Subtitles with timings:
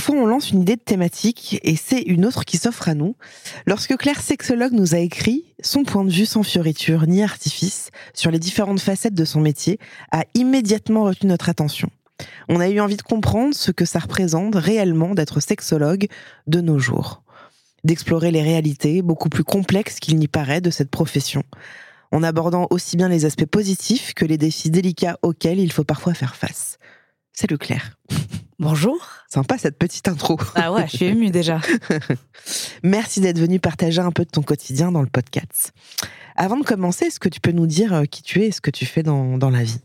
[0.00, 3.16] Parfois, on lance une idée de thématique et c'est une autre qui s'offre à nous.
[3.66, 8.30] Lorsque Claire Sexologue nous a écrit, son point de vue sans fioriture ni artifice sur
[8.30, 9.78] les différentes facettes de son métier
[10.10, 11.90] a immédiatement retenu notre attention.
[12.48, 16.06] On a eu envie de comprendre ce que ça représente réellement d'être sexologue
[16.46, 17.22] de nos jours,
[17.84, 21.42] d'explorer les réalités beaucoup plus complexes qu'il n'y paraît de cette profession,
[22.10, 26.14] en abordant aussi bien les aspects positifs que les défis délicats auxquels il faut parfois
[26.14, 26.78] faire face.
[27.34, 27.98] Salut Claire.
[28.60, 28.98] Bonjour.
[29.30, 30.38] Sympa cette petite intro.
[30.54, 31.62] Ah ouais, je suis émue déjà.
[32.82, 35.72] Merci d'être venu partager un peu de ton quotidien dans le podcast.
[36.36, 38.60] Avant de commencer, est-ce que tu peux nous dire euh, qui tu es et ce
[38.60, 39.80] que tu fais dans, dans la vie?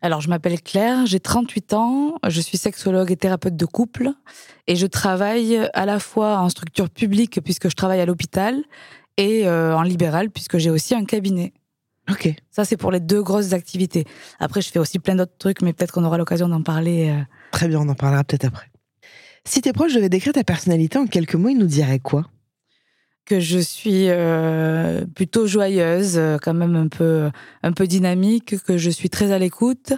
[0.00, 4.10] Alors, je m'appelle Claire, j'ai 38 ans, je suis sexologue et thérapeute de couple
[4.68, 8.62] et je travaille à la fois en structure publique puisque je travaille à l'hôpital
[9.16, 11.52] et euh, en libéral puisque j'ai aussi un cabinet.
[12.10, 12.34] Ok.
[12.50, 14.04] Ça, c'est pour les deux grosses activités.
[14.38, 17.10] Après, je fais aussi plein d'autres trucs, mais peut-être qu'on aura l'occasion d'en parler.
[17.10, 17.22] euh.
[17.52, 18.66] Très bien, on en parlera peut-être après.
[19.44, 22.26] Si tes proches devaient décrire ta personnalité en quelques mots, ils nous diraient quoi?
[23.24, 27.30] Que je suis euh, plutôt joyeuse, euh, quand même un peu,
[27.62, 29.92] un peu dynamique, que je suis très à l'écoute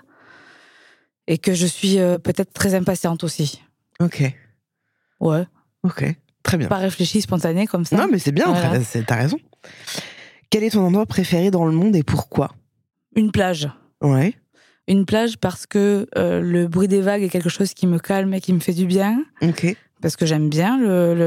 [1.26, 3.62] et que je suis euh, peut-être très impatiente aussi.
[4.00, 4.22] Ok.
[5.20, 5.44] Ouais,
[5.84, 6.04] Ok.
[6.42, 6.66] Très bien.
[6.68, 7.96] pas réfléchie, spontanée comme ça.
[7.96, 8.80] Non, mais c'est bien, Voilà.
[9.06, 9.38] t'as raison.
[10.52, 12.50] Quel est ton endroit préféré dans le monde et pourquoi?
[13.16, 13.70] Une plage.
[14.02, 14.34] Ouais.
[14.86, 18.34] Une plage parce que euh, le bruit des vagues est quelque chose qui me calme
[18.34, 19.74] et qui me fait du bien, Ok.
[20.02, 20.76] parce que j'aime bien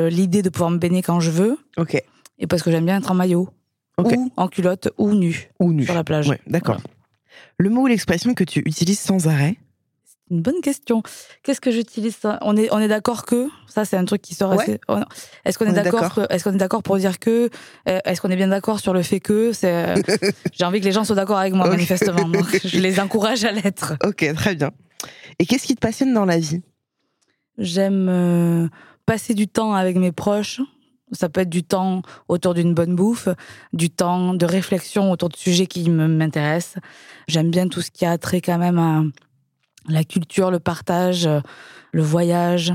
[0.10, 2.00] l'idée de pouvoir me baigner quand je veux Ok.
[2.38, 3.50] et parce que j'aime bien être en maillot
[3.98, 5.86] ou en culotte ou nu Ou nu.
[5.86, 6.30] sur la plage.
[6.30, 6.82] Ouais, d'accord.
[7.58, 9.56] Le mot ou l'expression que tu utilises sans arrêt?
[10.32, 11.04] Une bonne question.
[11.44, 14.52] Qu'est-ce que j'utilise On est, on est d'accord que ça, c'est un truc qui sort
[14.56, 14.64] Ouais.
[14.64, 14.80] assez.
[14.88, 14.98] oh.
[15.46, 17.50] Est-ce qu'on On est, est d'accord Est-ce qu'on est d'accord pour dire que
[17.88, 19.72] euh, Est-ce qu'on est bien d'accord sur le fait que C'est.
[19.72, 20.02] euh,
[20.54, 22.28] J'ai envie que les gens soient d'accord avec moi manifestement.
[22.28, 23.94] Donc, je les encourage à l'être.
[24.04, 24.72] Ok, très bien.
[25.38, 26.62] Et qu'est-ce qui te passionne dans la vie?
[27.60, 28.68] J'aime euh,
[29.06, 30.60] passer du temps avec mes proches.
[31.12, 33.30] Ça peut être du temps autour d'une bonne bouffe,
[33.74, 36.82] du temps de réflexion autour de sujets qui m'intéressent.
[37.28, 39.04] J'aime bien tout ce qui a trait quand même à
[39.88, 41.40] la culture, le partage, euh,
[41.92, 42.74] le voyage.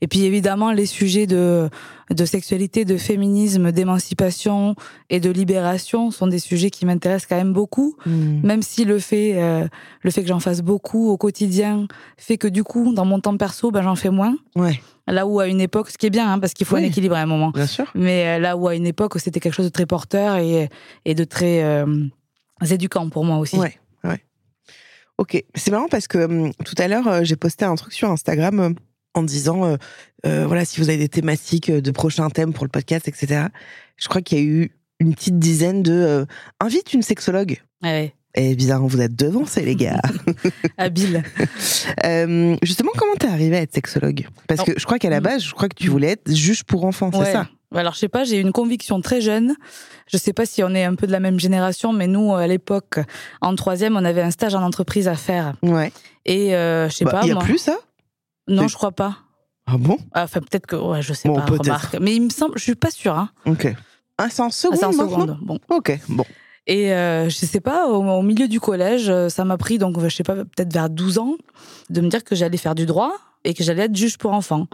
[0.00, 1.68] Et puis évidemment les sujets de,
[2.10, 4.74] de sexualité, de féminisme, d'émancipation
[5.10, 7.94] et de libération sont des sujets qui m'intéressent quand même beaucoup.
[8.06, 8.40] Hmm.
[8.42, 9.68] Même si le fait, euh,
[10.02, 11.86] le fait que j'en fasse beaucoup au quotidien
[12.16, 14.34] fait que du coup, dans mon temps perso, ben, j'en fais moins.
[14.56, 16.82] Ouais, Là où à une époque, ce qui est bien, hein, parce qu'il faut Oui.
[16.82, 17.50] un équilibre à un moment.
[17.50, 17.84] bien sûr.
[17.94, 20.68] Mais euh, là où à une époque, c'était quelque chose de très porteur et,
[21.04, 21.86] et de très euh,
[22.70, 23.56] éducant pour moi aussi.
[23.56, 23.78] Ouais.
[25.18, 28.10] Ok, c'est marrant parce que hum, tout à l'heure, euh, j'ai posté un truc sur
[28.10, 28.70] Instagram euh,
[29.14, 29.76] en disant, euh,
[30.26, 33.46] euh, voilà, si vous avez des thématiques euh, de prochains thèmes pour le podcast, etc.
[33.96, 34.70] Je crois qu'il y a eu
[35.00, 36.24] une petite dizaine de euh,
[36.60, 37.62] invite une sexologue.
[37.82, 40.00] Ouais, Et bizarre, vous êtes devancés, les gars.
[40.78, 41.22] habile.
[42.04, 44.26] Euh, justement, comment t'es arrivée à être sexologue?
[44.48, 45.24] Parce que je crois qu'à la Mm.
[45.24, 47.32] base, je crois que tu voulais être juge pour enfants, c'est Ouais.
[47.32, 47.48] ça?
[47.74, 49.54] Alors, je sais pas, j'ai une conviction très jeune.
[50.06, 52.46] Je sais pas si on est un peu de la même génération, mais nous, à
[52.46, 53.00] l'époque,
[53.40, 55.54] en troisième, on avait un stage en entreprise à faire.
[55.62, 55.92] Ouais.
[56.24, 57.42] Et euh, je sais Bah, pas, Il y a moi.
[57.42, 57.76] plus ça?
[58.48, 59.16] Non, je crois pas.
[59.66, 59.98] Ah bon?
[60.14, 61.96] Ah, Enfin, peut-être que, ouais, je sais Bon, pas, remarque.
[62.00, 63.14] Mais il me semble, je suis pas sûre.
[63.18, 63.30] Hein.
[63.46, 63.66] Ok.
[64.18, 65.38] Ah, en Ah, seconde c'est en maintenant seconde.
[65.42, 65.58] Bon.
[65.68, 66.24] Ok, bon.
[66.68, 70.00] Et euh, je sais pas, au, au milieu du collège, euh, ça m'a pris, donc
[70.00, 71.34] je sais pas, peut-être vers 12 ans,
[71.90, 73.12] de me dire que j'allais faire du droit
[73.46, 74.66] et que j'allais être juge pour enfants.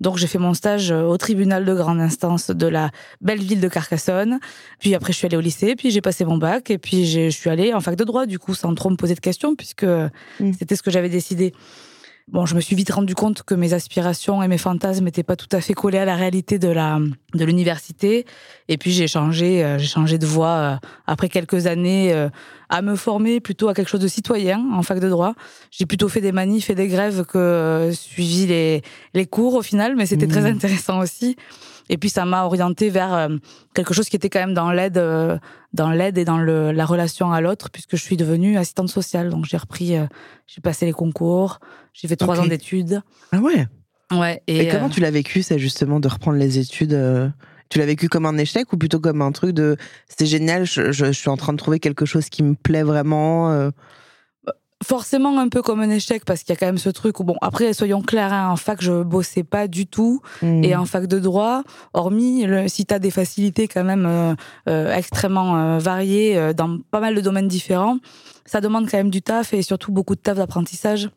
[0.00, 2.90] Donc j'ai fait mon stage au tribunal de grande instance de la
[3.20, 4.38] belle ville de Carcassonne.
[4.78, 7.30] Puis après je suis allée au lycée, puis j'ai passé mon bac et puis je
[7.30, 9.84] suis allée en fac de droit du coup sans trop me poser de questions puisque
[9.84, 10.52] mm.
[10.58, 11.52] c'était ce que j'avais décidé.
[12.30, 15.36] Bon, je me suis vite rendu compte que mes aspirations et mes fantasmes n'étaient pas
[15.36, 16.98] tout à fait collés à la réalité de la
[17.34, 18.26] de l'université.
[18.68, 20.76] Et puis j'ai changé, euh, j'ai changé de voie euh,
[21.06, 22.28] après quelques années euh,
[22.68, 25.34] à me former plutôt à quelque chose de citoyen en fac de droit.
[25.70, 28.82] J'ai plutôt fait des manifs et des grèves que suivi les
[29.14, 30.56] les cours au final, mais c'était très mmh.
[30.56, 31.36] intéressant aussi.
[31.88, 33.28] Et puis ça m'a orienté vers euh,
[33.74, 35.38] quelque chose qui était quand même dans l'aide, euh,
[35.72, 39.30] dans l'aide et dans le, la relation à l'autre, puisque je suis devenue assistante sociale.
[39.30, 40.06] Donc j'ai repris, euh,
[40.46, 41.60] j'ai passé les concours,
[41.92, 43.02] j'ai fait trois ans d'études.
[43.32, 43.66] Ah ouais.
[44.10, 44.42] Ouais.
[44.46, 46.98] Et, comment tu l'as vécu, ça justement de reprendre les études
[47.68, 49.76] Tu l'as vécu comme un échec ou plutôt comme un truc de
[50.08, 53.70] c'est génial, je, je, suis en train de trouver quelque chose qui me plaît vraiment
[54.84, 57.24] forcément un peu comme un échec parce qu'il y a quand même ce truc où
[57.24, 60.62] bon après soyons clairs hein, en fac je bossais pas du tout hmm.
[60.62, 61.64] et en fac de droit
[61.94, 64.34] hormis le, si tu as des facilités quand même euh,
[64.68, 67.98] euh, extrêmement euh, variées dans pas mal de domaines différents
[68.44, 71.10] ça demande quand même du taf et surtout beaucoup de taf d'apprentissage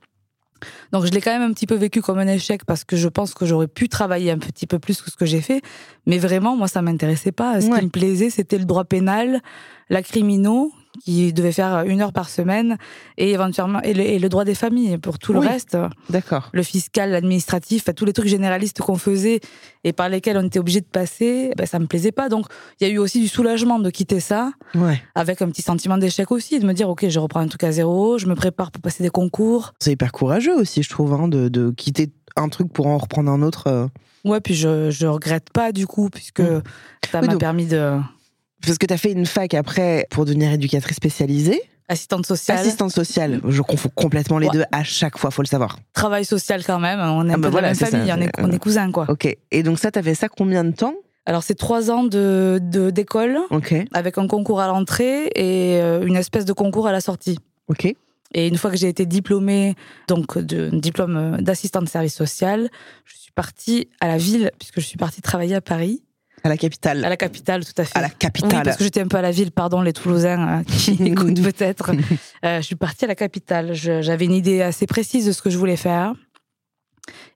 [0.92, 3.08] donc je l'ai quand même un petit peu vécu comme un échec parce que je
[3.08, 5.62] pense que j'aurais pu travailler un petit peu plus que ce que j'ai fait.
[6.06, 7.60] Mais vraiment, moi, ça m'intéressait pas.
[7.62, 9.42] Ce qui me plaisait, c'était le droit pénal,
[9.90, 10.72] la criminaux,
[11.04, 12.78] qui devait faire une heure par semaine
[13.18, 15.78] et éventuellement et le, droit des familles pour tout le reste.
[16.10, 16.50] D'accord.
[16.54, 19.40] Le fiscal, l'administratif, tous les trucs généralistes qu'on faisait
[19.84, 22.30] et par lesquels on était obligé de passer, ben, ça me plaisait pas.
[22.30, 22.46] Donc
[22.80, 24.52] il y a eu aussi du soulagement de quitter ça,
[25.16, 27.72] avec un petit sentiment d'échec aussi, de me dire ok, je reprends un truc à
[27.72, 29.74] zéro, je me prépare pour passer des concours.
[29.80, 33.32] C'est hyper courageux aussi, je trouve, hein, de, de, quitter un truc pour en reprendre
[33.32, 33.68] un autre.
[33.68, 33.88] Euh.
[34.24, 36.62] Ouais, puis je je regrette pas du coup puisque mm.
[37.12, 38.00] ça m'a permis de
[38.66, 41.62] parce que tu as fait une fac après pour devenir éducatrice spécialisée.
[41.88, 42.58] Assistante sociale.
[42.58, 43.42] Assistante sociale.
[43.48, 45.78] Je confonds complètement les deux à chaque fois, faut le savoir.
[45.94, 47.00] Travail social quand même.
[47.00, 49.06] On est ah bah de la même famille, on, est, on est cousins, quoi.
[49.10, 49.36] Ok.
[49.52, 50.94] Et donc ça, tu fait ça combien de temps?
[51.26, 52.60] Alors c'est trois ans de
[52.92, 53.38] d'école,
[53.94, 57.38] avec un concours à l'entrée et euh, une espèce de concours à la sortie.
[57.68, 57.94] Ok.
[58.34, 59.76] Et une fois que j'ai été diplômée,
[60.08, 62.70] donc de diplôme euh, d'assistante de service social,
[63.06, 66.02] je suis partie à la ville puisque je suis partie travailler à Paris.
[66.44, 67.06] À la capitale.
[67.06, 67.98] À la capitale, tout à fait.
[67.98, 68.52] À la capitale.
[68.52, 71.42] Oui, parce que j'étais un peu à la ville, pardon, les Toulousains euh, qui écoutent
[71.42, 71.92] peut-être.
[72.44, 73.74] Euh, je suis partie à la capitale.
[73.74, 76.14] J'avais une idée assez précise de ce que je voulais faire.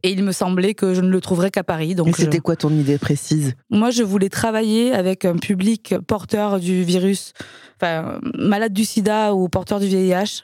[0.03, 1.95] Et il me semblait que je ne le trouverais qu'à Paris.
[1.95, 3.55] Donc c'était quoi ton idée précise?
[3.69, 7.33] Moi, je voulais travailler avec un public porteur du virus,
[7.81, 10.43] enfin, malade du sida ou porteur du VIH.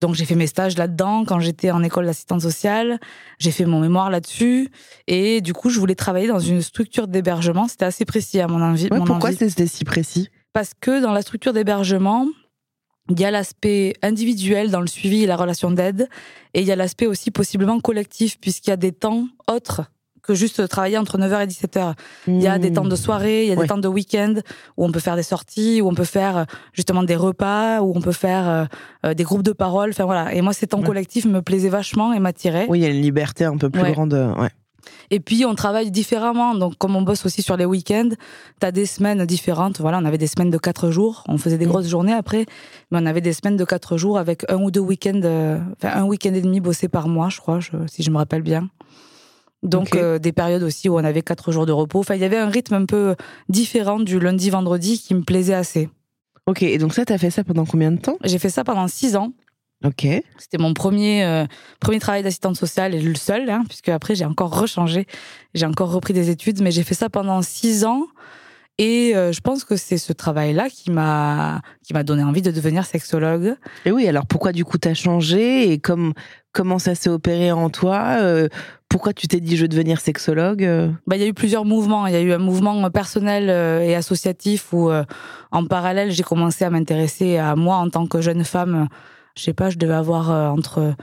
[0.00, 3.00] Donc j'ai fait mes stages là-dedans quand j'étais en école d'assistante sociale.
[3.38, 4.68] J'ai fait mon mémoire là-dessus.
[5.06, 7.66] Et du coup, je voulais travailler dans une structure d'hébergement.
[7.66, 8.88] C'était assez précis à mon envie.
[8.88, 10.28] pourquoi c'était si précis?
[10.52, 12.26] Parce que dans la structure d'hébergement,
[13.08, 16.08] il y a l'aspect individuel dans le suivi et la relation d'aide,
[16.54, 19.90] et il y a l'aspect aussi possiblement collectif, puisqu'il y a des temps autres
[20.28, 21.94] que juste travailler entre 9h et 17h.
[22.26, 24.34] Il y a des temps de soirée, il y a des temps de week-end
[24.76, 26.44] où on peut faire des sorties, où on peut faire
[26.74, 28.64] justement des repas, où on peut faire euh,
[29.06, 29.90] euh, des groupes de parole.
[29.90, 30.34] Enfin voilà.
[30.34, 32.66] Et moi, ces temps collectifs me plaisaient vachement et m'attiraient.
[32.68, 34.12] Oui, il y a une liberté un peu plus grande.
[34.12, 34.50] Euh, ouais.
[35.10, 36.54] Et puis, on travaille différemment.
[36.54, 38.10] Donc, comme on bosse aussi sur les week-ends,
[38.60, 39.80] tu as des semaines différentes.
[39.80, 41.24] Voilà, on avait des semaines de quatre jours.
[41.28, 42.46] On faisait des grosses journées après.
[42.90, 45.20] Mais on avait des semaines de quatre jours avec un ou deux week-ends,
[45.76, 48.68] enfin, un week-end et demi bossé par mois, je crois, si je me rappelle bien.
[49.62, 51.98] Donc euh, des périodes aussi où on avait quatre jours de repos.
[51.98, 53.16] Enfin, il y avait un rythme un peu
[53.48, 55.88] différent du lundi-vendredi qui me plaisait assez.
[56.46, 58.16] Ok, et donc ça, tu as fait ça pendant combien de temps?
[58.24, 59.32] J'ai fait ça pendant six ans.
[59.84, 60.06] Ok.
[60.38, 61.46] C'était mon premier, euh,
[61.78, 65.06] premier travail d'assistante sociale et le seul, hein, puisque après j'ai encore rechangé,
[65.54, 68.06] j'ai encore repris des études, mais j'ai fait ça pendant six ans.
[68.80, 72.50] Et euh, je pense que c'est ce travail-là qui m'a qui m'a donné envie de
[72.50, 73.54] devenir sexologue.
[73.84, 76.12] Et oui, alors pourquoi du coup t'as changé et comme
[76.52, 78.48] comment ça s'est opéré en toi euh,
[78.88, 80.68] Pourquoi tu t'es dit je veux devenir sexologue?
[81.06, 82.06] Bah il y a eu plusieurs mouvements.
[82.08, 83.48] Il y a eu un mouvement personnel
[83.84, 84.90] et associatif où
[85.50, 88.88] en parallèle j'ai commencé à m'intéresser à moi en tant que jeune femme.
[89.38, 90.94] Je sais pas, je devais avoir entre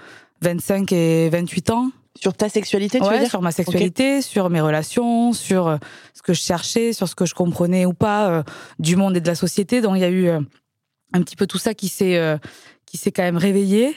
[0.41, 1.89] 25 et 28 ans.
[2.17, 3.29] Sur ta sexualité, tu veux dire?
[3.29, 5.77] Sur ma sexualité, sur mes relations, sur euh,
[6.13, 8.43] ce que je cherchais, sur ce que je comprenais ou pas euh,
[8.79, 9.81] du monde et de la société.
[9.81, 10.39] Donc il y a eu euh,
[11.11, 12.39] un petit peu tout ça qui s'est
[12.85, 13.95] qui s'est quand même réveillé.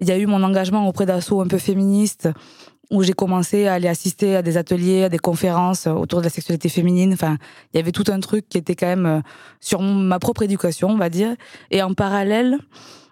[0.00, 2.28] Il y a eu mon engagement auprès d'assauts un peu féministes
[2.94, 6.30] où j'ai commencé à aller assister à des ateliers, à des conférences autour de la
[6.30, 7.12] sexualité féminine.
[7.12, 7.36] Enfin,
[7.72, 9.22] il y avait tout un truc qui était quand même
[9.60, 11.34] sur ma propre éducation, on va dire.
[11.70, 12.58] Et en parallèle,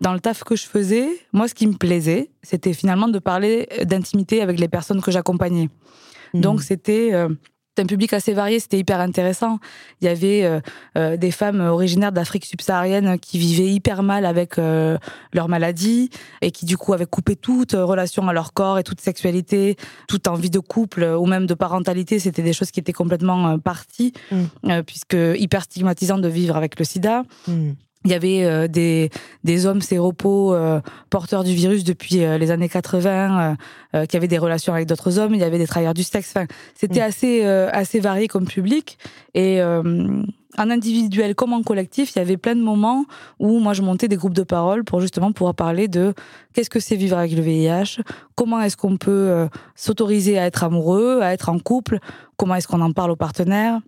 [0.00, 3.68] dans le taf que je faisais, moi, ce qui me plaisait, c'était finalement de parler
[3.84, 5.68] d'intimité avec les personnes que j'accompagnais.
[6.34, 6.40] Mmh.
[6.40, 7.28] Donc, c'était euh,
[7.79, 9.59] un public assez varié, c'était hyper intéressant.
[10.00, 10.61] Il y avait euh,
[10.99, 14.99] euh, des femmes originaires d'Afrique subsaharienne qui vivaient hyper mal avec euh,
[15.33, 16.11] leur maladie
[16.43, 19.76] et qui du coup avaient coupé toute relation à leur corps et toute sexualité,
[20.07, 22.19] toute envie de couple ou même de parentalité.
[22.19, 24.83] C'était des choses qui étaient complètement parties, Mm.
[24.87, 27.23] puisque hyper stigmatisant de vivre avec le sida.
[27.47, 27.73] Mm.
[28.04, 29.11] Il y avait euh, des,
[29.44, 30.80] des hommes séropos euh,
[31.11, 33.54] porteurs du virus depuis euh, les années 80 euh,
[33.94, 35.35] euh, qui avaient des relations avec d'autres hommes.
[35.35, 36.32] Il y avait des travailleurs du sexe.
[36.35, 37.04] Enfin, c'était Mm.
[37.04, 38.99] assez, euh, assez varié comme public.
[39.35, 39.82] Et euh,
[40.59, 43.04] en individuel comme en collectif, il y avait plein de moments
[43.38, 46.12] où moi je montais des groupes de parole pour justement pouvoir parler de
[46.52, 48.02] qu'est-ce que c'est vivre avec le VIH,
[48.35, 52.00] comment est-ce qu'on peut s'autoriser à être amoureux, à être en couple,
[52.37, 53.80] comment est-ce qu'on en parle aux partenaires,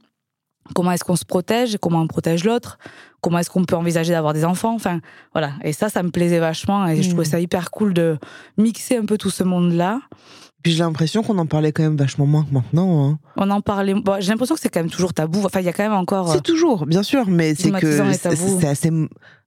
[0.74, 2.78] comment est-ce qu'on se protège, comment on protège l'autre,
[3.20, 5.00] comment est-ce qu'on peut envisager d'avoir des enfants, enfin
[5.32, 5.52] voilà.
[5.62, 7.10] Et ça, ça me plaisait vachement et je Mm.
[7.12, 8.18] trouvais ça hyper cool de
[8.56, 10.00] mixer un peu tout ce monde-là.
[10.62, 13.04] Puis j'ai l'impression qu'on en parlait quand même vachement moins que maintenant.
[13.10, 13.18] hein.
[13.36, 13.92] On en parlait.
[13.92, 15.42] Bon, j'ai l'impression que c'est quand même toujours tabou.
[15.44, 16.32] Enfin, il y a quand même encore.
[16.32, 18.90] C'est toujours, bien sûr, mais c'est que c'est assez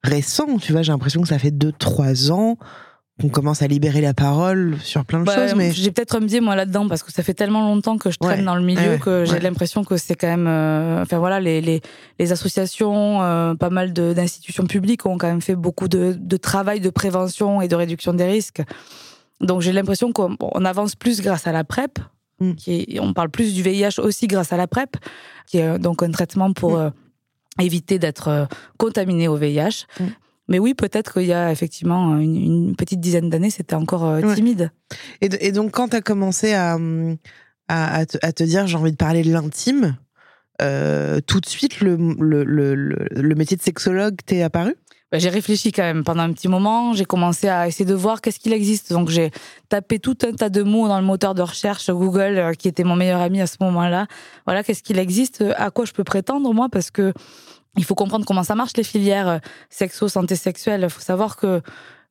[0.04, 0.84] récent, tu vois.
[0.84, 2.58] J'ai l'impression que ça fait 2-3 ans
[3.20, 6.22] qu'on commence à libérer la parole sur plein de Bah, choses, mais J'ai peut-être un
[6.22, 8.62] biais moi là-dedans parce que ça fait tellement longtemps que je traîne Ouais, dans le
[8.62, 9.40] milieu ouais, que j'ai ouais.
[9.40, 10.46] l'impression que c'est quand même.
[10.48, 11.82] euh, Enfin voilà, les, les,
[12.20, 16.80] les associations, euh, pas mal d'institutions publiques ont quand même fait beaucoup de, de travail
[16.80, 18.62] de prévention et de réduction des risques.
[19.42, 22.00] Donc j'ai l'impression qu'on on avance plus grâce à la PrEP.
[22.40, 22.54] Mm.
[22.54, 24.96] Qui est- on parle plus du VIH aussi grâce à la PrEP,
[25.48, 26.82] qui est euh, donc un traitement pour Mm.
[26.82, 26.90] euh,
[27.60, 28.48] éviter d'être
[28.78, 29.86] contaminé au VIH.
[30.00, 30.04] Mm.
[30.50, 34.22] Mais oui, peut-être qu'il y a effectivement une, une petite dizaine d'années, c'était encore euh,
[34.22, 34.36] Ouais.
[34.36, 34.72] timide.
[35.22, 36.78] Et, donc, quand tu as commencé à,
[37.68, 39.98] à, à te, à te dire j'ai envie de parler de l'intime,
[40.62, 44.76] euh, tout de suite, le, le, le, le- le métier de sexologue t'est apparu?
[45.12, 46.92] Bah, j'ai réfléchi quand même pendant un petit moment.
[46.94, 48.92] J'ai commencé à essayer de voir qu'est-ce qu'il existe.
[48.92, 49.32] Donc j'ai
[49.70, 52.84] tapé tout un tas de mots dans le moteur de recherche Google, euh, qui était
[52.84, 54.08] mon meilleur ami à ce moment-là.
[54.46, 57.14] Voilà, qu'est-ce qu'il existe, à quoi je peux prétendre moi, parce que
[57.78, 60.82] il faut comprendre comment ça marche les filières euh, sexo santé sexuelle.
[60.84, 61.62] Il faut savoir que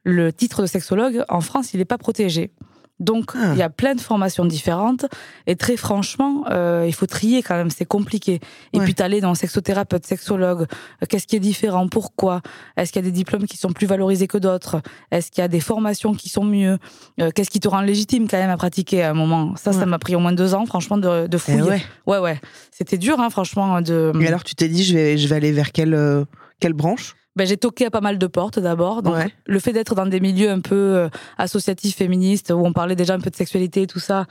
[0.04, 2.50] le titre de sexologue en France, il n'est pas protégé.
[2.98, 3.52] Donc, Ah.
[3.52, 5.04] il y a plein de formations différentes.
[5.46, 8.40] Et très franchement, euh, il faut trier quand même, c'est compliqué.
[8.72, 8.84] Et Ouais.
[8.84, 12.40] puis, t'aller dans sexothérapeute, sexologue, euh, qu'est-ce qui est différent, pourquoi?
[12.76, 14.80] Est-ce qu'il y a des diplômes qui sont plus valorisés que d'autres?
[15.10, 16.78] Est-ce qu'il y a des formations qui sont mieux?
[17.20, 19.54] Euh, Qu'est-ce qui te rend légitime quand même à pratiquer à un moment?
[19.56, 21.62] Ça, ça m'a pris au moins deux ans, franchement, de, de Eh fouiller.
[21.62, 21.82] ouais.
[22.06, 22.40] ouais, ouais.
[22.70, 23.82] C'était dur, hein, franchement.
[23.82, 24.12] De...
[24.20, 26.24] Et alors, tu t'es dit je vais, je vais aller vers quelle,
[26.60, 27.14] quelle branche?
[27.36, 29.02] Ben, j'ai toqué à pas mal de portes d'abord.
[29.02, 29.30] Donc, Ouais.
[29.46, 33.14] le fait d'être dans des milieux un peu euh, associatifs, féministes, où on parlait déjà
[33.14, 34.24] un peu de sexualité et tout ça,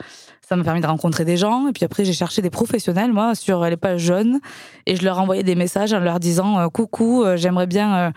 [0.47, 1.67] ça m'a permis de rencontrer des gens.
[1.67, 4.39] Et puis après, j'ai cherché des professionnels, moi, sur les pages jeunes.
[4.87, 8.11] Et je leur envoyais des messages en leur disant euh, Coucou, euh, j'aimerais bien.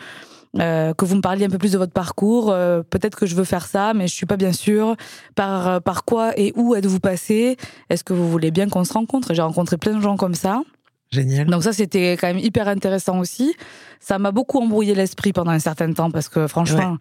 [0.59, 2.51] euh, que vous me parliez un peu plus de votre parcours.
[2.51, 4.97] Euh, Peut-être que je veux faire ça, mais je suis pas bien sûre.
[5.35, 7.59] Par, par quoi et où êtes-vous passé
[7.91, 9.35] Est-ce que vous voulez bien qu'on se rencontre?
[9.35, 10.63] J'ai rencontré plein de gens comme ça.
[11.11, 11.47] Génial.
[11.47, 13.55] Donc ça, c'était quand même hyper intéressant aussi.
[14.01, 16.97] Ça m'a beaucoup embrouillé l'esprit pendant un certain temps parce que franchement,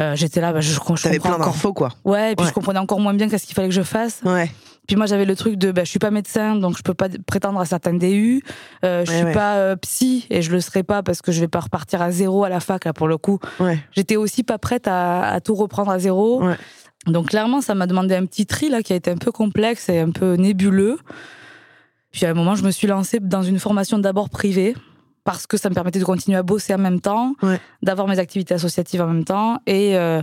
[0.00, 1.46] euh, j'étais là, bah, je, je T'avais plein encore.
[1.46, 1.90] d'infos, quoi.
[2.04, 2.48] Ouais, et puis Ouais.
[2.50, 4.20] je comprenais encore moins bien qu'est-ce qu'il fallait que je fasse.
[4.24, 4.50] Ouais.
[4.86, 7.08] Puis moi, j'avais le truc de, bah, je suis pas médecin, donc je peux pas
[7.26, 8.42] prétendre à certains DU.
[8.84, 9.32] Euh, je Ouais, suis ouais.
[9.32, 12.10] pas euh, psy et je le serai pas parce que je vais pas repartir à
[12.10, 13.38] zéro à la fac là pour le coup.
[13.60, 13.78] Ouais.
[13.92, 16.42] J'étais aussi pas prête à, à tout reprendre à zéro.
[16.44, 16.56] Ouais.
[17.06, 19.88] Donc clairement, ça m'a demandé un petit tri là qui a été un peu complexe
[19.90, 20.98] et un peu nébuleux.
[22.14, 24.74] Puis à un moment, je me suis lancée dans une formation d'abord privée
[25.24, 27.60] parce que ça me permettait de continuer à bosser en même temps, Ouais.
[27.82, 30.22] d'avoir mes activités associatives en même temps et euh,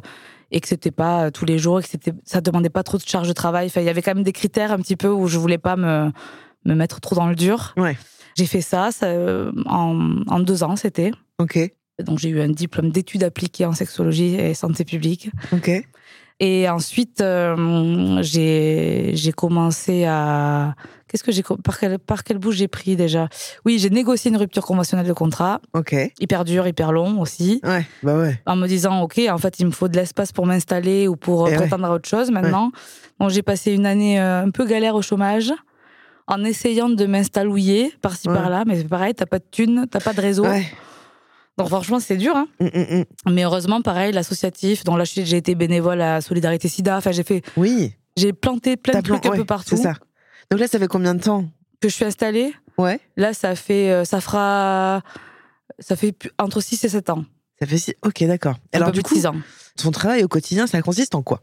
[0.52, 2.98] et que c'était pas euh, tous les jours et que c'était ça demandait pas trop
[2.98, 3.68] de charge de travail.
[3.68, 5.76] Enfin, il y avait quand même des critères un petit peu où je voulais pas
[5.76, 6.12] me
[6.66, 7.74] me mettre trop dans le dur.
[7.78, 7.98] Ouais.
[8.38, 11.12] J'ai fait ça, ça, euh, en, en deux ans, c'était.
[11.40, 11.60] Ok.
[12.02, 15.30] Donc j'ai eu un diplôme d'études appliquées en sexologie et santé publique.
[15.52, 15.70] Ok.
[16.44, 20.74] Et ensuite, euh, j'ai commencé à
[21.08, 23.30] qu'est-ce que j'ai par quel par quel bout j'ai pris déjà?
[23.64, 25.96] Oui, j'ai négocié une rupture conventionnelle de contrat, Ok.
[26.20, 27.86] hyper dur, hyper long aussi, Ouais.
[28.02, 28.42] Bah ouais.
[28.48, 31.46] en me disant ok, en fait, il me faut de l'espace pour m'installer ou pour
[31.46, 31.56] euh, ouais.
[31.58, 32.72] prétendre à autre chose maintenant.
[33.20, 35.54] Donc j'ai passé une année euh, un peu galère au chômage.
[36.28, 38.34] En essayant de m'installer par-ci Ouais.
[38.36, 40.44] par-là, mais c'est pareil, t'as pas de thunes, t'as pas de réseau.
[40.46, 40.66] Ouais.
[41.63, 42.36] Donc franchement, c'est dur.
[42.36, 43.34] Hein Mm, mm, mm.
[43.34, 44.84] mais heureusement, pareil, l'associatif.
[44.84, 46.98] Donc là, j'ai j'ai été bénévole à Solidarité SIDA.
[46.98, 47.94] Enfin, j'ai fait, Oui.
[48.18, 49.75] j'ai planté plein de trucs plan- un peu partout.
[49.75, 49.94] C'est ça.
[50.50, 51.46] Donc là, ça fait combien de temps
[51.80, 52.53] Que je suis installée.
[52.77, 53.00] Ouais.
[53.18, 55.01] Là, ça fait, euh, ça fera,
[55.80, 57.25] ça fait entre 6 et 7 ans.
[57.60, 57.94] Ça fait six...
[58.03, 58.56] Ok, d'accord.
[58.74, 59.36] Alors du coup, 6 ans.
[59.77, 61.41] ton travail au quotidien, ça consiste en quoi?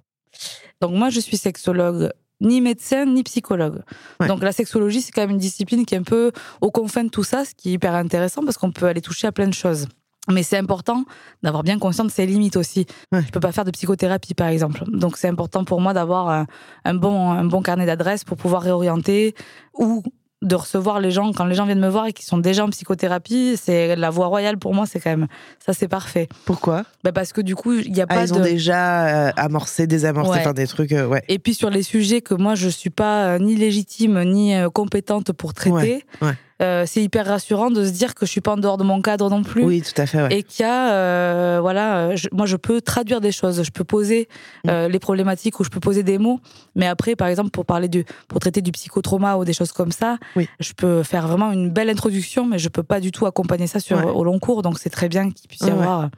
[0.80, 2.10] Donc moi, je suis sexologue,
[2.40, 3.82] ni médecin, ni psychologue.
[4.20, 4.26] Ouais.
[4.26, 7.08] Donc la sexologie, c'est quand même une discipline qui est un peu aux confins de
[7.08, 9.54] tout ça, ce qui est hyper intéressant parce qu'on peut aller toucher à plein de
[9.54, 9.86] choses.
[10.30, 11.04] Mais c'est important
[11.42, 12.86] d'avoir bien conscience de ses limites aussi.
[13.12, 13.22] Ouais.
[13.26, 14.84] Je peux pas faire de psychothérapie, par exemple.
[14.88, 16.46] Donc c'est important pour moi d'avoir un,
[16.84, 19.34] un bon, un bon carnet d'adresses pour pouvoir réorienter
[19.74, 20.02] ou
[20.40, 22.68] de recevoir les gens quand les gens viennent me voir et qui sont déjà en
[22.68, 23.56] psychothérapie.
[23.60, 25.26] C'est la voie royale pour moi, c'est quand même
[25.64, 26.28] ça, c'est parfait.
[26.44, 26.84] Pourquoi?
[27.02, 29.86] Bah Parce que du coup, il n'y a ah, pas ils ont déjà euh, amorcé,
[29.88, 30.38] désamorcé, Ouais.
[30.40, 31.22] enfin des trucs, euh, ouais.
[31.28, 34.68] Et puis sur les sujets que moi je suis pas euh, ni légitime ni euh,
[34.70, 36.34] compétente pour traiter, Ouais, ouais.
[36.60, 39.00] Euh, c'est hyper rassurant de se dire que je suis pas en dehors de mon
[39.00, 39.62] cadre non plus.
[39.64, 40.38] Oui, tout à fait, ouais.
[40.38, 43.70] Et qu'il y a, euh, voilà, euh, je- moi je peux traduire des choses, je
[43.70, 44.28] peux poser
[44.64, 44.68] Mm.
[44.70, 46.40] euh, les problématiques ou je peux poser des mots.
[46.74, 49.92] Mais après, par exemple, pour parler du, pour traiter du psychotrauma ou des choses comme
[49.92, 50.48] ça, Oui.
[50.60, 53.78] je peux faire vraiment une belle introduction, mais je peux pas du tout accompagner ça
[53.80, 54.04] sur Ouais.
[54.10, 54.62] au long cours.
[54.62, 56.08] Donc c'est très bien qu'il puisse y avoir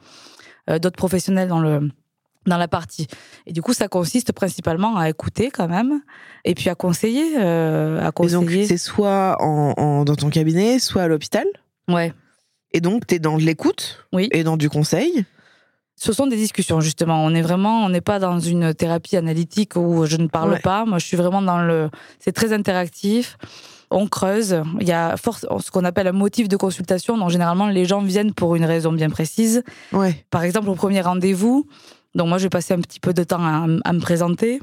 [0.69, 1.89] euh, d'autres professionnels dans le
[2.45, 3.07] dans la partie.
[3.45, 6.01] Et du coup, ça consiste principalement à écouter quand même,
[6.45, 10.79] et puis à conseiller, euh, à Et donc, c'est soit en, en- dans ton cabinet,
[10.79, 11.45] soit à l'hôpital.
[11.87, 12.13] Ouais.
[12.73, 14.29] Et donc, tu es dans de l'écoute Oui.
[14.31, 15.25] et dans du conseil.
[15.97, 17.23] Ce sont des discussions justement.
[17.23, 20.59] On est vraiment, on n'est pas dans une thérapie analytique où je ne parle Ouais.
[20.59, 20.83] pas.
[20.85, 21.89] Moi, je suis vraiment dans le.
[22.19, 23.37] C'est très interactif.
[23.91, 24.63] On creuse.
[24.79, 27.17] Il y a force, ce qu'on appelle un motif de consultation.
[27.19, 29.63] Donc généralement, les gens viennent pour une raison bien précise.
[29.91, 30.25] Ouais.
[30.31, 31.67] Par exemple, au premier rendez-vous.
[32.15, 34.59] Donc moi, je vais passer un petit peu de temps à, à me présenter.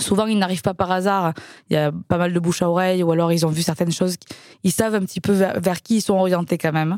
[0.00, 1.34] Souvent, ils n'arrivent pas par hasard.
[1.68, 3.92] Il y a pas mal de bouche à oreille, ou alors ils ont vu certaines
[3.92, 4.16] choses.
[4.64, 6.96] Ils savent un petit peu vers, vers qui ils sont orientés quand même.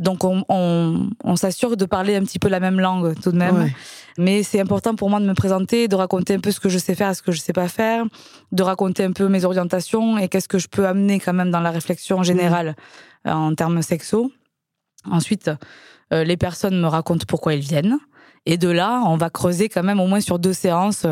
[0.00, 3.36] Donc, on, on, on s'assure de parler un petit peu la même langue tout de
[3.36, 3.56] même.
[3.56, 3.74] Ouais.
[4.18, 6.78] Mais c'est important pour moi de me présenter, de raconter un peu ce que je
[6.78, 8.04] sais faire et ce que je sais pas faire,
[8.52, 11.60] de raconter un peu mes orientations et qu'est-ce que je peux amener quand même dans
[11.60, 12.76] la réflexion générale
[13.26, 14.30] euh, en termes sexo.
[15.10, 15.50] Ensuite,
[16.12, 17.98] euh, les personnes me racontent pourquoi ils viennent.
[18.46, 21.04] Et de là, on va creuser quand même au moins sur deux séances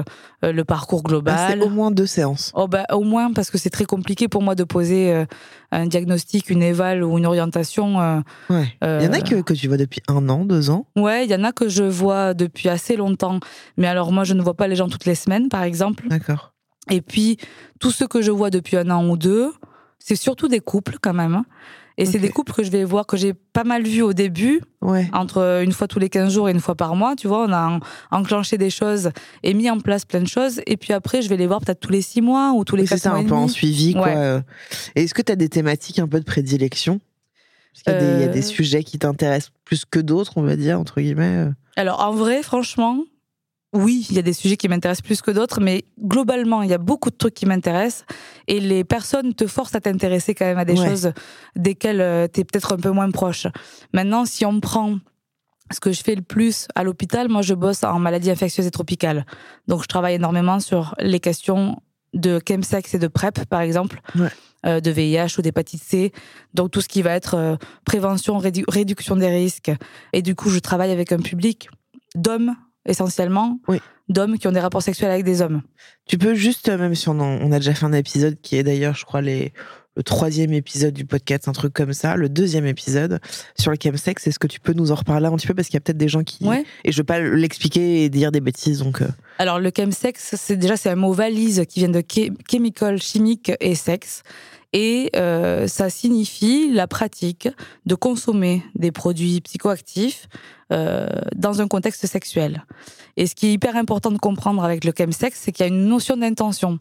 [0.44, 1.58] euh, le parcours Ah, global.
[1.60, 2.50] c'est au moins deux séances.
[2.54, 5.24] Oh bah, au moins parce que c'est très compliqué pour moi de poser euh,
[5.72, 8.00] un diagnostic, une éval ou une orientation.
[8.00, 8.72] euh, Ouais.
[8.82, 10.86] Il y en a que, que tu vois depuis un an, deux ans?
[10.96, 13.40] Ouais, il y en a que je vois depuis assez longtemps.
[13.76, 16.04] Mais alors moi, je ne vois pas les gens toutes les semaines, par exemple.
[16.08, 16.52] D'accord.
[16.90, 17.36] Et puis,
[17.80, 19.52] tous ceux que je vois depuis un an ou deux,
[19.98, 21.42] c'est surtout des couples quand même.
[21.98, 24.60] Et c'est des couples que je vais voir, que j'ai pas mal vus au début,
[24.82, 25.08] Ouais.
[25.14, 27.16] entre une fois tous les 15 jours et une fois par mois.
[27.16, 29.10] Tu vois, on a en- enclenché des choses
[29.42, 30.60] et mis en place plein de choses.
[30.66, 32.82] Et puis après, je vais les voir peut-être tous les six mois ou tous les
[32.82, 34.02] Oui, c'est quatre ça, mois un et peu en suivi, quoi.
[34.08, 34.14] Ouais.
[34.16, 34.40] euh.
[34.94, 37.00] Et est-ce que tu as des thématiques un peu de prédilection?
[37.84, 38.32] Parce qu'il y, il y a Euh.
[38.32, 41.46] des sujets qui t'intéressent plus que d'autres, on va dire, entre guillemets.
[41.46, 41.50] euh.
[41.76, 42.98] Alors en vrai, franchement,
[43.76, 46.74] oui, il y a des sujets qui m'intéressent plus que d'autres, mais globalement, il y
[46.74, 48.04] a beaucoup de trucs qui m'intéressent
[48.48, 50.88] et les personnes te forcent à t'intéresser quand même à des Ouais.
[50.88, 51.12] choses
[51.54, 53.46] desquelles tu es peut-être un peu moins proche.
[53.92, 54.98] Maintenant, si on prend
[55.72, 58.70] ce que je fais le plus à l'hôpital, moi je bosse en maladies infectieuses et
[58.70, 59.26] tropicales.
[59.68, 61.80] Donc je travaille énormément sur les questions
[62.14, 64.28] de chemsex et de PrEP, par exemple, Ouais.
[64.64, 66.12] euh, de VIH ou d'hépatite C.
[66.54, 69.72] Donc tout ce qui va être euh, prévention, rédu- réduction des risques.
[70.12, 71.68] Et du coup, je travaille avec un public
[72.14, 72.54] d'hommes
[72.86, 73.80] essentiellement, Oui.
[74.08, 75.62] d'hommes qui ont des rapports sexuels avec des hommes.
[76.06, 78.56] Tu peux juste, euh, même si on, en- on a déjà fait un épisode qui
[78.56, 79.52] est d'ailleurs, je crois, les,
[79.96, 83.18] le troisième épisode du podcast, un truc comme ça, le deuxième épisode
[83.58, 85.54] sur le chemsex, est-ce que tu peux nous en reparler un petit peu?
[85.54, 86.44] Parce qu'il y a peut-être des gens qui.
[86.44, 86.64] Ouais.
[86.84, 89.00] Et je veux pas l'expliquer et dire des bêtises, donc.
[89.00, 92.02] euh, Alors le chemsex, c'est déjà c'est un mot valise qui vient de
[92.50, 94.22] chemical, chimique et sexe.
[94.72, 97.48] Et euh, ça signifie la pratique
[97.86, 100.28] de consommer des produits psychoactifs
[100.72, 102.64] euh, dans un contexte sexuel.
[103.16, 105.72] Et ce qui est hyper important de comprendre avec le chemsex, c'est qu'il y a
[105.72, 106.78] une notion d'intention.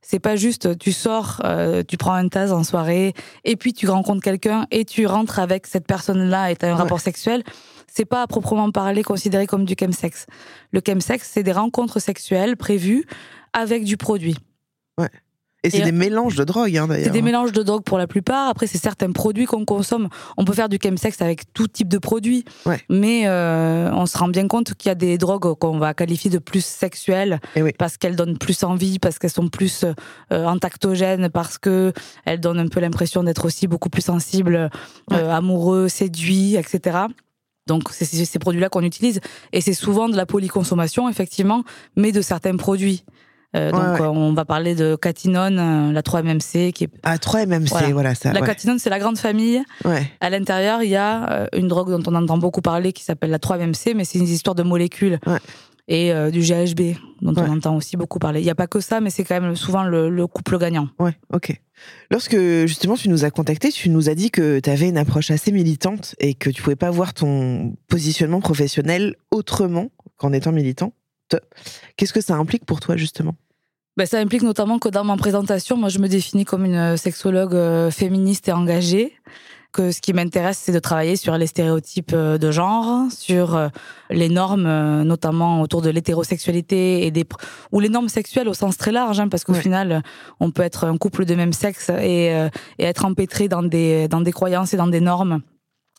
[0.00, 3.88] C'est pas juste tu sors, euh, tu prends un tas en soirée, et puis tu
[3.88, 6.78] rencontres quelqu'un et tu rentres avec cette personne-là et tu as un Ouais.
[6.82, 7.42] rapport sexuel.
[7.92, 10.26] C'est pas à proprement parler considéré comme du chemsex.
[10.72, 13.06] Le chemsex, c'est des rencontres sexuelles prévues
[13.52, 14.36] avec du produit.
[15.64, 17.06] Et c'est des mélanges de drogues, hein, d'ailleurs.
[17.06, 18.48] C'est des mélanges de drogue pour la plupart.
[18.48, 20.08] Après, c'est certains produits qu'on consomme.
[20.36, 22.44] On peut faire du chemsex avec tout type de produits.
[22.66, 22.80] Ouais.
[22.90, 26.30] Mais euh, on se rend bien compte qu'il y a des drogues qu'on va qualifier
[26.30, 27.72] de plus sexuelles Eh oui.
[27.78, 31.92] parce qu'elles donnent plus envie, parce qu'elles sont plus euh, entactogènes, parce que
[32.26, 34.70] elles donnent un peu l'impression d'être aussi beaucoup plus sensibles,
[35.10, 35.16] Ouais.
[35.16, 36.98] euh, amoureux, séduits, etc.
[37.66, 39.20] Donc c'est ces produits-là qu'on utilise
[39.54, 41.64] et c'est souvent de la polyconsommation effectivement,
[41.96, 43.04] mais de certains produits.
[43.54, 47.16] Euh, donc Ouais, euh, on va parler de catinone, euh, la 3-MMC, qui est Ah,
[47.18, 48.14] 3-MMC, voilà, Voilà.
[48.14, 48.32] ça.
[48.32, 48.46] la ouais.
[48.46, 49.62] catinone, c'est la grande famille.
[50.20, 53.38] À l'intérieur, il y a une drogue dont on entend beaucoup parler qui s'appelle la
[53.38, 55.18] 3-MMC, mais c'est une histoire de molécules.
[55.86, 58.40] Et euh, du GHB, dont on entend aussi beaucoup parler.
[58.40, 60.88] Il n'y a pas que ça, mais c'est quand même souvent le, le couple gagnant.
[60.98, 61.60] Ouais, ok.
[62.10, 62.36] Lorsque
[62.66, 65.52] justement tu nous as contacté, tu nous as dit que tu avais une approche assez
[65.52, 70.94] militante et que tu pouvais pas voir ton positionnement professionnel autrement qu'en étant militante.
[71.96, 73.34] Qu'est-ce que ça implique pour toi justement?
[73.96, 77.54] Ben, ça implique notamment que dans ma présentation, moi, je me définis comme une sexologue
[77.54, 79.12] euh, féministe et engagée.
[79.74, 83.68] que ce qui m'intéresse, c'est de travailler sur les stéréotypes euh, de genre, sur euh,
[84.08, 87.24] les normes, euh, notamment autour de l'hétérosexualité et des
[87.72, 90.02] ou les normes sexuelles au sens très large, hein, parce qu'au final,
[90.40, 92.26] on peut être un couple de même sexe et,
[92.78, 95.42] et être empêtré dans des dans des croyances et dans des normes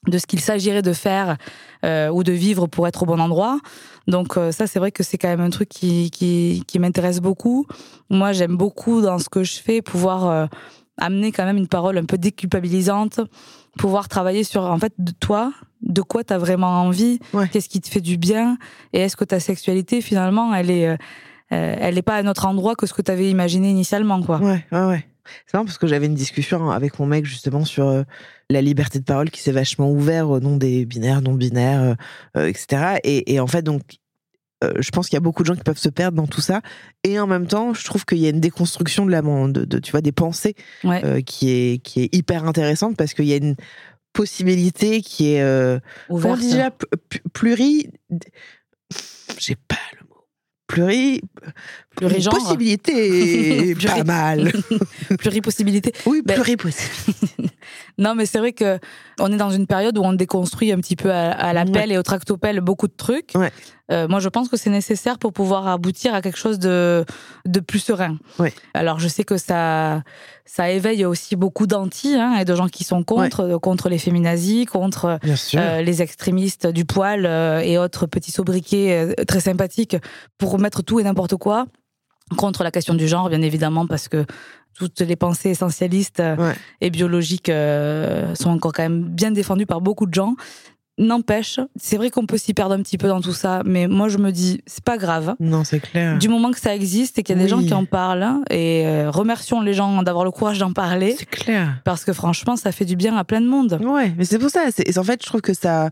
[0.08, 1.38] de ce qu'il s'agirait de faire
[1.84, 3.60] euh, ou de vivre pour être au bon endroit.
[4.08, 7.66] Donc ça, c'est vrai que c'est quand même un truc qui, qui, qui m'intéresse beaucoup.
[8.12, 10.48] Moi, j'aime beaucoup dans ce que je fais pouvoir
[10.98, 13.20] amener quand même une parole un peu déculpabilisante,
[13.78, 17.20] pouvoir travailler sur en fait de toi, de quoi tu as vraiment envie,
[17.52, 18.58] qu'est-ce qui te fait du bien
[18.94, 20.98] et est-ce que ta sexualité finalement elle est euh,
[21.52, 24.22] euh, elle est pas à un autre endroit que ce que tu avais imaginé initialement
[24.24, 24.40] quoi.
[24.40, 25.08] Ouais, ouais, ouais.
[25.46, 28.04] C'est marrant parce que j'avais une discussion avec mon mec justement sur euh,
[28.50, 31.96] la liberté de parole qui s'est vachement ouverte au nom des binaires, non binaires,
[32.36, 33.00] etc.
[33.04, 33.82] Et, et, en fait donc
[34.64, 36.42] euh, je pense qu'il y a beaucoup de gens qui peuvent se perdre dans tout
[36.42, 36.62] ça.
[37.04, 39.92] Et en même temps, je trouve qu'il y a une déconstruction de la, de, tu
[39.92, 40.56] vois, des pensées
[40.86, 43.56] euh, qui, est, qui est hyper intéressante parce qu'il y a une
[44.14, 45.42] possibilité qui est.
[45.42, 45.80] Euh,
[46.10, 46.40] Ouverte.
[46.40, 46.72] déjà
[47.34, 47.90] pluri.
[49.38, 50.26] J'ai pas le mot.
[50.68, 51.22] Pluri.
[51.98, 52.34] Plurigenre.
[52.34, 53.76] Possibilité.
[53.86, 54.52] pas mal.
[55.20, 55.94] Pluripossibilité.
[56.06, 57.28] Oui, ben, pluripossibilité.
[57.98, 58.80] non, mais c'est vrai que
[59.20, 61.92] on est dans une période où on déconstruit un petit peu à, à la pelle
[61.92, 63.32] et au tractopelle beaucoup de trucs.
[63.36, 63.52] Ouais.
[63.92, 67.06] Euh, moi, je pense que c'est nécessaire pour pouvoir aboutir à quelque chose de,
[67.46, 68.18] de plus serein.
[68.74, 70.02] Alors, je sais que ça,
[70.46, 74.66] ça éveille aussi beaucoup d'anti hein, et de gens qui sont contre, contre les féminazis,
[74.66, 75.20] contre
[75.56, 79.98] euh, les extrémistes du poil euh, et autres petits sobriquets très sympathiques
[80.40, 81.68] pour mettre tout et n'importe quoi
[82.38, 84.26] contre la question du genre, bien évidemment, parce que
[84.78, 86.22] toutes les pensées essentialistes
[86.82, 87.52] et biologiques
[88.34, 90.36] sont encore quand même bien défendues par beaucoup de gens.
[90.98, 94.08] N'empêche, c'est vrai qu'on peut s'y perdre un petit peu dans tout ça, mais moi
[94.08, 95.36] je me dis, c'est pas grave.
[95.42, 96.18] Non, c'est clair.
[96.18, 98.88] Du moment que ça existe et qu'il y a des gens qui en parlent, et
[98.88, 101.14] euh, remercions les gens d'avoir le courage d'en parler.
[101.20, 101.82] C'est clair.
[101.84, 103.78] Parce que franchement, ça fait du bien à plein de monde.
[103.84, 104.62] Ouais, mais c'est pour ça.
[104.68, 105.90] En fait, je trouve que ça,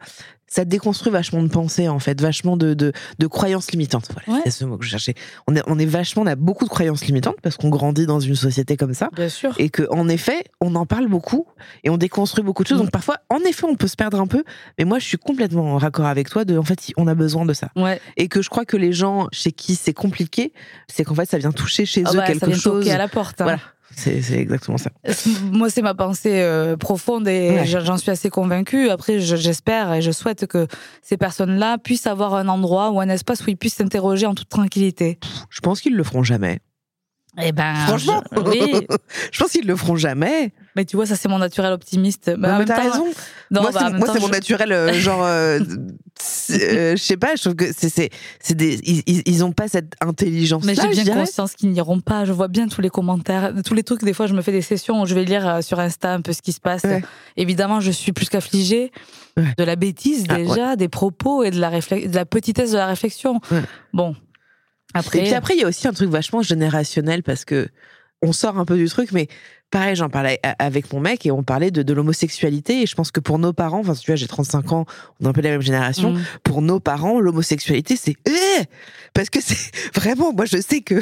[0.53, 4.07] ça déconstruit vachement de pensées en fait, vachement de, de, de croyances limitantes.
[4.13, 5.15] Voilà, c'est ce mot que je cherchais.
[5.47, 8.19] On est, on est vachement, on a beaucoup de croyances limitantes parce qu'on grandit dans
[8.19, 9.09] une société comme ça.
[9.13, 9.55] Bien sûr.
[9.57, 11.47] Et que en effet, on en parle beaucoup
[11.83, 12.77] et on déconstruit beaucoup de choses.
[12.77, 12.83] Mm.
[12.83, 14.43] Donc parfois, en effet, on peut se perdre un peu.
[14.77, 16.45] Mais moi, je suis complètement en raccord avec toi.
[16.45, 17.69] De, en fait, on a besoin de ça.
[17.75, 17.99] Ouais.
[18.17, 20.53] Et que je crois que les gens chez qui c'est compliqué,
[20.87, 22.87] c'est qu'en fait, ça vient toucher chez ah eux bah, quelque ça vient chose.
[22.89, 23.41] à la porte.
[23.41, 23.45] Hein.
[23.45, 23.59] Voilà.
[23.95, 24.91] C'est exactement ça.
[25.51, 28.89] Moi, c'est ma pensée euh, profonde et j'en suis assez convaincue.
[28.89, 30.67] Après, j'espère et je souhaite que
[31.01, 34.49] ces personnes-là puissent avoir un endroit ou un espace où ils puissent s'interroger en toute
[34.49, 35.19] tranquillité.
[35.49, 36.59] Je pense qu'ils le feront jamais.
[37.41, 38.87] Eh ben, franchement, je, oui.
[39.31, 40.53] je pense qu'ils le feront jamais.
[40.75, 42.31] Mais tu vois, ça c'est mon naturel optimiste.
[42.37, 43.05] Bah, mais t'as raison.
[43.51, 47.35] moi, c'est bah, mon naturel euh, genre, euh, euh, je sais pas.
[47.35, 48.09] Je trouve que c'est
[48.39, 50.63] c'est des ils, ils ont pas cette intelligence.
[50.65, 52.25] Mais j'ai bien conscience qu'ils n'iront pas.
[52.25, 54.03] Je vois bien tous les commentaires, tous les trucs.
[54.03, 56.33] Des fois, je me fais des sessions où je vais lire sur Insta un peu
[56.33, 56.85] ce qui se passe.
[57.37, 58.91] Évidemment, je suis plus qu'affligée
[59.37, 62.87] de la bêtise ah, déjà, des propos et de la de la petitesse de la
[62.87, 63.41] réflexion.
[63.93, 64.15] Bon.
[64.95, 65.19] Après...
[65.19, 67.67] Et puis après, il y a aussi un truc vachement générationnel parce que
[68.23, 69.27] on sort un peu du truc, mais
[69.73, 72.83] pareil, j'en parlais avec mon mec et on parlait de, de l'homosexualité.
[72.83, 74.85] Et je pense que pour nos parents, enfin, tu vois, j'ai 35 ans,
[75.19, 76.11] on est un peu la même génération.
[76.11, 76.21] Mm.
[76.43, 78.63] Pour nos parents, l'homosexualité, c'est eh
[79.15, 81.01] parce que c'est vraiment, moi, je sais que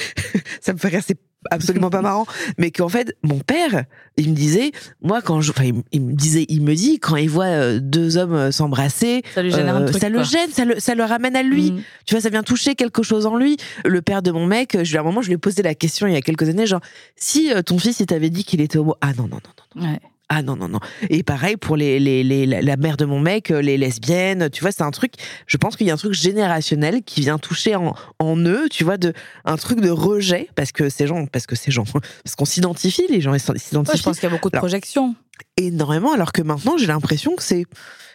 [0.60, 1.18] ça me fait rire, c'est
[1.50, 2.26] absolument pas marrant,
[2.58, 3.84] mais qu'en fait, mon père,
[4.16, 7.28] il me disait, moi, quand je, enfin, il, me disait, il me dit, quand il
[7.28, 10.78] voit euh, deux hommes euh, s'embrasser, ça, lui gêne euh, ça le gêne, ça le,
[10.78, 11.72] ça le ramène à lui.
[11.72, 11.82] Mm.
[12.06, 13.56] Tu vois, ça vient toucher quelque chose en lui.
[13.84, 16.06] Le père de mon mec, je, à un moment, je lui ai posé la question
[16.06, 16.82] il y a quelques années, genre,
[17.16, 19.92] si ton fils, il t'avait dit qu'il était homo, ah non, non, non, non.
[19.92, 20.00] Ouais.
[20.36, 20.80] Ah non, non, non.
[21.10, 24.62] Et pareil pour les, les, les, la mère de mon mec, euh, les lesbiennes, tu
[24.62, 25.12] vois, c'est un truc,
[25.46, 28.82] je pense qu'il y a un truc générationnel qui vient toucher en, en eux, tu
[28.82, 29.12] vois, de,
[29.44, 31.84] un truc de rejet, parce que ces gens, parce que ces gens,
[32.24, 33.98] parce qu'on s'identifie, les gens s'identifient.
[33.98, 35.14] je pense qu'il y a beaucoup de projections.
[35.56, 37.64] Énormément, alors que maintenant, j'ai l'impression que c'est,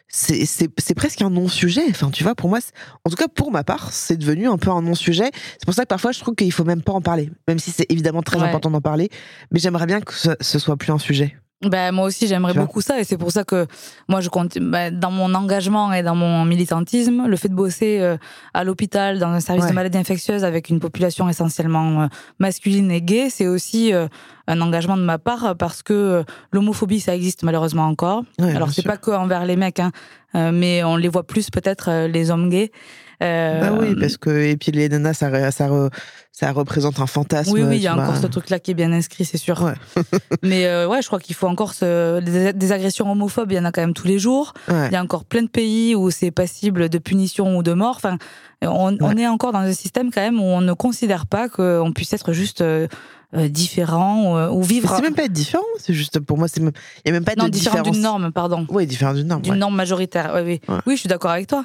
[0.10, 1.84] c'est, c'est, presque un non-sujet.
[1.90, 2.60] Enfin, tu vois, pour moi,
[3.06, 5.32] en tout cas pour ma part, c'est devenu un peu un non-sujet.
[5.54, 7.72] C'est pour ça que parfois je trouve qu'il faut même pas en parler, même si
[7.72, 9.10] c'est évidemment très important d'en parler.
[9.52, 11.38] Mais j'aimerais bien que ce, ce soit plus un sujet.
[11.62, 13.02] Ben, moi aussi, j'aimerais beaucoup ça.
[13.02, 13.68] Et c'est pour ça que
[14.08, 18.00] moi, je compte, ben, dans mon engagement et dans mon militantisme, le fait de bosser
[18.00, 18.16] euh,
[18.54, 22.08] à l'hôpital, dans un service de maladies infectieuses avec une population essentiellement euh,
[22.40, 24.08] masculine et gay, c'est aussi euh,
[24.48, 28.24] un engagement de ma part parce que l'homophobie, ça existe malheureusement encore.
[28.40, 29.92] Alors, c'est pas que envers les mecs, hein,
[30.34, 32.72] mais on les voit plus peut-être, les hommes gays.
[33.22, 35.92] Euh, Bah oui, parce que et puis les nanas, ça, ça, re-
[36.32, 37.52] ça représente un fantasme.
[37.52, 38.04] oui, oui, il y a vois.
[38.04, 39.62] encore ce truc-là qui est bien inscrit, c'est sûr.
[39.62, 39.74] Ouais.
[40.44, 43.66] Mais euh, ouais, je crois qu'il faut encore des, des agressions homophobes, il y en
[43.66, 44.54] a quand même tous les jours.
[44.70, 44.88] Ouais.
[44.88, 47.96] Il y a encore plein de pays où c'est passible de punition ou de mort.
[47.98, 48.18] Enfin,
[48.62, 51.92] on, on est encore dans un système quand même où on ne considère pas qu'on
[51.94, 52.88] puisse être juste euh,
[53.36, 54.94] euh, différent ou, euh, vivre.
[54.96, 56.72] C'est même pas être différent, c'est juste pour moi, c'est même...
[57.06, 57.96] il n'y a même pas non, de différent différence.
[57.96, 58.66] d'une norme, pardon.
[58.70, 59.42] Oui, différent d'une norme.
[59.42, 59.60] D'une ouais.
[59.60, 60.32] norme majoritaire.
[60.36, 60.62] Oui, oui.
[60.74, 60.82] Ouais.
[60.88, 61.64] oui, je suis d'accord avec toi.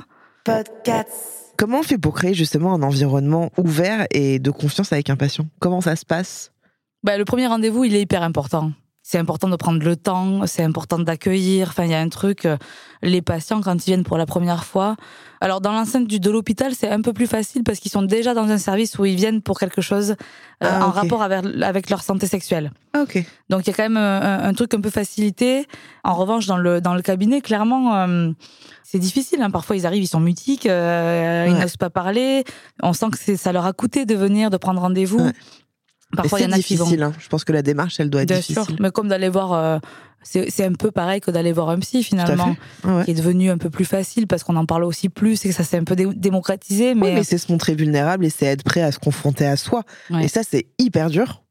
[1.56, 5.46] Comment on fait pour créer justement un environnement ouvert et de confiance avec un patient?
[5.60, 6.52] Comment ça se passe?
[7.04, 8.72] Bah, le premier rendez-vous, il est hyper important.
[9.06, 11.68] C'est important de prendre le temps, c'est important d'accueillir.
[11.68, 12.56] Enfin, il y a un truc, euh,
[13.02, 14.96] les patients, quand ils viennent pour la première fois.
[15.42, 18.48] Alors, dans l'enceinte de l'hôpital, c'est un peu plus facile parce qu'ils sont déjà dans
[18.48, 20.14] un service où ils viennent pour quelque chose euh,
[20.62, 22.72] Ah, en rapport avec, avec leur santé sexuelle.
[22.94, 23.22] Ah, ok.
[23.50, 25.66] Donc, il y a quand même euh, un, un truc un peu facilité.
[26.02, 28.30] En revanche, dans le, dans le cabinet, clairement, euh,
[28.84, 29.42] c'est difficile.
[29.42, 29.50] hein.
[29.50, 32.42] Parfois, ils arrivent, ils sont mutiques, euh, ils n'osent pas parler.
[32.82, 35.24] On sent que ça leur a coûté de venir, de prendre rendez-vous.
[35.26, 35.32] Ouais.
[36.16, 37.02] Parfois, il y en a qui vont difficile.
[37.02, 37.12] hein.
[37.18, 38.62] Je pense que la démarche, elle doit être Bien difficile.
[38.64, 39.78] sûr, mais comme d'aller voir, euh,
[40.22, 43.04] c'est un peu pareil que d'aller voir un psy finalement, ouais.
[43.04, 45.54] qui est devenu un peu plus facile parce qu'on en parle aussi plus et que
[45.54, 46.94] ça s'est un peu dé- démocratisé.
[46.94, 49.56] Mais, Oui, mais c'est se montrer vulnérable et c'est être prêt à se confronter à
[49.56, 49.82] soi.
[50.10, 50.24] Ouais.
[50.24, 51.42] Et ça, c'est hyper dur.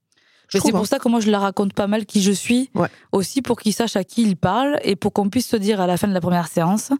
[0.49, 0.85] C'est pour hein.
[0.85, 2.87] ça que moi je leur raconte pas mal qui je suis, Ouais.
[3.11, 5.87] aussi pour qu'ils sachent à qui ils parlent et pour qu'on puisse se dire à
[5.87, 6.91] la fin de la première séance,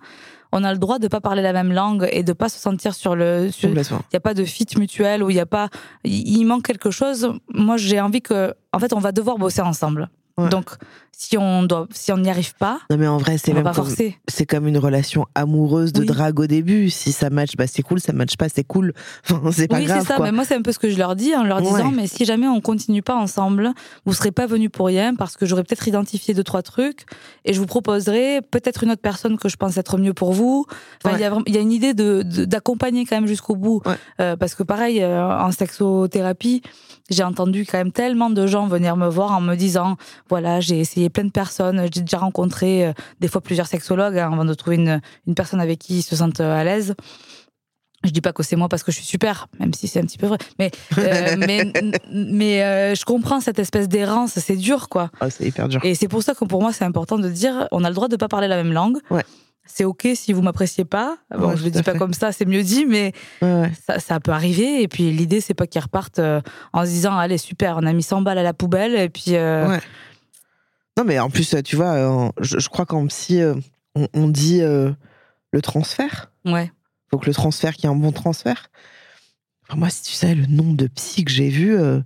[0.56, 2.94] on a le droit de pas parler la même langue et de pas se sentir
[2.94, 3.50] sur le.
[3.64, 3.74] il
[4.14, 5.70] n'y a pas de fit mutuel où il y a pas
[6.04, 9.62] il il manque quelque chose moi j'ai envie que en fait on va devoir bosser
[9.62, 10.50] ensemble Ouais.
[10.50, 10.68] donc
[11.16, 13.74] si on doit si on n'y arrive pas Non, mais en vrai, c'est même pas
[13.74, 16.06] comme, forcer c'est comme une relation amoureuse de Oui.
[16.08, 16.90] drague au début.
[16.90, 18.00] Si ça match, bah c'est cool.
[18.02, 18.94] Ça match pas, c'est cool.
[19.30, 20.02] Enfin, c'est pas oui, grave.
[20.02, 20.16] c'est ça.
[20.16, 20.26] quoi.
[20.26, 21.96] Mais moi, c'est un peu ce que je leur dis en leur disant, Ouais.
[21.96, 23.72] mais si jamais on continue pas ensemble,
[24.06, 27.06] vous serez pas venus pour rien parce que j'aurais peut-être identifié deux trois trucs
[27.46, 30.66] et je vous proposerai peut-être une autre personne que je pense être mieux pour vous.
[31.06, 31.26] Enfin, il y
[31.58, 33.96] a y une idée de de- d'accompagner quand même jusqu'au bout Ouais.
[34.20, 36.62] Euh, parce que pareil, euh, en sexothérapie,
[37.10, 39.98] j'ai entendu quand même tellement de gens venir me voir en me disant,
[40.30, 44.32] voilà, j'ai essayé plein de personnes, j'ai déjà rencontré euh, des fois plusieurs sexologues hein,
[44.32, 46.96] avant de trouver une une personne avec qui ils se sentent euh, à l'aise.
[48.06, 50.04] Je dis pas que c'est moi parce que je suis super, même si c'est un
[50.04, 50.38] petit peu vrai.
[50.60, 51.72] Mais euh, mais
[52.12, 55.10] mais euh, je comprends cette espèce d'errance, c'est dur quoi.
[55.22, 55.80] Ah, c'est hyper dur.
[55.86, 58.10] Et c'est pour ça que pour moi c'est important de dire, on a le droit
[58.10, 58.98] de pas parler la même langue.
[59.10, 59.24] Ouais.
[59.66, 61.16] C'est ok si vous m'appréciez pas.
[61.34, 61.98] Bon, Ouais, je le dis pas fait.
[61.98, 64.82] comme ça, c'est mieux dit, mais Ouais, ça, ça peut arriver.
[64.82, 66.20] Et puis l'idée c'est pas qu'ils repartent
[66.74, 69.38] en se disant, allez super, on a mis 100 balles à la poubelle et puis.
[69.38, 69.78] euh.
[70.98, 73.56] Non, mais en plus, tu vois, euh, je, je crois qu'en psy, euh,
[73.96, 74.92] on, on dit euh,
[75.52, 76.32] le transfert.
[76.46, 76.72] ouais.
[77.10, 78.68] faut que le transfert, qu'il y ait un bon transfert.
[79.68, 82.00] Enfin, moi, si tu savais le nombre de psy que j'ai vu, euh,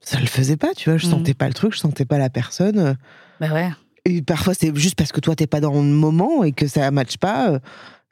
[0.00, 0.98] ça le faisait pas, tu vois.
[0.98, 1.12] Je Mhm.
[1.12, 2.78] sentais pas le truc, je sentais pas la personne.
[2.78, 2.94] euh,
[3.40, 3.70] Bah ouais.
[4.04, 6.90] Et parfois, c'est juste parce que toi, t'es pas dans le moment et que ça
[6.90, 7.50] matche pas.
[7.52, 7.58] euh,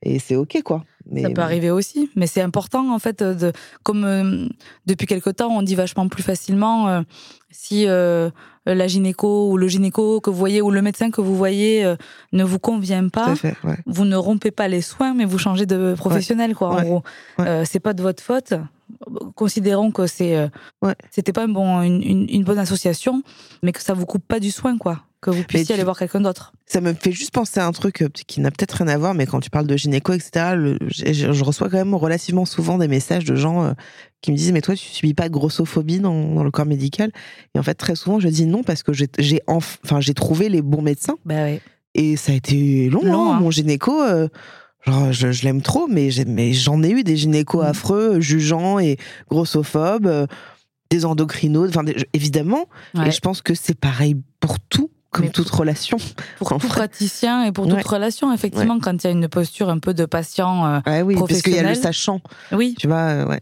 [0.02, 0.84] et c'est OK, quoi.
[1.10, 3.52] Mais, Ça peut arriver aussi, mais c'est important en fait de
[3.82, 4.46] comme euh,
[4.86, 7.02] depuis quelque temps on dit vachement plus facilement euh,
[7.50, 8.30] si euh,
[8.66, 11.96] la gynéco ou le gynéco que vous voyez ou le médecin que vous voyez euh,
[12.32, 13.76] ne vous convient pas, fait, ouais.
[13.86, 16.68] vous ne rompez pas les soins mais vous changez de professionnel quoi.
[16.70, 16.82] En Ouais.
[16.84, 17.02] gros,
[17.38, 17.48] Ouais.
[17.48, 18.54] Euh, c'est pas de votre faute.
[19.34, 20.48] Considérons que c'est euh,
[20.82, 20.94] Ouais.
[21.10, 23.22] c'était pas un bon une, une- une bonne association,
[23.62, 25.98] mais que ça vous coupe pas du soin quoi, que vous puissiez tu- aller voir
[25.98, 26.52] quelqu'un d'autre.
[26.66, 29.14] Ça me fait juste penser à un truc euh, qui n'a peut-être rien à voir,
[29.14, 32.78] mais quand tu parles de gynéco, etc., le- je, je reçois quand même relativement souvent
[32.78, 33.72] des messages de gens euh,
[34.22, 37.10] qui me disent Mais toi, tu subis pas de grossophobie dans, dans le corps médical?
[37.54, 40.14] Et en fait, très souvent, je dis non parce que j'ai j'ai enf- enfin, j'ai
[40.14, 41.16] trouvé les bons médecins.
[41.24, 41.60] Bah ouais.
[41.94, 43.40] Et ça a été long, Long, hein, hein.
[43.40, 44.00] mon gynéco.
[44.02, 44.28] euh,
[44.86, 47.66] genre, je, je l'aime trop, mais j'en ai eu des gynécos Mm.
[47.66, 48.96] affreux, jugeants et
[49.30, 50.26] grossophobes, euh,
[50.90, 52.66] des endocrinos, enfin, évidemment.
[52.94, 53.08] Ouais.
[53.08, 55.96] Et je pense que c'est pareil pour tout, comme Mais toute relation.
[56.38, 57.82] Pour tout praticien et pour toute Ouais.
[57.84, 61.14] relation, effectivement, quand il y a une posture un peu de patient, euh, Ouais, oui,
[61.18, 61.76] parce qu'il y a le Professionnel.
[61.76, 62.20] sachant,
[62.52, 62.74] oui.
[62.78, 63.40] tu vois, euh, ouais.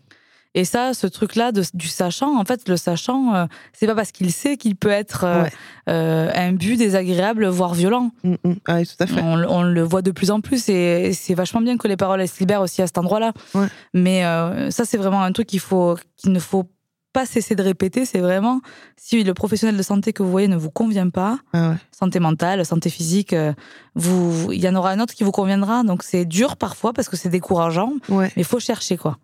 [0.58, 4.32] Et ça, ce truc-là du sachant, en fait, le sachant, euh, c'est pas parce qu'il
[4.32, 5.52] sait qu'il peut être euh, Ouais.
[5.88, 8.10] euh, imbu, désagréable, voire violent.
[8.24, 8.54] Mm, mm.
[8.66, 9.20] Ah oui, tout à fait.
[9.22, 11.96] On, le- on le voit de plus en plus et c'est vachement bien que les
[11.96, 13.32] paroles elles se libèrent aussi à cet endroit-là.
[13.54, 13.66] Ouais.
[13.94, 16.64] Mais euh, ça, c'est vraiment un truc qu'il faut, qu'il ne faut
[17.12, 18.04] pas cesser de répéter.
[18.04, 18.60] C'est vraiment
[18.96, 22.64] si le professionnel de santé que vous voyez ne vous convient pas, Ah santé mentale,
[22.66, 23.52] santé physique, euh,
[23.94, 25.84] vous, il y en aura un autre qui vous conviendra.
[25.84, 29.18] Donc c'est dur parfois parce que c'est décourageant, Ouais, mais il faut chercher quoi.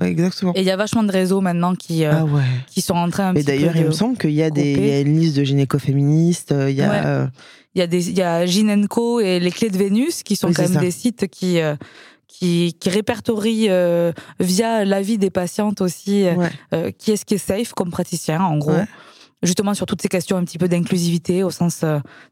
[0.00, 0.52] Ouais, exactement.
[0.54, 2.42] Et il y a vachement de réseaux maintenant qui, euh, Ah ouais.
[2.66, 5.00] qui sont en train Mais d'ailleurs, il me semble qu'il y a des, y a
[5.00, 7.00] une liste de gynéco-féministes, euh, il y a, Ouais.
[7.04, 7.26] euh,
[7.74, 10.48] Il y a des, il y a Ginenco et les clés de Vénus qui sont
[10.48, 10.80] Oui, quand même ça.
[10.80, 11.76] des sites qui, euh,
[12.26, 16.92] qui, qui répertorient euh, via l'avis des patientes aussi ouais.
[16.98, 18.72] qui est-ce qui est safe comme praticien, en gros.
[19.44, 21.84] Justement sur toutes ces questions un petit peu d'inclusivité au sens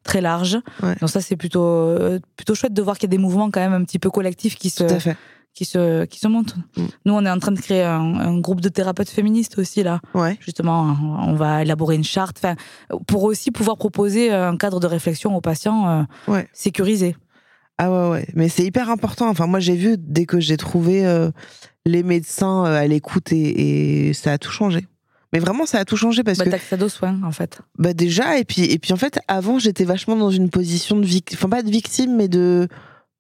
[0.03, 0.59] très large.
[1.01, 1.95] Donc ça c'est plutôt
[2.37, 4.57] plutôt chouette de voir qu'il y a des mouvements quand même un petit peu collectifs
[4.57, 5.17] qui se tout à fait.
[5.57, 6.55] Qui se, qui se montent.
[6.77, 6.83] Mm.
[7.07, 10.01] Nous, on est en train de créer un, un groupe de thérapeutes féministes aussi, là.
[10.15, 10.37] Ouais.
[10.41, 12.45] Justement, on va élaborer une charte,
[13.09, 16.47] pour aussi pouvoir proposer un cadre de réflexion aux patients euh, Ouais.
[16.53, 17.17] sécurisé.
[17.79, 18.27] Ah ouais, ouais.
[18.35, 19.29] Mais c'est hyper important.
[19.29, 21.31] Enfin, moi, j'ai vu dès que j'ai trouvé euh,
[21.85, 24.87] les médecins euh, à l'écoute et, et ça a tout changé.
[25.33, 27.61] Mais vraiment, ça a tout changé parce Bah, que t'as accès aux soins, en fait.
[27.79, 31.05] bah déjà et puis et puis en fait avant j'étais vachement dans une position de
[31.05, 32.69] victime, enfin pas de victime mais de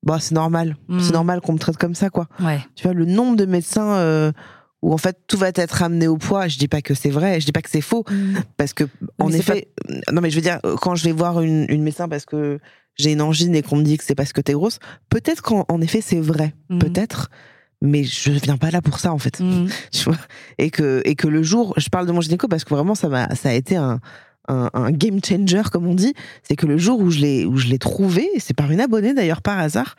[0.06, 1.00] bah c'est normal, Mm.
[1.00, 2.26] c'est normal qu'on me traite comme ça quoi.
[2.40, 2.60] Ouais.
[2.76, 4.32] Tu vois le nombre de médecins euh,
[4.82, 6.48] où en fait tout va être amené au poids.
[6.48, 8.04] Je dis pas que c'est vrai, je dis pas que c'est faux
[8.56, 8.84] parce que
[9.18, 9.68] en Mais effet
[10.12, 12.58] non mais je veux dire quand je vais voir une, une médecin parce que
[12.98, 14.78] j'ai une angine et qu'on me dit que c'est parce que t'es grosse,
[15.10, 16.78] peut-être qu'en en effet c'est vrai, Mhm.
[16.78, 17.28] peut-être.
[17.82, 19.36] Mais je viens pas là pour ça en fait
[19.92, 20.16] tu vois?
[20.58, 23.08] Et que et que le jour je parle de mon gynéco parce que vraiment ça
[23.08, 24.00] m'a ça a été un
[24.48, 27.56] un, un game changer comme on dit c'est que le jour où je l'ai où
[27.56, 29.96] je l'ai trouvé c'est par une abonnée d'ailleurs par hasard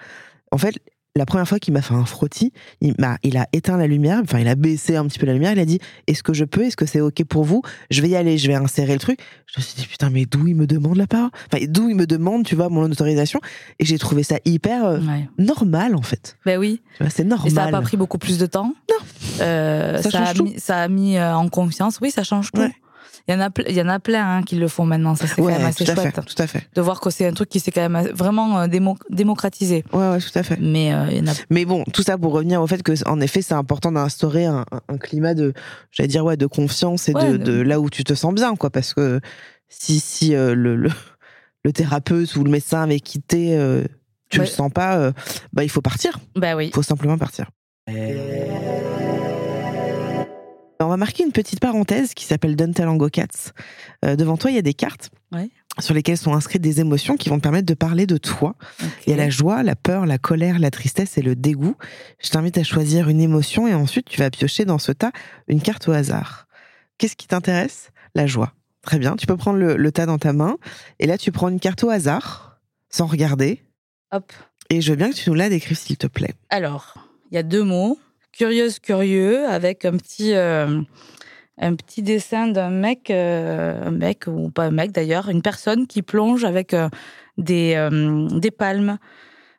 [0.51, 0.75] en fait
[1.15, 4.19] la première fois qu'il m'a fait un frottis il m'a il a éteint la lumière
[4.21, 6.45] enfin il a baissé un petit peu la lumière il a dit est-ce que je
[6.45, 6.63] peux?
[6.65, 7.63] Est-ce que c'est ok pour vous?
[7.89, 10.27] Je vais y aller je vais insérer le truc je me suis dit putain mais
[10.27, 13.39] d'où il me demande la part enfin d'où il me demande tu vois mon autorisation?
[13.79, 15.27] Et j'ai trouvé ça hyper euh, Ouais.
[15.39, 16.81] normal en fait Ben oui.
[17.09, 18.75] c'est normal Et ça n'a pas pris beaucoup plus de temps?
[18.87, 19.05] Non.
[19.41, 20.43] Euh, Ça ça, change a tout.
[20.43, 21.97] mis, ça a mis euh, en confiance.
[21.99, 22.61] Oui, ça change tout.
[22.61, 22.73] Ouais.
[23.29, 25.13] Il y en a, il y en a plein hein, qui le font maintenant.
[25.15, 26.15] Ça, c'est quand même assez tout à chouette.
[26.15, 28.59] fait tout à fait De voir que c'est un truc qui s'est quand même vraiment
[28.61, 29.83] euh, démo- démocratisé.
[29.91, 31.35] ouais ouais tout à fait Mais euh, il y en a.
[31.49, 34.63] Mais bon, tout ça pour revenir au fait que, en effet, c'est important d'instaurer un,
[35.01, 35.53] climat de,
[35.91, 38.33] j'allais dire, ouais, de confiance et Ouais, de, de- de là où tu te sens
[38.33, 38.69] bien, quoi.
[38.69, 39.19] Parce que
[39.67, 40.89] si, si euh, le, le,
[41.65, 43.83] le thérapeute ou le médecin avec qui t'es, euh,
[44.29, 44.45] tu Ouais.
[44.45, 45.11] le sens pas, euh,
[45.51, 46.17] bah, il faut partir.
[46.37, 46.67] Ben oui.
[46.67, 47.49] Il faut simplement partir.
[50.79, 53.51] On va marquer une petite parenthèse qui s'appelle Dantalango Cats.
[54.05, 55.49] Euh, devant toi, il y a des cartes Ouais.
[55.79, 58.55] sur lesquelles sont inscrites des émotions qui vont te permettre de parler de toi.
[59.05, 61.75] Il y a la joie, la peur, la colère, la tristesse et le dégoût.
[62.23, 65.11] Je t'invite à choisir une émotion et ensuite tu vas piocher dans ce tas
[65.47, 66.47] une carte au hasard.
[66.97, 67.89] Qu'est-ce qui t'intéresse?
[68.15, 68.53] La joie.
[68.83, 69.15] Très bien.
[69.17, 70.57] Tu peux prendre le, le tas dans ta main
[70.99, 72.59] et là tu prends une carte au hasard
[72.89, 73.61] sans regarder.
[74.11, 74.31] Hop.
[74.69, 76.33] Et je veux bien que tu nous la décrives s'il te plaît.
[76.49, 76.93] Alors,
[77.31, 77.99] il y a deux mots.
[78.37, 80.81] Curieuse, curieux, avec un petit, euh,
[81.57, 85.87] un petit dessin d'un mec, euh, un mec, ou pas un mec d'ailleurs, une personne
[85.87, 86.87] qui plonge avec euh,
[87.39, 87.89] des,
[88.33, 88.99] des palmes,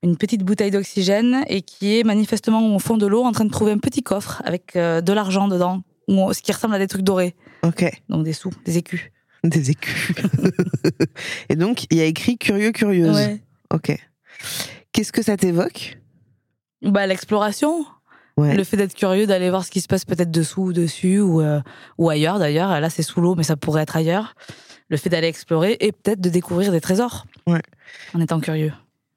[0.04, 3.50] une petite bouteille d'oxygène et qui est manifestement au fond de l'eau en train de
[3.50, 7.02] trouver un petit coffre avec de l'argent dedans, ou ce qui ressemble à des trucs
[7.02, 7.84] dorés, Ok.
[8.08, 9.10] donc des sous, des écus.
[9.42, 10.12] Des écus.
[11.48, 13.16] et donc il y a écrit curieux, curieuse.
[13.16, 13.40] Ouais.
[13.74, 13.96] Ok.
[14.92, 15.98] Qu'est-ce que ça t'évoque?
[16.82, 17.84] Bah, l'exploration,
[18.38, 18.54] Ouais.
[18.56, 21.40] Le fait d'être curieux, d'aller voir ce qui se passe peut-être dessous ou dessus ou,
[21.40, 21.60] euh,
[21.98, 22.80] ou ailleurs d'ailleurs.
[22.80, 24.36] Là, c'est sous l'eau, mais ça pourrait être ailleurs.
[24.88, 27.26] Le fait d'aller explorer et peut-être de découvrir des trésors.
[27.48, 27.60] Ouais.
[28.14, 28.72] En étant curieux.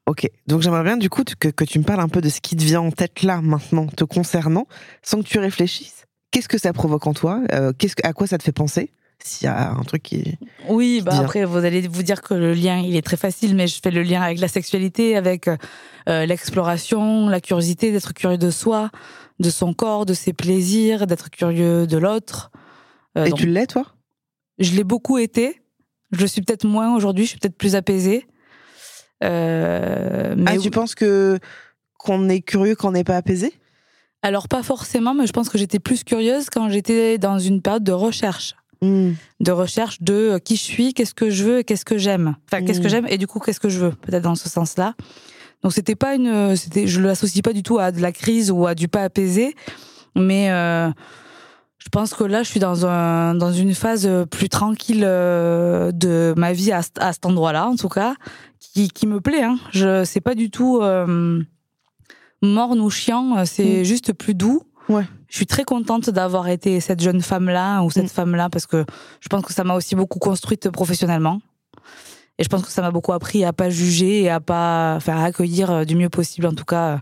[0.06, 2.40] Ok, donc j'aimerais bien du coup que, que tu me parles un peu de ce
[2.40, 4.66] qui te vient en tête là maintenant te concernant,
[5.02, 6.06] sans que tu réfléchisses.
[6.32, 7.40] Qu'est-ce que ça provoque en toi?
[7.52, 8.90] Euh, qu'est-ce que, À quoi ça te fait penser?
[9.24, 10.38] S'il y a un truc qui...
[10.68, 13.66] Oui, bah après, vous allez vous dire que le lien, il est très facile, mais
[13.66, 18.50] je fais le lien avec la sexualité, avec euh, l'exploration, la curiosité, d'être curieux de
[18.50, 18.90] soi,
[19.38, 22.50] de son corps, de ses plaisirs, d'être curieux de l'autre.
[23.16, 23.86] Euh, Et donc, tu l'es toi?
[24.58, 25.62] Je l'ai beaucoup été.
[26.12, 28.26] Je le suis peut-être moins aujourd'hui, je suis peut-être plus apaisée.
[29.22, 31.38] Euh, mais Ah, tu penses que
[31.98, 33.52] qu'on est curieux quand on n'est pas apaisé?
[34.22, 37.84] Alors pas forcément, mais je pense que j'étais plus curieuse quand j'étais dans une période
[37.84, 38.54] de recherche.
[38.82, 39.12] Hmm.
[39.40, 42.34] De recherche de euh, qui je suis, qu'est-ce que je veux et qu'est-ce que j'aime.
[42.50, 42.90] Enfin, qu'est-ce que Mm.
[42.90, 43.90] j'aime et du coup, qu'est-ce que je veux.
[43.92, 44.94] Peut-être dans ce sens-là.
[45.62, 46.56] Donc c'était pas une...
[46.56, 49.54] C'était, je l'associe pas du tout à de la crise ou à du pas apaisé.
[50.16, 50.90] Mais euh,
[51.78, 56.34] je pense que là, je suis dans, un, dans une phase plus tranquille euh, de
[56.36, 58.16] ma vie à, à cet endroit-là, en tout cas,
[58.58, 59.44] qui, qui me plaît.
[59.44, 59.58] Hein.
[59.70, 61.40] Je C'est pas du tout euh,
[62.42, 63.84] morne ou chiant, c'est Mm.
[63.84, 64.62] juste plus doux.
[64.88, 65.04] Ouais.
[65.28, 68.08] Je suis très contente d'avoir été cette jeune femme-là ou cette Mm.
[68.08, 68.84] femme-là parce que
[69.20, 71.40] je pense que ça m'a aussi beaucoup construite professionnellement.
[72.38, 75.18] Et je pense que ça m'a beaucoup appris à pas juger et à pas faire
[75.18, 76.98] accueillir euh, du mieux possible, en tout cas,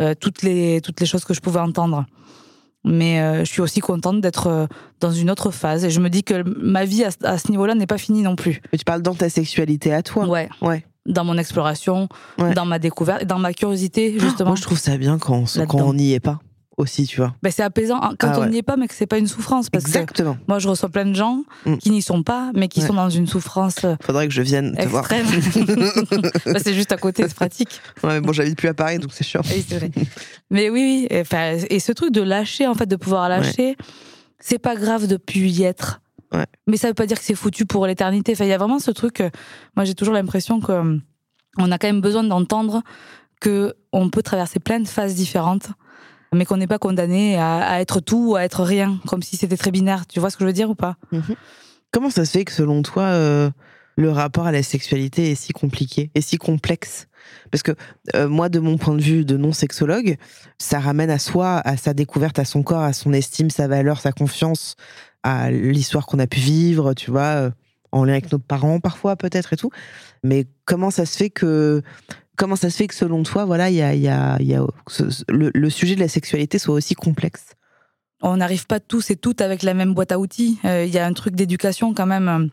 [0.00, 2.04] euh, toutes les toutes les choses que je pouvais entendre.
[2.84, 4.68] Mais euh, je suis aussi contente d'être
[5.00, 7.50] dans une autre phase et je me dis que ma vie à, ce- à ce
[7.50, 8.60] niveau-là n'est pas finie non plus.
[8.72, 10.26] Mais tu parles dans ta sexualité à toi.
[10.26, 10.48] Ouais.
[10.60, 10.84] Ouais.
[11.06, 12.52] Dans mon exploration, Ouais.
[12.52, 14.50] dans ma découverte, dans ma curiosité justement.
[14.50, 16.40] Moi, je trouve ça bien quand on, quand on n'y est pas
[16.76, 17.34] aussi, tu vois.
[17.42, 18.50] Ben, c'est apaisant hein, quand Ah on ouais.
[18.50, 19.70] n'y est pas, mais que c'est pas une souffrance.
[19.70, 20.36] Parce que Exactement.
[20.48, 21.76] moi, je reçois plein de gens Mm.
[21.78, 22.86] qui n'y sont pas, mais qui Ouais.
[22.86, 25.06] sont dans une souffrance euh, Faudrait que je vienne te voir.
[26.46, 27.80] Bah, c'est juste à côté, c'est pratique.
[28.02, 29.40] ouais, bon, j'habite plus à Paris, donc c'est chiant.
[29.44, 29.90] Oui, c'est vrai.
[30.50, 31.22] Mais oui, oui.
[31.70, 33.76] Et, ce truc de lâcher, en fait, de pouvoir lâcher,
[34.38, 36.00] c'est pas grave de plus y être.
[36.32, 36.46] Ouais.
[36.66, 38.32] Mais ça veut pas dire que c'est foutu pour l'éternité.
[38.32, 39.20] Enfin, il y a vraiment ce truc.
[39.20, 39.30] euh,
[39.76, 40.98] moi, j'ai toujours l'impression que euh,
[41.58, 42.82] on a quand même besoin d'entendre
[43.40, 45.68] que on peut traverser plein de phases différentes
[46.34, 49.56] mais qu'on n'est pas condamné à, être tout ou à être rien, comme si c'était
[49.56, 50.06] très binaire.
[50.06, 50.96] Tu vois ce que je veux dire ou pas?
[51.12, 51.34] Mhm.
[51.90, 53.50] Comment ça se fait que selon toi, euh,
[53.96, 57.06] le rapport à la sexualité est si compliqué et si complexe?
[57.50, 57.72] Parce que
[58.14, 60.16] euh, moi, de mon point de vue de non-sexologue,
[60.58, 64.00] ça ramène à soi, à sa découverte, à son corps, à son estime, sa valeur,
[64.00, 64.76] sa confiance,
[65.22, 67.50] à l'histoire qu'on a pu vivre, tu vois, euh,
[67.92, 69.70] en lien avec nos parents parfois peut-être et tout.
[70.22, 71.82] Mais comment ça se fait que
[72.36, 74.38] comment ça se fait que selon toi, voilà, il y a,
[75.28, 77.54] le, sujet de la sexualité soit aussi complexe?
[78.22, 80.58] On n'arrive pas tous et toutes avec la même boîte à outils.
[80.64, 82.50] Euh, il y a un truc d'éducation quand même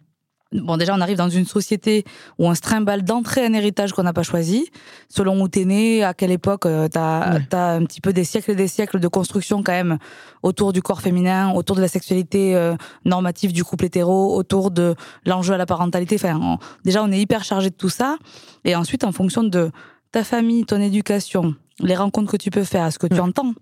[0.54, 2.04] Bon, déjà, on arrive dans une société
[2.38, 4.70] où on se trimballe d'entrée un héritage qu'on n'a pas choisi.
[5.08, 8.52] Selon où t'es né, à quelle époque, euh, t'as as un petit peu des siècles
[8.52, 9.98] et des siècles de construction quand même
[10.44, 12.76] autour du corps féminin, autour de la sexualité euh,
[13.06, 14.96] normative du couple hétéro, autour de
[15.26, 16.16] l'enjeu à la parentalité.
[16.16, 18.18] Enfin, déjà, on est hyper chargé de tout ça.
[18.66, 19.72] Et ensuite, en fonction de
[20.12, 23.54] ta famille, ton éducation, les rencontres que tu peux faire, ce que tu entends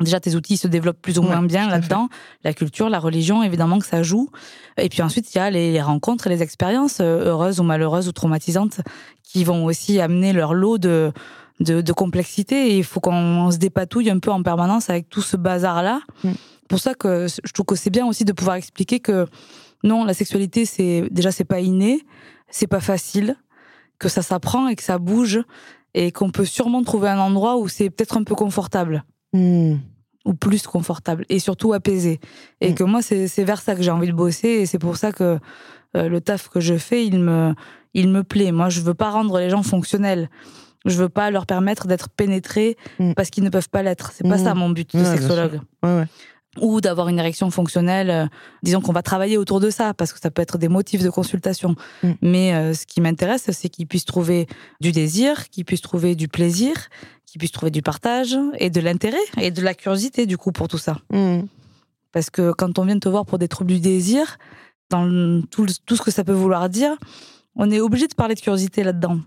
[0.00, 2.08] Déjà, tes outils se développent plus ou moins bien là-dedans.
[2.42, 4.30] La culture, la religion, évidemment que ça joue.
[4.78, 8.08] Et puis ensuite, il y a les, rencontres et les expériences, euh, heureuses ou malheureuses
[8.08, 8.80] ou traumatisantes,
[9.22, 11.12] qui vont aussi amener leur lot de,
[11.60, 12.72] de, complexité.
[12.72, 16.00] Et il faut qu'on se dépatouille un peu en permanence avec tout ce bazar-là.
[16.24, 16.32] Mm.
[16.68, 19.26] Pour ça que je trouve que c'est bien aussi de pouvoir expliquer que
[19.84, 22.00] non, la sexualité, c'est déjà, c'est pas inné,
[22.48, 23.36] c'est pas facile,
[23.98, 25.40] que ça s'apprend et que ça bouge,
[25.94, 29.04] et qu'on peut sûrement trouver un endroit où c'est peut-être un peu confortable.
[29.32, 29.76] Mm
[30.24, 32.20] ou plus confortable et surtout apaisé.
[32.60, 32.74] Et mm.
[32.74, 35.38] que moi, c'est vers ça que j'ai envie de bosser et c'est pour ça que
[35.96, 37.54] euh, le taf que je fais, il me,
[37.94, 38.52] il me plaît.
[38.52, 40.28] Moi, je veux pas rendre les gens fonctionnels.
[40.86, 43.14] Je veux pas leur permettre d'être pénétrés mm.
[43.14, 44.12] parce qu'ils ne peuvent pas l'être.
[44.14, 44.44] C'est pas mm.
[44.44, 45.60] ça mon but de sexologue.
[46.60, 48.10] Ou d'avoir une érection fonctionnelle.
[48.10, 48.26] Euh,
[48.62, 51.10] disons qu'on va travailler autour de ça parce que ça peut être des motifs de
[51.10, 51.76] consultation.
[52.22, 54.48] Mais euh, ce qui m'intéresse, c'est qu'ils puissent trouver
[54.80, 56.74] du désir, qu'ils puissent trouver du plaisir
[57.30, 60.66] qui puissent trouver du partage et de l'intérêt et de la curiosité du coup pour
[60.66, 60.98] tout ça.
[61.10, 61.42] Mm.
[62.12, 64.36] Parce que quand on vient te voir pour des troubles du désir,
[64.90, 66.96] dans tout, tout ce que ça peut vouloir dire,
[67.54, 69.20] on est obligé de parler de curiosité là-dedans.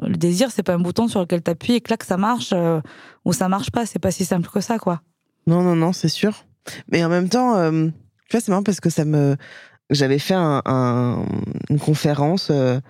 [0.00, 2.80] Le désir, c'est pas un bouton sur lequel tu appuies et que ça marche euh,
[3.26, 3.84] ou ça marche pas.
[3.84, 5.02] C'est pas si simple que ça, quoi.
[5.46, 6.44] Non, non, non, c'est sûr.
[6.90, 7.88] Mais en même temps, euh,
[8.28, 9.36] tu vois, c'est marrant parce que ça me.
[9.90, 11.26] J'avais fait un,
[11.68, 12.48] une conférence.
[12.50, 12.80] Euh,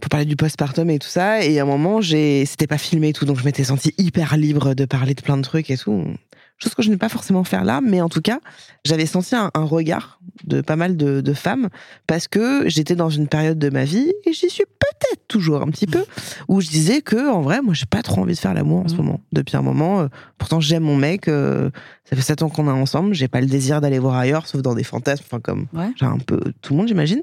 [0.00, 1.44] pour parler du postpartum et tout ça.
[1.44, 4.36] Et à un moment, j'ai, c'était pas filmé et tout, donc je m'étais sentie hyper
[4.36, 6.04] libre de parler de plein de trucs et tout.
[6.58, 8.40] Chose que je n'ai pas forcément faire là, mais en tout cas,
[8.84, 11.68] j'avais senti un, regard de pas mal de, femmes
[12.06, 15.66] parce que j'étais dans une période de ma vie et j'y suis peut-être toujours un
[15.66, 16.04] petit peu
[16.48, 18.88] où je disais que en vrai, moi, j'ai pas trop envie de faire l'amour en
[18.88, 18.96] ce mmh.
[18.96, 19.20] moment.
[19.32, 21.28] Depuis un moment, euh, pourtant j'aime mon mec.
[21.28, 21.70] Euh,
[22.08, 23.14] ça fait sept ans qu'on est ensemble.
[23.14, 26.40] J'ai pas le désir d'aller voir ailleurs, sauf dans des fantasmes, enfin comme un peu
[26.62, 27.22] tout le monde, j'imagine.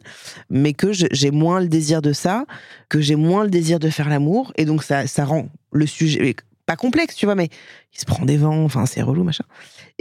[0.49, 2.45] Mais que j'ai moins le désir de ça,
[2.89, 6.36] que j'ai moins le désir de faire l'amour, et donc ça, ça rend le sujet
[6.74, 7.49] pas complexe, tu vois, mais
[7.93, 9.45] il se prend des vents, enfin, c'est relou, machin.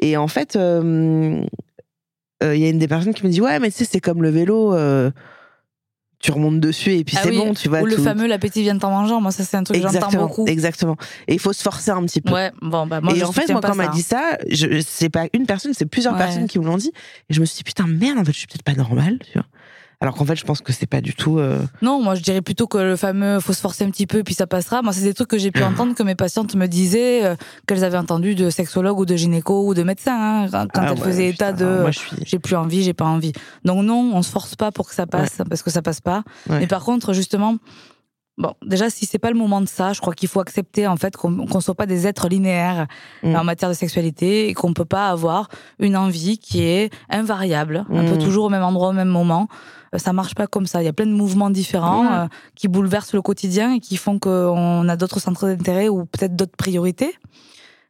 [0.01, 1.45] Et en fait, euh,
[2.43, 4.01] euh, il y a une des personnes qui me dit Ouais, mais tu sais, c'est
[4.01, 4.75] comme le vélo.
[4.75, 5.11] Euh,
[6.19, 7.81] tu remontes dessus et puis ah c'est bon, tu vois.
[7.81, 10.47] Ou le fameux l'appétit vient en mangeant, moi ça c'est un truc que j'entends beaucoup.
[10.47, 10.97] Exactement.
[11.27, 12.33] Et il faut se forcer un petit peu.
[12.33, 14.39] Ouais, bon, bah moi, et en fait, moi quand on m'a dit ça,
[14.87, 16.93] c'est pas une personne, c'est plusieurs personnes qui me l'ont dit.
[17.29, 19.33] Et je me suis dit, putain, merde, en fait, je suis peut-être pas normale, tu
[19.37, 19.47] vois.
[20.03, 21.39] Alors qu'en fait, je pense que c'est pas du tout.
[21.39, 24.25] Euh, non, moi je dirais plutôt que le fameux faut se forcer un petit peu
[24.25, 24.83] puis ça passera.
[24.83, 27.37] Moi, c'est des trucs que j'ai pu entendre que mes patientes me disaient euh,
[27.69, 30.99] qu'elles avaient entendu de sexologues ou de gynéco ou de médecins hein, quand ah elles
[30.99, 31.85] faisaient état de
[32.27, 33.33] j'ai plus envie, j'ai pas envie.
[33.65, 36.25] Donc non, on se force pas pour que ça passe parce que ça passe pas.
[36.49, 37.57] Mais par contre, justement,
[38.43, 40.97] Bon, déjà, si c'est pas le moment de ça, je crois qu'il faut accepter en
[40.97, 42.89] fait qu'on ne soit pas des êtres linéaires
[43.23, 43.37] mm.
[43.37, 48.05] en matière de sexualité et qu'on peut pas avoir une envie qui est invariable, un
[48.05, 48.19] peu mm.
[48.19, 49.47] toujours au même endroit au même moment.
[49.95, 50.83] Euh, ça marche pas comme ça.
[50.83, 52.27] Il y a plein de mouvements différents euh,
[52.57, 56.57] qui bouleversent le quotidien et qui font qu'on a d'autres centres d'intérêt ou peut-être d'autres
[56.57, 57.15] priorités.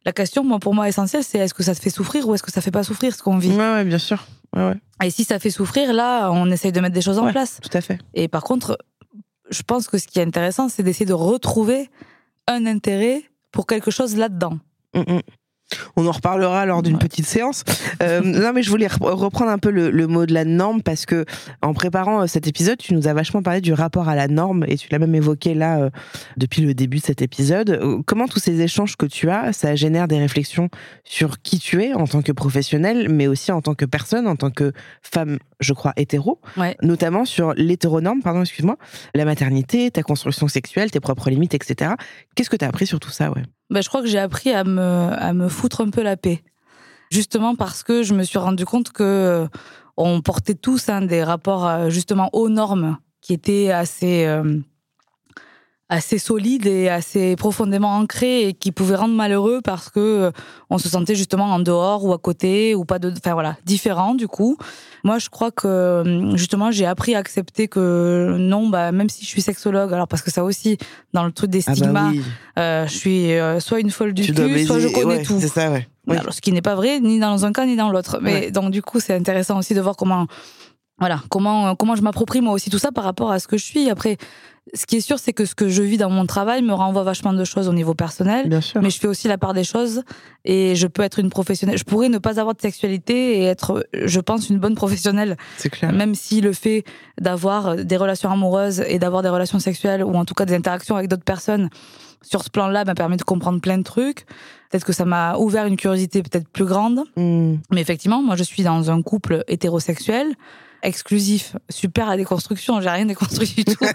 [0.05, 2.43] La question, moi, pour moi, essentielle, c'est est-ce que ça te fait souffrir ou est-ce
[2.43, 3.53] que ça fait pas souffrir ce qu'on vit?
[3.53, 4.23] Ouais, ouais, bien sûr.
[4.55, 4.75] Ouais, ouais.
[5.03, 7.59] Et si ça fait souffrir, là, on essaye de mettre des choses en place.
[7.61, 7.97] Tout à fait.
[8.13, 8.77] Et par contre,
[9.53, 11.89] je pense que ce qui est intéressant, c'est d'essayer de retrouver
[12.47, 14.59] un intérêt pour quelque chose là-dedans.
[14.93, 15.21] Mm, mm.
[15.95, 17.63] On en reparlera lors d'une petite séance.
[18.01, 21.25] Euh, non, mais je voulais reprendre un peu le, mot de la norme parce que
[21.61, 24.65] en préparant euh, cet épisode, tu nous as vachement parlé du rapport à la norme
[24.67, 25.89] et tu l'as même évoqué là euh,
[26.37, 27.79] depuis le début de cet épisode.
[28.05, 30.69] Comment tous ces échanges que tu as, ça génère des réflexions
[31.03, 34.35] sur qui tu es en tant que professionnel, mais aussi en tant que personne, en
[34.35, 36.41] tant que femme, je crois, hétéro,
[36.81, 38.77] notamment sur l'hétéronorme, pardon, excuse-moi,
[39.15, 41.91] la maternité, ta construction sexuelle, tes propres limites, etc.
[42.35, 43.43] Qu'est-ce que tu as appris sur tout ça, ouais?
[43.69, 46.43] Ben, je crois que j'ai appris à me, à me foutre un peu la paix.
[47.11, 49.47] Justement parce que je me suis rendu compte que euh,
[49.97, 54.59] on portait tous hein, des rapports euh, justement aux normes qui étaient assez, euh,
[55.89, 60.31] assez solide et assez profondément ancré et qui pouvait rendre malheureux parce que euh,
[60.69, 64.15] on se sentait justement en dehors ou à côté ou pas de enfin voilà différent
[64.15, 64.57] du coup
[65.03, 69.23] moi je crois que euh, justement j'ai appris à accepter que non bah même si
[69.23, 70.77] je suis sexologue alors parce que ça aussi
[71.13, 72.23] dans le truc des Ah bah stigmas oui.
[72.57, 75.37] euh, je suis euh, soit une folle du Tu cul soit je connais ouais, tout
[75.39, 75.87] C'est ça, ouais.
[76.07, 76.17] Oui.
[76.17, 78.19] alors, ce qui n'est pas vrai ni dans un cas ni dans l'autre.
[78.21, 78.51] Mais Ouais.
[78.51, 80.27] donc du coup, c'est intéressant aussi de voir comment,
[80.99, 83.63] voilà, comment comment je m'approprie moi aussi tout ça par rapport à ce que je
[83.63, 83.89] suis.
[83.89, 84.17] Après,
[84.73, 87.03] ce qui est sûr, c'est que ce que je vis dans mon travail me renvoie
[87.03, 88.47] vachement de choses au niveau personnel.
[88.47, 88.81] Bien sûr.
[88.81, 90.03] Mais je fais aussi la part des choses
[90.45, 91.77] et je peux être une professionnelle.
[91.77, 95.35] Je pourrais ne pas avoir de sexualité et être, je pense, une bonne professionnelle.
[95.57, 95.91] C'est clair.
[95.91, 96.85] Même si le fait
[97.19, 100.95] d'avoir des relations amoureuses et d'avoir des relations sexuelles ou en tout cas des interactions
[100.95, 101.69] avec d'autres personnes
[102.21, 104.25] sur ce plan-là m'a permis de comprendre plein de trucs.
[104.69, 107.01] Peut-être que ça m'a ouvert une curiosité peut-être plus grande.
[107.17, 107.55] Hmm.
[107.69, 110.33] Mais effectivement, moi je suis dans un couple hétérosexuel
[110.83, 113.85] exclusif, super à déconstruction, j'ai rien déconstruit du tout.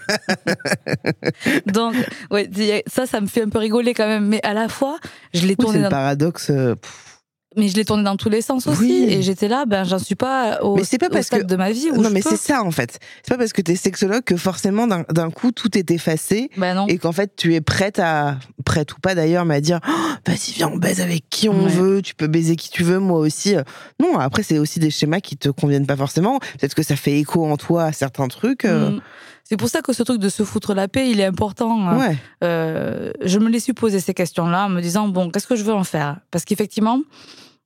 [1.66, 1.94] Donc,
[2.30, 2.48] ouais,
[2.86, 4.26] ça, ça me fait un peu rigoler quand même.
[4.26, 4.98] Mais à la fois,
[5.34, 6.50] je l'ai Oui, tourné c'est dans paradoxe.
[6.50, 7.07] euh, pff.
[7.56, 8.80] Mais je l'ai tourné dans tous les sens aussi.
[8.80, 9.06] Oui.
[9.08, 11.46] Et j'étais là, ben, j'en suis pas au, Mais c'est pas au parce stade que-
[11.46, 12.98] de ma vie où Non, je mais c'est ça en fait.
[13.22, 16.86] C'est pas parce que t'es sexologue que forcément d'un coup tout est effacé Ben non.
[16.86, 19.92] et qu'en fait tu es prête à prête ou pas d'ailleurs mais à dire Oh,
[20.26, 21.70] vas-y viens on baise avec qui on Ouais.
[21.70, 23.54] veut tu peux baiser qui tu veux moi aussi
[24.00, 27.18] non après c'est aussi des schémas qui te conviennent pas forcément peut-être que ça fait
[27.18, 29.00] écho en toi à certains trucs euh, Mm.
[29.48, 31.96] C'est pour ça que ce truc de se foutre la paix, il est important.
[31.98, 32.16] ouais.
[32.44, 35.64] Euh, je me l'ai su poser ces questions-là en me disant bon, qu'est-ce que je
[35.64, 36.18] veux en faire?
[36.30, 37.00] Parce qu'effectivement,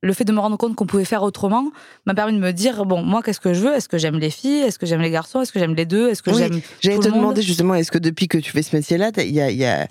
[0.01, 1.71] le fait de me rendre compte qu'on pouvait faire autrement
[2.07, 3.75] m'a permis de me dire bon, moi, qu'est-ce que je veux?
[3.75, 4.61] Est-ce que j'aime les filles?
[4.63, 5.41] Est-ce que j'aime les garçons?
[5.41, 6.09] Est-ce que j'aime les deux?
[6.09, 7.21] Est-ce que Oui, j'aime j'allais te le monde?
[7.21, 9.57] demander justement est-ce que depuis que tu fais ce métier là il y a, il
[9.57, 9.89] y a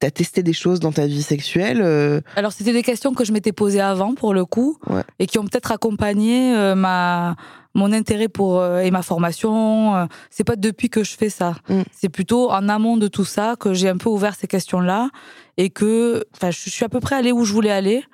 [0.00, 3.32] t'as testé des choses dans ta vie sexuelle euh, Alors, c'était des questions que je
[3.32, 5.02] m'étais posées avant, pour le coup, Ouais.
[5.18, 7.34] et qui ont peut-être accompagné euh, ma
[7.78, 9.96] mon intérêt pour euh, et ma formation.
[9.96, 11.54] euh, c'est pas depuis que je fais ça.
[11.68, 11.82] Mm.
[11.92, 15.10] C'est plutôt en amont de tout ça que j'ai un peu ouvert ces questions-là
[15.56, 18.04] et que, enfin, je suis à peu près allée où je voulais aller.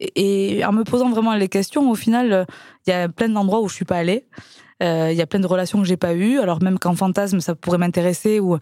[0.00, 2.46] Et, et en me posant vraiment les questions, au final,
[2.86, 4.26] il y a plein d'endroits où je suis pas allée.
[4.82, 6.38] Euh, Il y a plein de relations que j'ai pas eues.
[6.38, 8.38] Alors même qu'en fantasme, ça pourrait m'intéresser.
[8.40, 8.58] Ou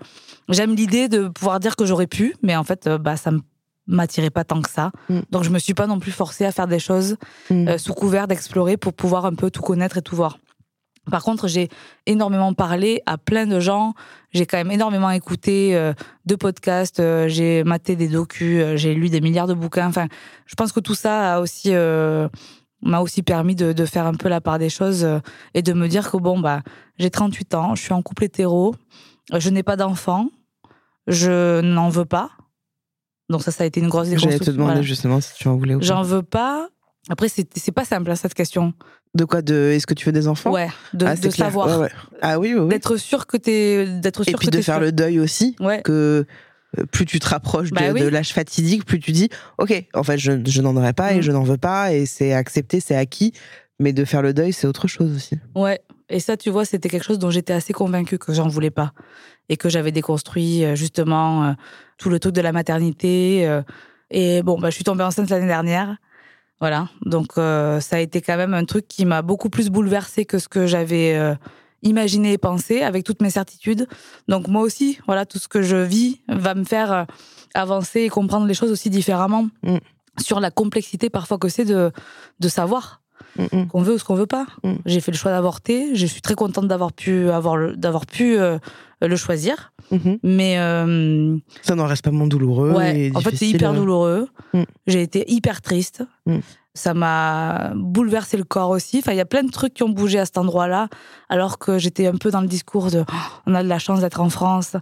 [0.48, 3.40] j'aime l'idée de pouvoir dire que j'aurais pu, mais en fait, bah ça me
[3.86, 4.90] m'attirait pas tant que ça.
[5.08, 5.20] Mm.
[5.30, 7.16] Donc je me suis pas non plus forcée à faire des choses
[7.50, 7.68] Mm.
[7.68, 10.38] euh, sous couvert d'explorer pour pouvoir un peu tout connaître et tout voir.
[11.10, 11.68] Par contre, j'ai
[12.06, 13.94] énormément parlé à plein de gens.
[14.32, 15.92] J'ai quand même énormément écouté euh,
[16.24, 16.98] de podcasts.
[16.98, 18.74] euh, j'ai maté des docus.
[18.74, 19.86] j'ai lu des milliards de bouquins.
[19.86, 20.08] Enfin,
[20.46, 21.70] je pense que tout ça a aussi
[22.82, 25.06] m'a aussi permis de, de faire un peu la part des choses
[25.54, 26.60] et de me dire que bon bah
[26.98, 28.74] j'ai 38 ans, je suis en couple hétéro,
[29.32, 30.28] je n'ai pas d'enfant,
[31.06, 32.30] je n'en veux pas.
[33.30, 34.52] Donc ça, ça a été une grosse j'allais te déconstruction.
[34.52, 34.82] demander voilà.
[34.82, 35.84] justement si tu en voulais ou pas.
[35.84, 36.68] J'en veux pas.
[37.08, 38.72] Après, c'est c'est pas simple hein, cette question.
[39.14, 39.40] de quoi?
[39.42, 40.50] De est-ce que tu veux des enfants?
[40.50, 41.90] Ouais, de, Ah, de savoir, Ouais, ouais.
[42.22, 42.68] ah oui oui, oui.
[42.68, 44.82] d'être sûr que t'es, d'être sûr et puis que de faire sûr.
[44.84, 45.82] le deuil aussi Ouais.
[45.82, 46.26] que
[46.78, 48.00] euh, plus tu te rapproches de, Bah oui.
[48.00, 51.18] de l'âge fatidique, plus tu dis, ok, en fait, je, je n'en aurais pas et
[51.18, 51.22] Mm.
[51.22, 53.32] je n'en veux pas et c'est accepté, c'est acquis.
[53.78, 55.38] Mais de faire le deuil, c'est autre chose aussi.
[55.54, 55.80] Ouais.
[56.08, 58.92] Et ça, tu vois, c'était quelque chose dont j'étais assez convaincue que j'en voulais pas.
[59.48, 61.52] Et que j'avais déconstruit, euh, justement, euh,
[61.98, 63.46] tout le truc de la maternité.
[63.46, 63.62] euh.
[64.10, 65.96] Et bon, bah, je suis tombée enceinte l'année dernière.
[66.60, 66.88] Voilà.
[67.04, 70.38] Donc, euh, ça a été quand même un truc qui m'a beaucoup plus bouleversée que
[70.38, 71.34] ce que j'avais euh,
[71.82, 73.86] imaginé et pensé, avec toutes mes certitudes.
[74.28, 77.04] Donc, moi aussi, voilà, tout ce que je vis va me faire euh,
[77.54, 79.48] avancer et comprendre les choses aussi différemment.
[79.62, 79.78] Mm.
[80.18, 81.92] Sur la complexité parfois que c'est de,
[82.40, 83.02] de savoir
[83.38, 83.68] Mm, mm.
[83.68, 84.46] qu'on veut ou ce qu'on veut pas.
[84.86, 85.94] J'ai fait le choix d'avorter.
[85.94, 89.72] Je suis très contente d'avoir pu avoir d'avoir pu le choisir.
[89.90, 90.18] Mhm.
[90.22, 92.72] Mais euh, Ça n'en reste pas moins douloureux.
[92.72, 93.76] ouais, et en fait c'est hyper euh.
[93.76, 94.28] douloureux.
[94.52, 94.62] Mm.
[94.86, 96.02] J'ai été hyper triste.
[96.26, 96.38] Mm.
[96.74, 98.98] Ça m'a bouleversé le corps aussi.
[98.98, 100.88] Enfin, il y a plein de trucs qui ont bougé à cet endroit-là,
[101.30, 103.14] alors que j'étais un peu dans le discours de Oh,
[103.46, 104.76] on a de la chance d'être en France.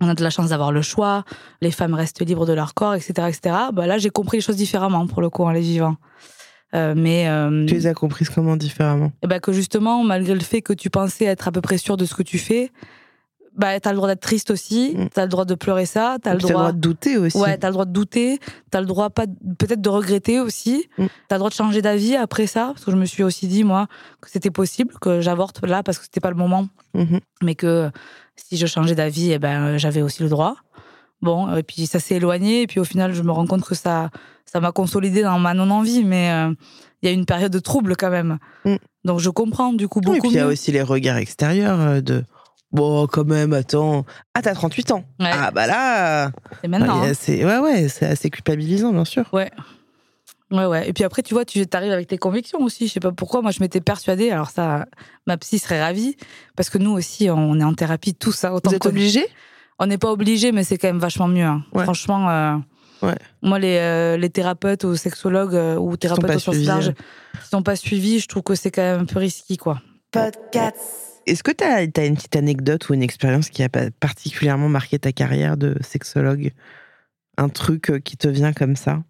[0.00, 1.24] On a de la chance d'avoir le choix,
[1.62, 3.28] les femmes restent libres de leur corps, etc.
[3.28, 3.56] etc.
[3.72, 5.96] Bah là, j'ai compris les choses différemment, pour le coup, en les vivant.
[6.74, 9.12] Euh, mais euh, Tu les as comprises comment différemment?
[9.22, 11.96] Eh ben, que justement, malgré le fait que tu pensais être à peu près sûr
[11.96, 12.70] de ce que tu fais,
[13.56, 15.08] bah, t'as le droit d'être triste aussi, Mm.
[15.14, 16.62] t'as le droit de pleurer ça, t'as le T'as le droit.
[16.64, 17.38] droit de douter aussi.
[17.38, 18.38] Ouais, t'as le droit de douter,
[18.70, 19.24] t'as le droit pas
[19.58, 21.06] peut-être de regretter aussi, Mm.
[21.28, 23.64] t'as le droit de changer d'avis après ça, parce que je me suis aussi dit
[23.64, 23.86] moi
[24.20, 27.20] que c'était possible que j'avorte là parce que c'était pas le moment, Mhm.
[27.42, 27.90] mais que
[28.36, 30.56] si je changeais d'avis, eh ben euh, j'avais aussi le droit.
[31.22, 33.74] Bon, et puis ça s'est éloigné, et puis au final je me rends compte que
[33.74, 34.10] ça
[34.44, 36.54] ça m'a consolidé dans ma non envie, mais euh,
[37.02, 38.38] il y a une période de trouble quand même.
[38.64, 38.76] Mm.
[39.04, 41.16] Donc je comprends du coup Oui, et beaucoup puis il y a aussi les regards
[41.16, 42.22] extérieurs euh, de.
[42.76, 44.04] Bon, quand même, attends.
[44.34, 45.04] Ah, t'as 38 ans.
[45.18, 45.30] Ouais.
[45.32, 46.30] Ah, bah là.
[46.60, 47.00] C'est maintenant.
[47.00, 47.12] ouais, hein.
[47.18, 49.24] c'est ouais, ouais, c'est assez culpabilisant, bien sûr.
[49.32, 49.50] Ouais.
[50.52, 50.88] Ouais, ouais.
[50.88, 52.86] Et puis après, tu vois, tu arrives avec tes convictions aussi.
[52.86, 53.42] Je sais pas pourquoi.
[53.42, 54.30] Moi, je m'étais persuadée.
[54.30, 54.86] Alors, ça,
[55.26, 56.16] ma psy serait ravie.
[56.54, 58.52] Parce que nous aussi, on est en thérapie, tout ça.
[58.52, 59.26] Autant Vous êtes que- obligé
[59.78, 61.44] On n'est pas obligé, mais c'est quand même vachement mieux.
[61.44, 61.62] hein.
[61.74, 61.82] Ouais.
[61.84, 62.56] Franchement, euh,
[63.02, 63.16] Ouais.
[63.42, 66.92] moi, les, euh, les thérapeutes ou sexologues euh, ou thérapeutes au sens large
[67.42, 69.80] qui sont pas suivis, je trouve que c'est quand même un peu risqué, quoi.
[71.26, 73.68] Est-ce que tu as, une petite anecdote ou une expérience qui a
[74.00, 76.52] particulièrement marqué ta carrière de sexologue?
[77.36, 79.02] Un truc euh, qui te vient comme ça?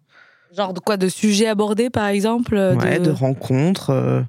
[0.55, 4.23] Genre de quoi De sujets abordés, par exemple euh, Ouais, de- de rencontres euh,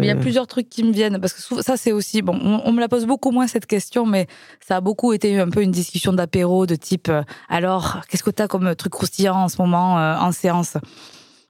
[0.00, 2.38] il y a plusieurs trucs qui me viennent parce que ça c'est aussi bon.
[2.42, 4.26] On, on me la pose beaucoup moins cette question, mais
[4.66, 8.30] ça a beaucoup été un peu une discussion d'apéro de type euh, alors qu'est-ce que
[8.30, 10.78] t'as comme truc croustillant en ce moment euh, en séance?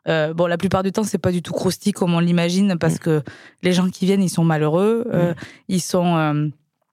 [0.09, 2.95] Euh, Bon, la plupart du temps c'est pas du tout croustillant comme on l'imagine parce
[2.95, 2.99] Mm.
[2.99, 3.23] que
[3.63, 5.35] les gens qui viennent ils sont malheureux, euh,
[5.69, 6.49] ils sont euh,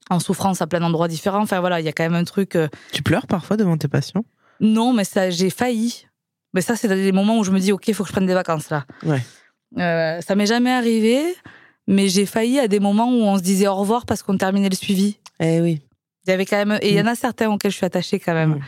[0.10, 1.42] en souffrance à plein d'endroits différents.
[1.42, 2.58] Enfin voilà, il y a quand même un truc.
[2.92, 4.26] Tu pleures parfois devant tes patients?
[4.60, 6.06] Non, mais ça, j'ai failli.
[6.54, 8.26] Mais ça, c'est des moments où je me dis, OK, il faut que je prenne
[8.28, 8.86] des vacances là.
[9.04, 9.22] Ouais.
[10.22, 11.22] Ça m'est jamais arrivé,
[11.88, 14.70] mais j'ai failli à des moments où on se disait au revoir parce qu'on terminait
[14.70, 15.18] le suivi.
[15.40, 15.82] Eh oui.
[16.26, 18.20] Il y avait quand même, et il y en a certains auxquels je suis attachée
[18.20, 18.60] quand même.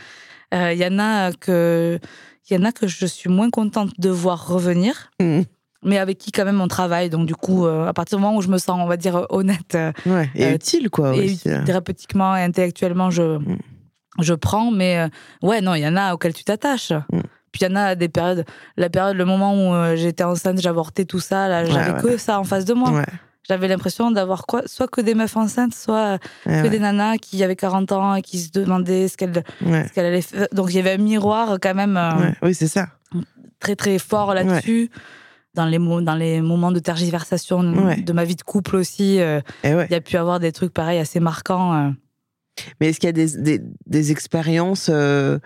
[0.52, 0.56] Mm.
[0.56, 1.98] Euh, Il y en a que,
[2.50, 5.40] il y en a que je suis moins contente de voir revenir, Mm.
[5.84, 7.10] mais avec qui quand même on travaille.
[7.10, 9.26] Donc du coup, euh, à partir du moment où je me sens, on va dire,
[9.30, 11.50] honnête, euh, Ouais, et utile quoi et aussi.
[11.50, 11.64] hein.
[11.64, 13.58] thérapeutiquement et intellectuellement, je, Mm.
[14.20, 14.70] je prends.
[14.70, 15.08] Mais
[15.42, 16.92] ouais, non, il y en a auxquels tu t'attaches.
[17.12, 17.20] Mm.
[17.52, 18.44] Puis il y en a des périodes,
[18.76, 22.02] la période, le moment où j'étais enceinte, j'avortais tout ça, là, j'avais ouais.
[22.02, 23.02] que ça en face de moi.
[23.48, 27.16] J'avais l'impression d'avoir quoi, soit que des meufs enceintes, soit ouais, que ouais, des nanas
[27.18, 30.48] qui avaient 40 ans et qui se demandaient ce qu'elles ouais, qu'elles allaient faire.
[30.52, 32.30] Donc il y avait un miroir quand même euh.
[32.42, 32.88] Oui, c'est ça.
[33.58, 34.90] très très fort là-dessus.
[35.54, 39.70] Dans les, dans les moments de tergiversation de ma vie de couple aussi, euh, Eh
[39.70, 41.74] il y a pu avoir des trucs pareils assez marquants.
[41.74, 41.90] euh.
[42.80, 45.38] Mais est-ce qu'il y a des, des, des expériences, euh,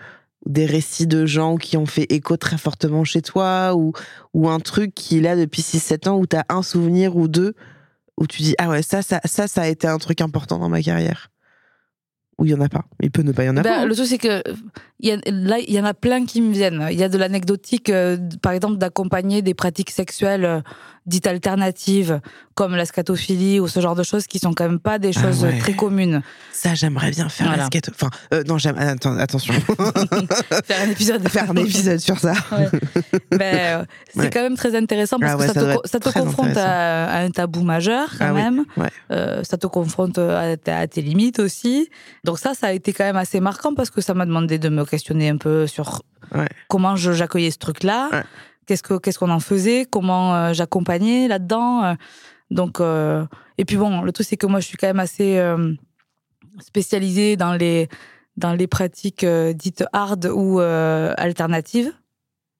[0.45, 3.93] des récits de gens qui ont fait écho très fortement chez toi ou,
[4.33, 7.55] ou un truc qui, là, depuis 6-7 ans, où tu as un souvenir ou deux,
[8.17, 10.69] où tu dis, ah ouais, ça, ça, ça, ça a été un truc important dans
[10.69, 11.29] ma carrière
[12.37, 13.85] Ou il y en a pas Il peut ne pas y en Ben, avoir.
[13.85, 14.43] le truc, c'est que
[14.99, 16.87] il y a- là, il y en a plein qui me viennent.
[16.91, 20.61] Il y a de l'anecdotique, euh, par exemple, d'accompagner des pratiques sexuelles euh,
[21.05, 22.21] dites alternatives,
[22.55, 25.21] comme la scatophilie ou ce genre de choses qui sont quand même pas des Ah
[25.21, 25.57] choses ouais.
[25.57, 26.21] très communes.
[26.51, 27.65] Ça, j'aimerais bien faire la Voilà.
[27.65, 27.89] skate.
[27.89, 28.77] Enfin, euh, non, j'aime.
[28.77, 29.53] Attends, attention.
[30.65, 31.27] Faire un épisode.
[31.27, 32.33] faire un épisode sur ça.
[32.51, 32.67] Ouais.
[33.31, 34.29] Ben, euh, c'est Ouais.
[34.29, 37.19] quand même très intéressant parce Ah que ça, ça te, ça te confronte à, à
[37.21, 38.63] un tabou majeur quand Ah même.
[39.11, 41.89] Euh, ça te confronte à, à tes limites aussi.
[42.23, 44.69] Donc ça, ça a été quand même assez marquant parce que ça m'a demandé de
[44.69, 46.01] me questionner un peu sur
[46.69, 48.09] comment j'accueillais ce truc-là.
[48.65, 51.83] Qu'est-ce que qu'est-ce qu'on en faisait, comment euh, j'accompagnais là-dedans.
[51.83, 51.93] euh.
[52.51, 53.25] Donc euh,
[53.57, 55.41] et puis bon, le truc c'est que moi je suis quand même assez
[56.59, 57.87] spécialisée dans les
[58.37, 61.91] dans les pratiques dites hard ou alternatives,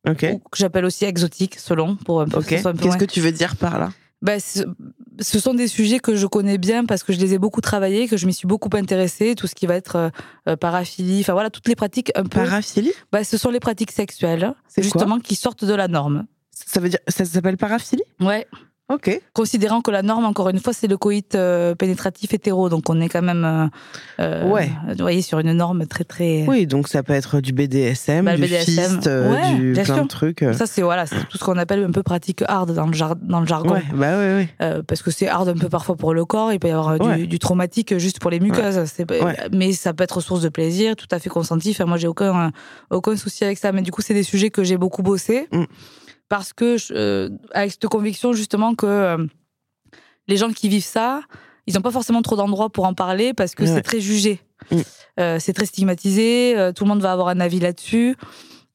[0.07, 0.25] Ok.
[0.33, 2.45] ou que j'appelle aussi exotiques selon pour un peu Ok.
[2.45, 3.91] que ce soit un peu Qu'est-ce que tu veux dire par là?
[4.23, 7.59] Ben, ce, sont des sujets que je connais bien parce que je les ai beaucoup
[7.59, 9.35] travaillés, que je m'y suis beaucoup intéressée.
[9.35, 10.09] Tout ce qui va être euh,
[10.47, 12.39] euh, paraphilie, enfin voilà, toutes les pratiques un peu.
[12.39, 12.93] Paraphilie?
[13.11, 16.25] Ben, ce sont les pratiques sexuelles, C'est justement, qui sortent de la norme.
[16.51, 16.99] Ça veut dire.
[17.09, 18.03] Ça s'appelle paraphilie?
[18.21, 18.47] Ouais.
[19.33, 22.99] Considérant que la norme, encore une fois, c'est le coït euh, pénétratif hétéro, donc on
[23.01, 23.67] est quand même, euh,
[24.19, 24.69] euh, Ouais.
[24.89, 26.45] vous voyez, sur une norme très très.
[26.47, 28.97] Oui, donc ça peut être du BDSM, Bah, du BDSM.
[28.99, 30.03] fist, Ouais, du plein sûr.
[30.03, 30.45] de trucs.
[30.53, 33.15] Ça c'est voilà, c'est tout ce qu'on appelle un peu pratique hard dans le, jar-
[33.15, 33.73] dans le jargon.
[33.73, 36.71] Ouais, bah parce que c'est hard un peu parfois pour le corps, il peut y
[36.71, 38.81] avoir du, du traumatique juste pour les muqueuses.
[39.51, 41.71] Mais ça peut être source de plaisir, tout à fait consenti.
[41.71, 42.51] Enfin, moi, j'ai aucun,
[42.89, 43.71] aucun souci avec ça.
[43.71, 45.47] Mais du coup, c'est des sujets que j'ai beaucoup bossé.
[45.51, 45.63] Mm.
[46.29, 49.17] Parce que, je- euh, avec cette conviction justement que euh,
[50.27, 51.21] les gens qui vivent ça,
[51.67, 53.69] ils n'ont pas forcément trop d'endroits pour en parler parce que Ouais.
[53.69, 54.39] c'est très jugé.
[54.71, 54.77] Mm.
[55.19, 58.15] Euh, c'est très stigmatisé, euh, tout le monde va avoir un avis là-dessus.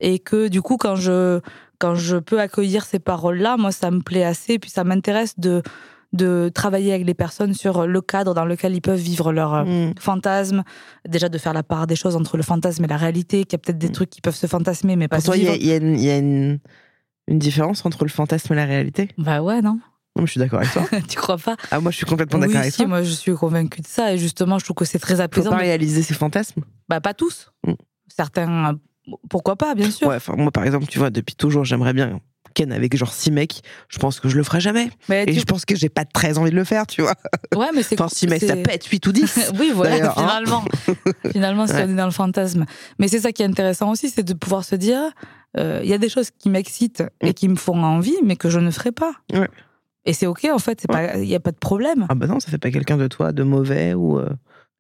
[0.01, 1.41] Et que du coup, quand je,
[1.79, 4.59] quand je peux accueillir ces paroles-là, moi, ça me plaît assez.
[4.61, 5.63] Puis ça m'intéresse de,
[6.13, 9.65] de travailler avec les personnes sur le cadre dans lequel ils peuvent vivre leur euh,
[9.65, 9.95] Mm.
[9.99, 10.63] fantasme.
[11.09, 13.57] Déjà, de faire la part des choses entre le fantasme et la réalité, qu'il y
[13.57, 13.93] a peut-être des Mm.
[13.93, 16.17] trucs qui peuvent se fantasmer, mais pas Pour se toi, y y il y a
[16.19, 16.59] une-
[17.29, 19.09] une différence entre le fantasme et la réalité?
[19.19, 19.75] Bah ouais, non
[20.17, 20.85] Non, mais je suis d'accord avec toi.
[21.09, 21.57] Tu crois pas?
[21.71, 22.87] Ah, moi, je suis complètement Oui, d'accord avec si, toi.
[22.89, 24.13] moi, je suis convaincue de ça.
[24.15, 25.51] Et justement, je trouve que c'est très Faut apaisant.
[25.51, 26.63] pas de- réaliser ses fantasmes.
[26.89, 27.53] Bah, pas tous.
[27.67, 27.73] Mm.
[28.17, 28.79] Certains,
[29.31, 30.09] pourquoi pas, bien sûr.
[30.09, 32.21] Ouais, moi, par exemple, tu vois, depuis toujours, j'aimerais bien
[32.55, 33.61] Ken avec genre six mecs.
[33.89, 34.91] Je pense que je le ferai jamais.
[35.09, 37.15] Mais Et tu- je pense que j'ai pas très envie de le faire, tu vois.
[37.55, 39.53] Ouais, mais c'est Enfin, six mecs, ça être 8 ou 10.
[39.61, 40.15] oui, voilà, hein.
[40.17, 40.65] finalement.
[41.33, 41.85] finalement, si Ouais.
[41.87, 42.65] on est dans le fantasme.
[42.99, 45.01] Mais c'est ça qui est intéressant aussi, c'est de pouvoir se dire,
[45.57, 48.59] il y a des choses qui m'excitent et qui me font envie, mais que je
[48.61, 49.13] ne ferai pas.
[49.33, 49.49] Ouais.
[50.05, 51.27] Et c'est ok, en fait, il Ouais.
[51.27, 52.07] n'y a pas de problème.
[52.09, 54.19] Ah bah non, ça fait pas quelqu'un de toi de mauvais ou.
[54.19, 54.31] euh,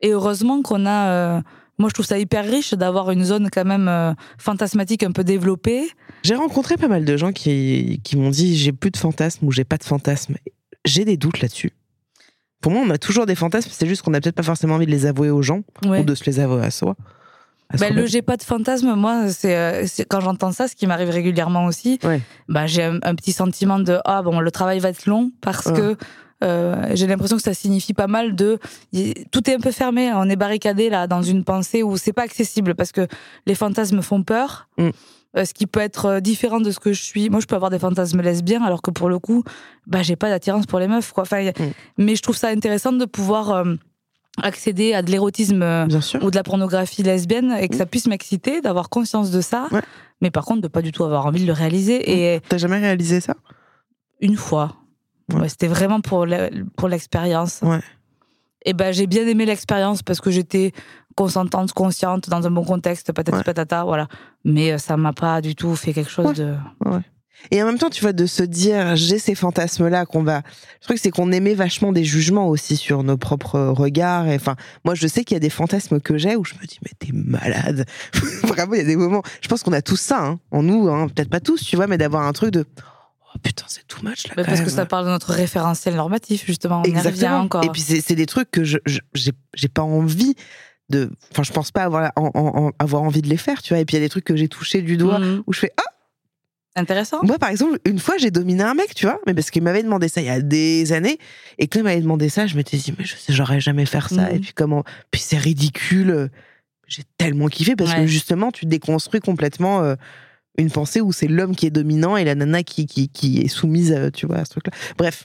[0.00, 1.08] Et heureusement qu'on a.
[1.10, 1.40] euh,
[1.78, 5.24] moi, je trouve ça hyper riche d'avoir une zone quand même euh, fantasmatique un peu
[5.24, 5.88] développée.
[6.22, 9.52] J'ai rencontré pas mal de gens qui, qui m'ont dit j'ai plus de fantasmes ou
[9.52, 10.36] j'ai pas de fantasmes.
[10.84, 11.72] J'ai des doutes là-dessus.
[12.60, 14.86] Pour moi, on a toujours des fantasmes, c'est juste qu'on a peut-être pas forcément envie
[14.86, 16.00] de les avouer aux gens Ouais.
[16.00, 16.96] ou de se les avouer à soi.
[17.72, 17.96] Ben, soi-même.
[17.98, 21.10] le j'ai pas de fantasme, moi, c'est euh, c'est- quand j'entends ça, ce qui m'arrive
[21.10, 22.20] régulièrement aussi, Ouais.
[22.48, 25.66] ben, j'ai un, un petit sentiment de ah bon, le travail va être long parce
[25.66, 25.72] Ouais.
[25.74, 25.96] que
[26.44, 28.58] euh, j'ai l'impression que ça signifie pas mal de
[29.32, 32.22] tout est un peu fermé, on est barricadé là dans une pensée où c'est pas
[32.22, 33.06] accessible parce que
[33.46, 34.68] les fantasmes font peur.
[34.78, 34.90] Mm.
[35.36, 37.28] euh, Ce qui peut être euh, différent de ce que je suis.
[37.28, 39.42] Moi, je peux avoir des fantasmes lesbiens, alors que pour le coup,
[39.86, 41.12] bah, j'ai pas d'attirance pour les meufs.
[41.12, 41.24] Quoi.
[41.24, 41.52] Enfin, Mm.
[41.98, 43.74] Mais je trouve ça intéressant de pouvoir euh,
[44.42, 45.86] accéder à de l'érotisme euh,
[46.22, 49.66] ou de la pornographie lesbienne et que ça puisse m'exciter, d'avoir conscience de ça.
[49.70, 49.82] Ouais.
[50.20, 52.34] Mais par contre, de pas du tout avoir envie de le réaliser.
[52.34, 53.34] Et T'as jamais réalisé ça?
[54.20, 54.74] une fois,
[55.32, 55.40] Ouais.
[55.40, 57.60] Ouais, c'était vraiment pour le- pour l'expérience.
[57.62, 57.80] Ouais.
[58.64, 60.72] Et ben j'ai bien aimé l'expérience parce que j'étais
[61.16, 64.08] consentante, consciente, dans un bon contexte, patati patata, voilà.
[64.44, 66.54] Mais euh, ça m'a pas du tout fait quelque chose de.
[67.50, 70.38] Et en même temps, tu vois, de se dire, j'ai ces fantasmes-là qu'on va.
[70.38, 74.26] Le truc, c'est qu'on émet vachement des jugements aussi sur nos propres regards.
[74.28, 76.66] Et enfin, moi, je sais qu'il y a des fantasmes que j'ai où je me
[76.66, 77.86] dis, mais t'es malade.
[78.42, 79.22] Vraiment, il y a des moments.
[79.40, 81.86] Je pense qu'on a tous ça, hein, en nous, hein, peut-être pas tous, tu vois,
[81.86, 82.64] mais d'avoir un truc de.
[83.34, 84.42] Oh putain, c'est too much là.
[84.44, 86.80] Parce que ça parle de notre référentiel normatif, justement.
[86.80, 87.38] On Exactement.
[87.40, 87.62] encore.
[87.64, 88.78] Et puis, c'est des trucs que je
[89.14, 90.34] j'ai pas envie
[90.90, 91.10] de.
[91.32, 93.80] Enfin, je pense pas avoir, en- en- en- avoir envie de les faire, tu vois.
[93.80, 95.42] Et puis, il y a des trucs que j'ai touchés du doigt Mhm.
[95.46, 95.82] où je fais, ah,
[96.76, 97.18] Intéressant.
[97.24, 99.82] Moi, par exemple, une fois, j'ai dominé un mec, tu vois, mais parce qu'il m'avait
[99.82, 101.18] demandé ça il y a des années,
[101.58, 104.08] et quand il m'avait demandé ça, je m'étais dit, mais je sais, j'aurais jamais faire
[104.10, 104.36] ça, Mhm.
[104.36, 106.30] et puis comment, puis c'est ridicule.
[106.86, 109.94] J'ai tellement kiffé parce que justement, tu déconstruis complètement euh,
[110.56, 113.48] une pensée où c'est l'homme qui est dominant et la nana qui, qui, qui est
[113.48, 114.72] soumise, euh, tu vois, à ce truc-là.
[114.96, 115.24] Bref.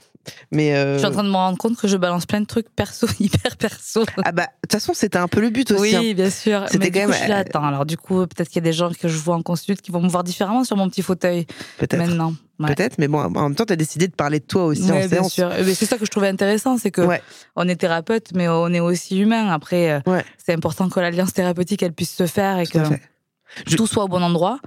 [0.52, 0.76] Mais.
[0.76, 2.70] euh, Je suis en train de me rendre compte que je balance plein de trucs
[2.76, 4.04] perso, hyper perso.
[4.24, 5.82] Ah bah, de toute façon, c'était un peu le but aussi.
[5.82, 6.14] Oui, hein.
[6.16, 6.66] bien sûr.
[6.70, 8.70] C'était quand coup, même, je là, euh, attends, alors du coup, peut-être qu'il y a
[8.70, 11.02] des gens que je vois en consulte qui vont me voir différemment sur mon petit
[11.02, 11.46] fauteuil
[11.78, 11.98] Peut-être.
[11.98, 12.34] maintenant.
[12.60, 12.74] Ouais.
[12.74, 15.08] Peut-être, mais bon, en même temps, t'as décidé de parler de toi aussi en Ouais,
[15.08, 15.34] bien séance.
[15.34, 15.50] sûr.
[15.66, 17.22] Mais c'est ça que je trouvais intéressant, c'est que Ouais.
[17.56, 19.50] on est thérapeute, mais on est aussi humain.
[19.50, 20.24] Après, euh, Ouais.
[20.38, 22.86] c'est important que l'alliance thérapeutique elle puisse se faire et Tout que.
[23.68, 24.60] Je- tout soit au bon endroit.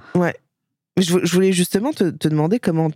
[0.97, 2.89] Je, vou- je voulais justement te, te demander comment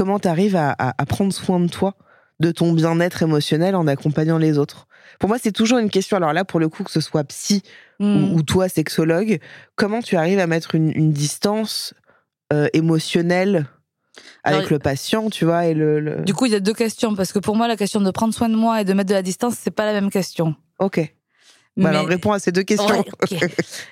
[0.00, 1.94] comment t'arrives à, à, à prendre soin de toi,
[2.40, 4.86] de ton bien-être émotionnel en accompagnant les autres?
[5.18, 6.16] Pour moi, c'est toujours une question.
[6.16, 7.62] Alors là, pour le coup, que ce soit psy
[7.98, 9.40] ou, ou toi, sexologue,
[9.76, 11.92] comment tu arrives à mettre une, une distance
[12.50, 13.66] euh, émotionnelle
[14.42, 16.00] avec Alors, le patient, tu vois, et le.
[16.00, 18.10] le- Du coup, il y a deux questions parce que pour moi, la question de
[18.10, 20.54] prendre soin de moi et de mettre de la distance, c'est pas la même question.
[20.78, 20.98] Ok.
[20.98, 21.10] Bah
[21.76, 23.04] Mais- alors, réponds à ces deux questions.
[23.30, 23.38] Ouais.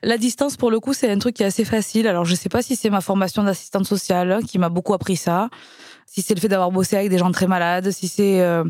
[0.02, 2.09] La distance, pour le coup, c'est un truc qui est assez facile.
[2.09, 5.16] Alors, je sais pas si c'est ma formation d'assistante sociale hein, qui m'a beaucoup appris
[5.16, 5.48] ça,
[6.11, 8.40] si c'est le fait d'avoir bossé avec des gens très malades, si c'est.
[8.40, 8.64] euh,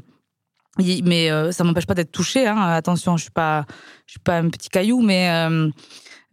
[0.79, 2.47] Mais euh, ça m'empêche pas d'être touchée.
[2.47, 2.57] Hein.
[2.61, 3.65] Attention, je suis pas,
[4.07, 5.71] je suis pas un petit caillou, mais euh,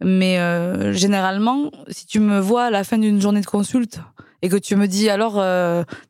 [0.02, 4.00] mais euh, généralement, si tu me vois à la fin d'une journée de consulte
[4.42, 5.34] et que tu me dis alors,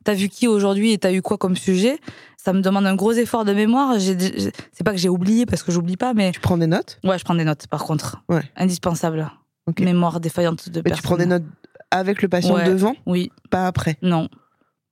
[0.03, 1.97] t'as vu qui aujourd'hui et t'as eu quoi comme sujet,
[2.37, 3.95] ça me demande un gros effort de mémoire.
[3.99, 6.99] C'est pas que j'ai oublié parce que j'oublie pas, mais tu prends des notes?
[7.05, 8.21] Ouais, je prends des notes, par contre.
[8.29, 8.41] Ouais.
[8.57, 9.31] Indispensable.
[9.79, 11.43] Mémoire défaillante de Mais tu prends des notes
[11.91, 12.65] avec le patient Ouais.
[12.65, 13.97] devant, Oui, pas après?
[14.01, 14.27] non.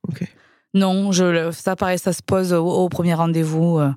[0.09, 0.27] Ok.
[0.73, 3.79] Non, je, ça, pareil, ça se pose au, au premier rendez-vous.
[3.79, 3.91] euh,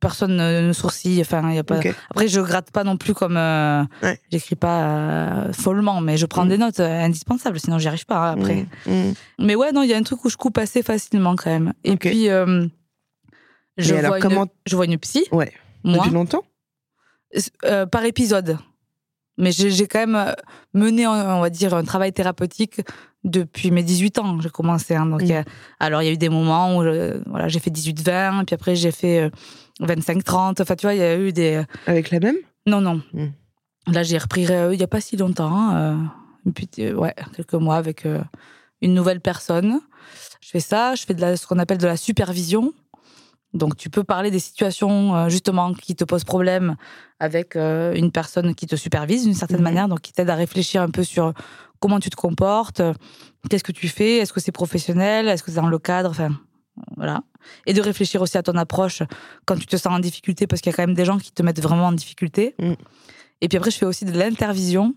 [0.00, 1.20] Personne ne, ne sourcille.
[1.20, 1.78] Enfin, y a pas...
[1.78, 1.94] Ok.
[2.10, 3.36] Après, je gratte pas non plus comme.
[3.36, 4.20] euh, Ouais.
[4.30, 6.48] J'écris pas euh, follement, mais je prends Mm.
[6.48, 8.66] des notes euh, indispensables, sinon j'y arrive pas hein, après.
[8.86, 9.14] Mm, mm.
[9.40, 11.72] Mais ouais, non, il y a un truc où je coupe assez facilement quand même.
[11.84, 12.66] Et puis, euh,
[13.76, 15.52] je, alors, vois comment- une, je vois une psy, Ouais.
[15.84, 15.98] moi.
[15.98, 16.42] Depuis longtemps?
[17.90, 18.58] Par épisode.
[19.38, 20.32] Mais j'ai quand même euh,
[20.74, 22.80] mené, on va dire, un travail thérapeutique
[23.24, 24.40] depuis mes 18 ans.
[24.40, 24.94] J'ai commencé.
[24.96, 25.06] hein.
[25.06, 25.30] donc, Mm.
[25.32, 25.44] a-
[25.80, 28.74] alors, il y a eu des moments où je- voilà, j'ai fait 18-20, puis après,
[28.76, 29.30] j'ai fait euh,
[29.80, 30.60] 25-30.
[30.60, 31.62] Enfin, tu vois, il y a eu des.
[31.86, 32.36] Avec la même?
[32.66, 33.00] Non, non.
[33.12, 33.26] Mm.
[33.92, 35.50] Là, j'ai repris euh, il n'y a pas si longtemps.
[35.56, 35.96] hein, euh,
[36.46, 38.20] une petite- euh, ouais, quelques mois avec euh,
[38.82, 39.80] une nouvelle personne.
[40.40, 40.94] Je fais ça.
[40.94, 42.72] Je fais de la, ce qu'on appelle de la supervision.
[43.54, 46.76] Donc, tu peux parler des situations euh, justement qui te posent problème
[47.18, 49.62] avec euh, une personne qui te supervise d'une certaine Mhm.
[49.64, 51.32] manière, donc qui t'aide à réfléchir un peu sur
[51.80, 52.92] comment tu te comportes, euh,
[53.48, 56.30] qu'est-ce que tu fais, est-ce que c'est professionnel, est-ce que c'est dans le cadre, enfin
[56.96, 57.22] voilà.
[57.66, 59.02] Et de réfléchir aussi à ton approche
[59.46, 61.32] quand tu te sens en difficulté, parce qu'il y a quand même des gens qui
[61.32, 62.54] te mettent vraiment en difficulté.
[62.60, 62.76] Mhm.
[63.40, 64.94] Et puis après, je fais aussi de l'intervision.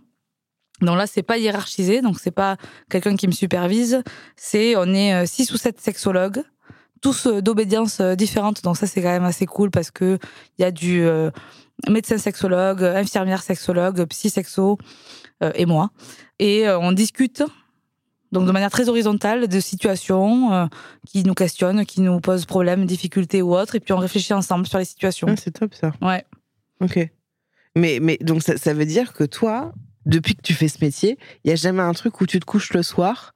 [0.81, 2.57] Donc là, c'est pas hiérarchisé, donc c'est pas
[2.89, 4.03] quelqu'un qui me supervise.
[4.35, 6.43] C'est on est euh, six ou sept sexologues,
[7.01, 8.63] tous euh, d'obédience euh, différente.
[8.63, 10.17] Donc ça, c'est quand même assez cool parce que
[10.57, 11.31] il y a du euh,
[11.89, 14.77] médecin sexologue, infirmière sexologue, psy sexo
[15.43, 15.89] euh, et moi,
[16.39, 17.43] et euh, on discute.
[18.31, 20.69] Donc de manière très horizontale de situations
[21.05, 24.65] qui nous questionnent, qui nous posent problème, difficultés ou autres, et puis on réfléchit ensemble
[24.67, 25.27] sur les situations.
[25.29, 25.91] Ah, C'est top ça.
[26.01, 26.23] Ouais.
[26.79, 27.09] Ok.
[27.75, 29.73] Mais, mais donc ça, ça veut dire que toi,
[30.05, 32.45] depuis que tu fais ce métier, il y a jamais un truc où tu te
[32.45, 33.33] couches le soir,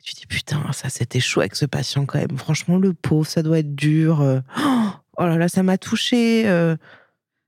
[0.00, 2.36] et tu dis putain, ça c'était chaud avec ce patient quand même.
[2.38, 4.20] Franchement, le pauvre, ça doit être dur.
[4.20, 4.40] euh.
[5.18, 6.44] Oh, là là, ça m'a touché.
[6.48, 6.76] euh.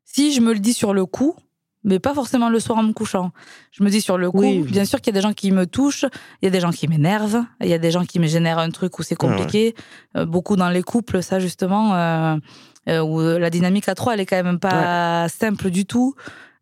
[0.04, 1.36] Si je me le dis sur le coup,
[1.84, 3.30] mais pas forcément le soir en me couchant.
[3.70, 4.62] Je me dis sur le coup, Oui.
[4.62, 6.04] bien sûr qu'il y a des gens qui me touchent,
[6.42, 8.58] il y a des gens qui m'énervent, il y a des gens qui me génèrent
[8.58, 9.36] un truc où c'est Ah ouais.
[9.36, 9.74] compliqué.
[10.16, 12.36] Euh, beaucoup dans les couples, ça justement, euh,
[12.88, 16.14] euh, où la dynamique à trois, elle est quand même pas simple du tout.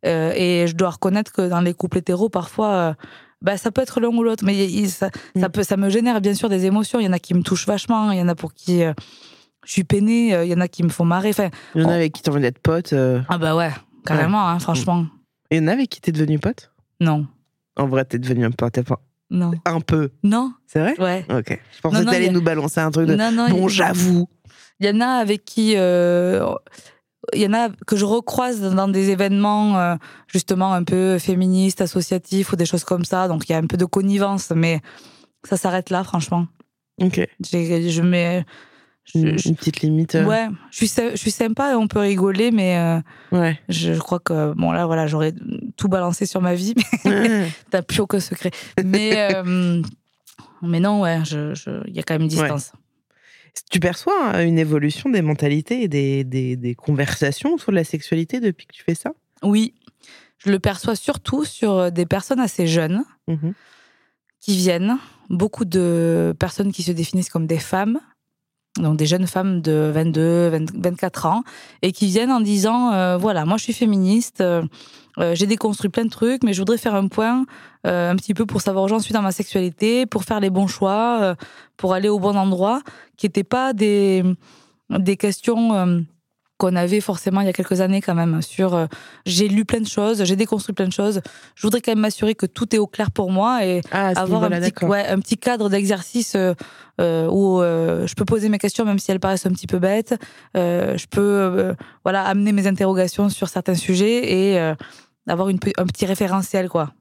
[0.05, 2.95] Et je dois reconnaître que dans les couples hétéros, parfois,
[3.43, 5.53] bah, ça peut être l'un ou l'autre, mais ça, ça Mm.
[5.53, 7.01] peut, ça me génère bien sûr des émotions.
[7.01, 8.93] Il y en a qui me touchent vachement, il y en a pour qui euh,
[9.65, 11.31] je suis peinée, euh, il y en a qui me font marrer.
[11.31, 12.93] Enfin, Il y en a avec qui t'as envie d'être pote.
[12.93, 13.21] euh.
[13.29, 13.71] ah bah ouais,
[14.05, 15.07] carrément, hein, franchement.
[15.51, 16.73] Il y en a avec qui t'es devenu pote?
[17.01, 17.27] Non,
[17.77, 18.81] En vrai, t'es devenu un pote.
[18.83, 20.11] pas- non, Un peu.
[20.25, 20.95] non, C'est vrai?
[20.99, 21.25] Ouais.
[21.31, 21.61] Ok.
[21.77, 23.15] Je pensais que t'allais a- nous balancer un truc de.
[23.15, 24.27] Non, non, Bon, j'avoue.
[24.81, 25.75] Il y en a avec qui.
[25.77, 26.47] euh,
[27.35, 31.81] il y en a que je recroise dans des événements euh, justement un peu féministes,
[31.81, 33.29] associatifs ou des choses comme ça.
[33.29, 34.81] Donc il y a un peu de connivence, mais
[35.45, 36.47] ça s'arrête là, franchement.
[37.01, 37.21] Ok.
[37.41, 38.45] Je mets.
[39.05, 39.19] je-
[39.49, 40.17] Une, petite limite.
[40.17, 40.25] euh.
[40.25, 43.01] ouais, je suis, je suis sympa et on peut rigoler, mais euh,
[43.39, 43.59] Ouais.
[43.69, 45.33] je, je crois que bon là voilà, j'aurais
[45.77, 46.75] tout balancé sur ma vie,
[47.05, 48.51] mais t'as plus aucun secret.
[48.85, 49.33] Mais
[50.63, 52.73] mais non, ouais, je- il y a quand même une distance.
[53.71, 58.41] Tu perçois hein, une évolution des mentalités et des, des, des conversations de la sexualité
[58.41, 59.13] depuis que tu fais ça?
[59.43, 59.75] Oui,
[60.39, 63.05] je le perçois surtout sur des personnes assez jeunes.
[63.27, 63.53] Mhm.
[64.41, 64.97] qui viennent,
[65.29, 68.01] beaucoup de personnes qui se définissent comme des femmes,
[68.79, 71.43] donc des jeunes femmes de 22, 20 24 ans,
[71.83, 74.63] et qui viennent en disant, euh, voilà, moi je suis féministe, euh,
[75.19, 77.45] euh, j'ai déconstruit plein de trucs, mais je voudrais faire un point
[77.87, 80.51] euh, un petit peu pour savoir où j'en suis dans ma sexualité, pour faire les
[80.51, 81.35] bons choix, euh,
[81.77, 82.83] pour aller au bon endroit,
[83.17, 84.23] qui n'étaient pas des,
[84.91, 86.05] des questions...
[86.59, 88.87] qu'on avait forcément il y a quelques années quand même sur euh,
[89.25, 91.21] j'ai lu plein de choses, j'ai déconstruit plein de choses.
[91.55, 94.43] Je voudrais quand même m'assurer que tout est au clair pour moi et Ah, avoir
[94.43, 96.55] un petit, ouais, un petit cadre d'exercice euh,
[97.01, 97.61] euh, où
[98.09, 100.17] je peux poser mes questions même si elles paraissent un petit peu bêtes.
[100.55, 104.75] Je peux voilà amener mes interrogations sur certains sujets et
[105.29, 106.95] euh, avoir une, un petit référentiel quoi.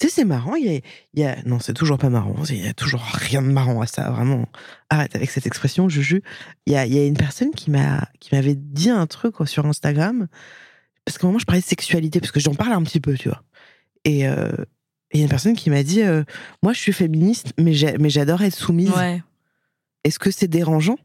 [0.00, 0.56] Tu sais, c'est marrant.
[0.56, 0.80] Il y a,
[1.14, 2.34] il y a- Non, c'est toujours pas marrant.
[2.50, 4.10] Il y a toujours rien de marrant à ça.
[4.10, 4.46] Vraiment.
[4.90, 6.22] Arrête avec cette expression, Juju.
[6.66, 9.34] Il y a, il y a une personne qui m'a qui m'avait dit un truc
[9.36, 10.26] quoi, sur Instagram.
[11.04, 13.14] Parce qu'à un moment, je parlais de sexualité, parce que j'en parle un petit peu,
[13.14, 13.42] tu vois.
[14.04, 14.50] Et euh,
[15.12, 16.24] et il y a une personne qui m'a dit euh,
[16.62, 18.90] Moi, je suis féministe, mais j'adore être soumise.
[18.90, 19.22] Ouais.
[20.04, 20.98] Est-ce que c'est dérangeant?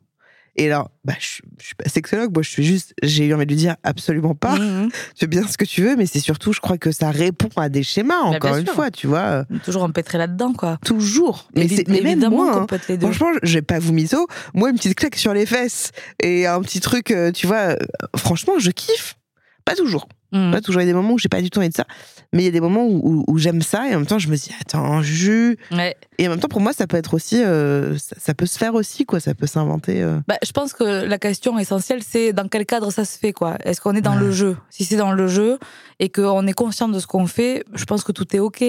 [0.60, 2.94] Et alors, bah, je, je suis pas sexologue, moi, je suis juste.
[3.04, 4.56] J'ai eu envie de lui dire absolument pas.
[4.58, 4.90] Mhm.
[4.90, 7.50] Tu fais bien ce que tu veux, mais c'est surtout, je crois que ça répond
[7.58, 8.74] à des schémas, Bah, encore une sûr.
[8.74, 9.46] fois, tu vois.
[9.64, 10.80] Toujours empêtré là-dedans quoi.
[10.84, 11.48] Toujours.
[11.56, 12.78] Mais, c'est- mais même moi, hein.
[12.90, 13.06] les deux.
[13.08, 14.26] franchement, je vais pas vous miso.
[14.56, 15.92] Moi, une petite claque sur les fesses
[16.24, 17.76] et un petit truc, euh, tu vois, euh,
[18.16, 19.16] franchement, je kiffe.
[19.64, 20.08] Pas toujours.
[20.32, 20.82] Pas toujours.
[20.82, 21.86] Il y a des moments où j'ai pas du tout envie de ça.
[22.34, 24.20] Mais il y a des moments où, où- où j'aime ça et en même temps,
[24.20, 25.58] je me dis, attends, jus.
[25.72, 25.96] Ouais.
[26.18, 27.42] Et en même temps, pour moi, ça peut être aussi.
[27.44, 29.20] euh, ça, ça peut se faire aussi, quoi.
[29.22, 30.02] Ça peut s'inventer.
[30.04, 30.20] euh.
[30.28, 33.58] Bah, je pense que la question essentielle, c'est dans quel cadre ça se fait, quoi?
[33.64, 34.20] Est-ce qu'on est dans Ouais.
[34.24, 34.58] le jeu?
[34.70, 35.58] Si c'est dans le jeu
[36.00, 38.64] et qu'on est conscient de ce qu'on fait, je pense que tout est OK.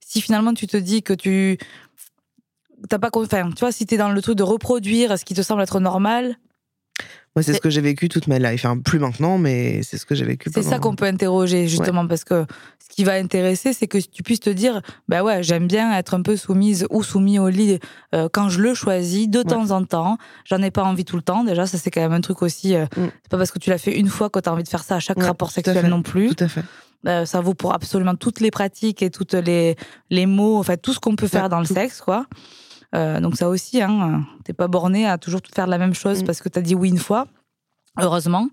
[0.00, 1.58] Si finalement tu te dis que tu.
[2.88, 3.08] T'as pas.
[3.12, 5.80] Enfin, tu vois, si t'es dans le truc de reproduire ce qui te semble être
[5.80, 6.36] normal,
[7.36, 8.64] Moi, c'est ce que j'ai vécu toute ma life.
[8.64, 10.50] Enfin, plus maintenant, mais c'est ce que j'ai vécu.
[10.52, 12.46] c'est ça qu'on peut interroger, justement, parce que
[12.78, 16.14] ce qui va intéresser, c'est que tu puisses te dire bah ouais, j'aime bien être
[16.14, 17.78] un peu soumise ou soumis au lit
[18.14, 20.16] euh, quand je le choisis, de temps en temps.
[20.46, 21.44] J'en ai pas envie tout le temps.
[21.44, 22.74] Déjà, ça, c'est quand même un truc aussi.
[22.74, 23.08] euh, Mm.
[23.22, 24.82] C'est pas parce que tu l'as fait une fois que tu as envie de faire
[24.84, 25.88] ça à chaque Ouais, rapport sexuel fait.
[25.88, 26.34] non plus.
[26.34, 26.62] Tout à fait.
[27.06, 29.76] Euh, ça vaut pour absolument toutes les pratiques et toutes les,
[30.10, 32.26] les mots, enfin tout ce qu'on peut faire dans le sexe, quoi.
[32.94, 36.26] Euh, donc ça aussi, hein, t'es pas borné à toujours faire la même chose Mm.
[36.26, 37.26] parce que t'as dit oui une fois,
[38.00, 38.48] heureusement.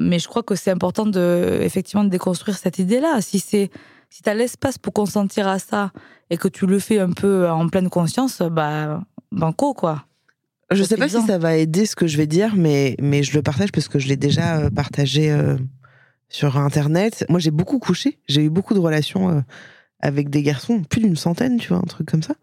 [0.00, 3.20] Mais je crois que c'est important de effectivement de déconstruire cette idée-là.
[3.20, 3.70] Si c'est
[4.08, 5.90] si t'as l'espace pour consentir à ça
[6.30, 10.04] et que tu le fais un peu en pleine conscience, bah banco quoi.
[10.74, 13.34] Je sais pas si ça va aider ce que je vais dire, mais, mais je
[13.34, 15.56] le partage parce que je l'ai déjà euh, partagé euh,
[16.28, 17.24] sur Internet.
[17.28, 18.18] Moi, j'ai beaucoup couché.
[18.28, 19.40] J'ai eu beaucoup de relations euh,
[20.00, 22.34] avec des garçons, plus d'une centaine, tu vois, un truc comme ça.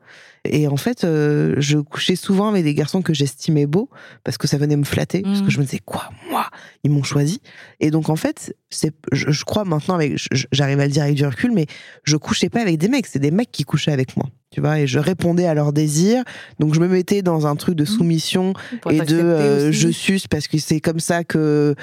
[0.46, 3.90] Et en fait, euh, je couchais souvent avec des garçons que j'estimais beaux
[4.24, 6.46] parce que ça venait me flatter, parce que je me disais, quoi, moi,
[6.84, 7.42] ils m'ont choisi.
[7.80, 10.16] Et donc, en fait, c'est, je, je crois maintenant, avec,
[10.52, 11.66] j'arrive à le dire avec du recul, mais
[12.04, 14.28] je couchais pas avec des mecs, c'est des mecs qui couchaient avec moi.
[14.52, 16.24] Tu vois, et je répondais à leurs désirs.
[16.60, 20.28] Donc, je me mettais dans un truc de soumission Pour et de euh, je suce
[20.28, 21.76] parce que c'est comme ça que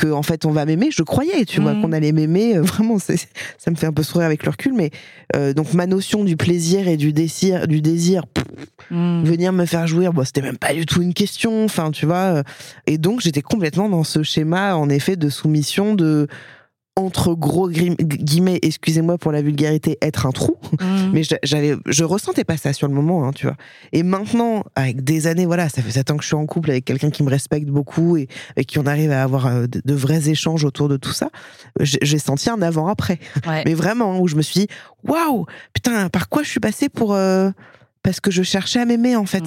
[0.00, 1.82] que en fait on va m'aimer je croyais tu vois Mhm.
[1.82, 3.18] qu'on allait m'aimer Euh, vraiment c'est
[3.58, 4.90] ça me fait un peu sourire avec le recul mais
[5.36, 8.44] euh, donc ma notion du plaisir et du désir du désir pff,
[8.90, 9.22] Mm.
[9.24, 12.16] venir me faire jouir bon c'était même pas du tout une question enfin tu vois
[12.38, 12.42] euh,
[12.88, 16.26] et donc j'étais complètement dans ce schéma en effet de soumission de
[17.00, 20.56] entre gros guillemets, excusez-moi pour la vulgarité, être un trou.
[20.80, 21.10] Mm.
[21.12, 23.56] Mais j'avais, je ressentais pas ça sur le moment, hein, tu vois.
[23.92, 26.70] Et maintenant, avec des années, voilà, ça fait sept ans que je suis en couple
[26.70, 29.94] avec quelqu'un qui me respecte beaucoup et avec qui on arrive à avoir euh, de,
[29.94, 31.30] vrais échanges autour de tout ça.
[31.80, 33.18] J'ai senti un avant-après.
[33.64, 34.68] Mais vraiment, où je me suis dit,
[35.04, 37.14] waouh, putain, par quoi je suis passée pour.
[37.14, 37.50] Euh,
[38.02, 39.44] parce que je cherchais à m'aimer, en fait.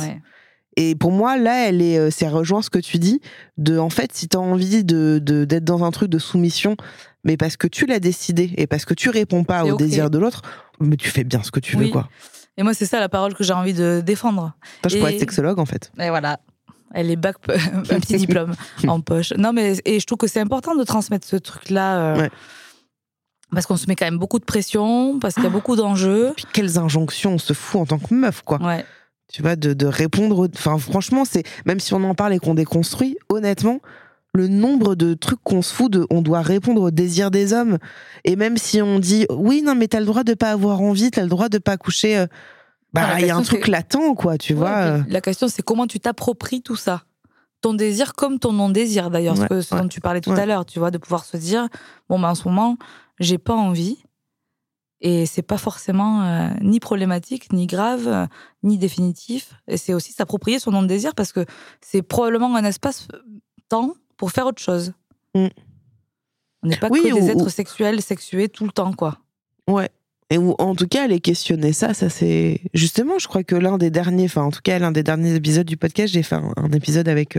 [0.76, 3.22] Et pour moi, là, elle est, euh, c'est rejoint ce que tu dis,
[3.58, 6.76] de, en fait, si tu as envie de, d'être dans un truc de soumission,
[7.24, 10.18] mais parce que tu l'as décidé et parce que tu réponds pas au désir de
[10.18, 10.42] l'autre,
[10.80, 12.10] mais tu fais bien ce que tu veux, quoi.
[12.56, 14.54] Et moi, c'est ça la parole que j'ai envie de défendre.
[14.84, 15.92] Toi, je pourrais être sexologue, en fait.
[16.00, 16.40] Et voilà.
[16.94, 18.54] Elle est bac, un petit diplôme
[18.88, 19.34] en poche.
[19.36, 22.16] Non, mais et je trouve que c'est important de transmettre ce truc-là.
[22.16, 22.30] Euh,
[23.52, 26.34] parce qu'on se met quand même beaucoup de pression, parce qu'il y a beaucoup d'enjeux.
[26.36, 28.62] Puis quelles injonctions on se fout en tant que meuf, quoi.
[28.62, 28.86] Ouais
[29.34, 30.48] tu vois, de, répondre.
[30.54, 33.80] Enfin, franchement, c'est même si on en parle et qu'on déconstruit, honnêtement,
[34.34, 37.78] le nombre de trucs qu'on se fout de, on doit répondre au désir des hommes.
[38.24, 41.12] Et même si on dit, oui, non, mais t'as le droit de pas avoir envie,
[41.12, 42.18] t'as le droit de pas coucher.
[42.18, 42.28] Euh,
[42.94, 44.78] bah, il y a un truc latent, quoi, tu vois.
[44.78, 45.04] Euh.
[45.08, 47.04] La question, c'est comment tu t'appropries tout ça?
[47.62, 50.92] Ton désir comme ton non-désir, d'ailleurs, ce, dont tu parlais tout à l'heure, tu vois,
[50.92, 51.68] de pouvoir se dire,
[52.10, 52.78] bon, ben, en ce moment,
[53.20, 53.98] j'ai pas envie
[55.04, 58.26] et c'est pas forcément euh, ni problématique, ni grave, euh,
[58.64, 59.54] ni définitif.
[59.68, 61.46] Et c'est aussi s'approprier son nom de désir parce que
[61.82, 64.94] c'est probablement un espace-temps euh, pour faire autre chose.
[65.36, 65.48] Mm.
[66.64, 69.20] On n'est pas que des êtres sexuels, sexués tout le temps, quoi.
[69.68, 69.90] Ouais.
[70.30, 73.92] Et en tout cas, aller questionner ça, ça c'est justement, je crois que l'un des
[73.92, 77.08] derniers, enfin en tout cas l'un des derniers épisodes du podcast, j'ai fait un, épisode
[77.08, 77.38] avec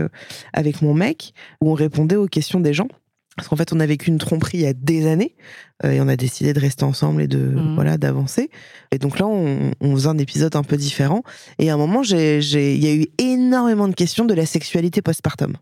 [0.53, 2.87] avec mon mec où on répondait aux questions des gens.
[3.35, 5.35] Parce qu'en fait, on a vécu une tromperie il y a des années
[5.83, 7.75] euh, et on a décidé de rester ensemble et de mmh.
[7.75, 8.49] voilà d'avancer.
[8.91, 11.21] Et donc là, on, on, faisait un épisode un peu différent.
[11.59, 15.57] Et à un moment, il y a eu énormément de questions de la sexualité postpartum.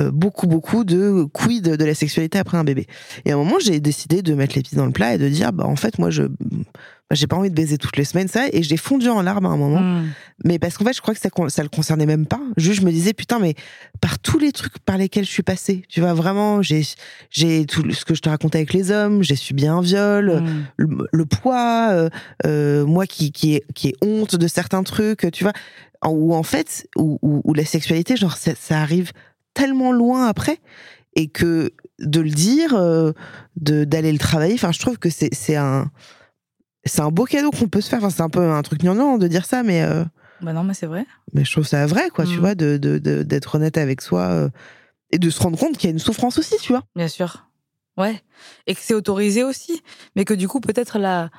[0.00, 2.86] Euh, beaucoup, beaucoup de quid de la sexualité après un bébé.
[3.24, 5.28] Et à un moment, j'ai décidé de mettre les pieds dans le plat et de
[5.28, 6.24] dire, bah en fait, moi, je
[7.10, 8.46] bah, j'ai pas envie de baiser toutes les semaines, ça.
[8.52, 9.80] Et j'ai fondu en larmes à un moment.
[9.80, 10.08] Hmm.
[10.44, 12.40] Mais parce qu'en fait, je crois que ça, ça le concernait même pas.
[12.56, 13.54] Juste, je me disais, putain, mais
[14.00, 16.82] par tous les trucs par lesquels je suis passée, tu vois, vraiment, j'ai,
[17.30, 20.42] j'ai tout ce que je te racontais avec les hommes, j'ai subi un viol,
[20.78, 21.04] hmm.
[21.12, 22.08] le, poids, euh,
[22.46, 25.52] euh, moi qui, qui, est, qui est honte de certains trucs, tu vois,
[26.06, 29.12] où en fait, où, où, la sexualité, genre, ça, ça arrive
[29.54, 30.58] tellement loin après
[31.16, 33.12] et que de le dire, euh,
[33.56, 35.90] de d'aller le travailler, enfin, je trouve que c'est, c'est un
[36.84, 37.98] c'est un beau cadeau qu'on peut se faire.
[37.98, 39.82] Enfin, c'est un peu un truc gnangnan de dire ça, mais.
[39.82, 40.04] Euh,
[40.42, 41.06] bah non, mais c'est vrai.
[41.32, 42.40] Mais je trouve ça vrai, quoi, tu mm.
[42.40, 42.76] vois, de,
[43.22, 44.48] d'être honnête avec soi euh,
[45.10, 46.82] et de se rendre compte qu'il y a une souffrance aussi, tu vois.
[46.94, 47.48] Bien sûr.
[47.96, 48.20] Ouais.
[48.66, 49.82] Et que c'est autorisé aussi.
[50.16, 51.30] Mais que du coup, peut-être la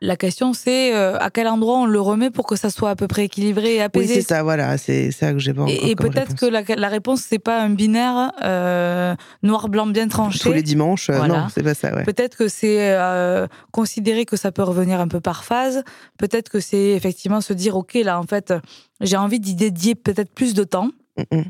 [0.00, 2.96] la question, c'est euh, à quel endroit on le remet pour que ça soit à
[2.96, 4.14] peu près équilibré et apaisé.
[4.14, 6.88] Oui, c'est ça, voilà, c'est ça que j'ai pas Et, et peut-être que la, la
[6.88, 10.38] réponse, c'est pas un binaire euh, noir-blanc bien tranché.
[10.38, 12.04] Tous les dimanches, euh, non, c'est pas ça, ouais.
[12.04, 12.96] Peut-être que c'est
[13.72, 15.82] considérer que ça peut revenir un peu par phase.
[16.16, 18.54] Peut-être que c'est effectivement se dire, OK, là, en fait,
[19.00, 20.90] j'ai envie d'y dédier peut-être plus de temps.
[21.16, 21.44] Mm, mm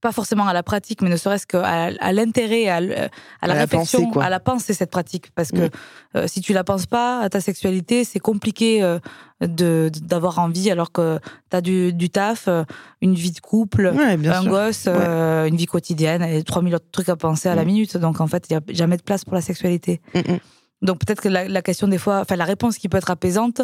[0.00, 4.12] pas forcément à la pratique, mais ne serait-ce qu'à à, l'intérêt, à, à, la réflexion,
[4.20, 5.30] à la pensée, cette pratique.
[5.34, 5.70] Parce que mm.
[6.16, 8.98] euh, si tu la penses pas à ta sexualité, c'est compliqué euh,
[9.40, 11.18] de d'avoir envie alors que
[11.50, 12.64] tu as du, du taf, euh,
[13.00, 17.48] une vie de couple, un gosse, une vie quotidienne et 3000 autres trucs à penser
[17.48, 17.66] à la mm.
[17.66, 17.96] minute.
[17.96, 20.00] Donc en fait, il n'y a jamais de place pour la sexualité.
[20.14, 20.36] Mm,
[20.82, 23.62] Donc peut-être que la, la, question des fois, enfin la réponse qui peut être apaisante,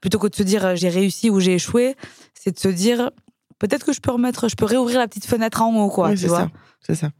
[0.00, 1.96] plutôt que de se dire j'ai réussi ou j'ai échoué,
[2.34, 3.10] c'est de se dire
[3.58, 6.16] peut-être que je peux remettre, je peux réouvrir la petite fenêtre en haut, quoi.
[6.16, 6.48] c'est ça.
[6.80, 7.10] C'est ça.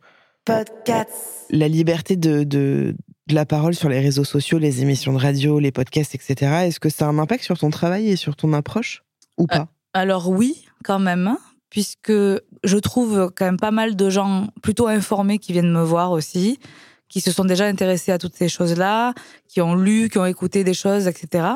[0.44, 1.10] Podcast.
[1.50, 2.94] La liberté de, de,
[3.28, 6.36] la parole sur les réseaux sociaux, les émissions de radio, les podcasts, etc.
[6.66, 9.02] Est-ce que ça a un impact sur ton travail et sur ton approche
[9.36, 9.60] ou pas?
[9.60, 11.36] euh, Alors oui, quand même,
[11.70, 16.12] puisque je trouve quand même pas mal de gens plutôt informés qui viennent me voir
[16.12, 16.60] aussi,
[17.08, 19.14] qui se sont déjà intéressés à toutes ces choses-là,
[19.48, 21.48] qui ont lu, qui ont écouté des choses, etc.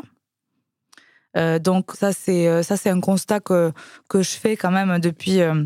[1.37, 3.73] Euh, donc ça c'est euh, ça c'est un constat que
[4.09, 5.65] que je fais quand même depuis euh,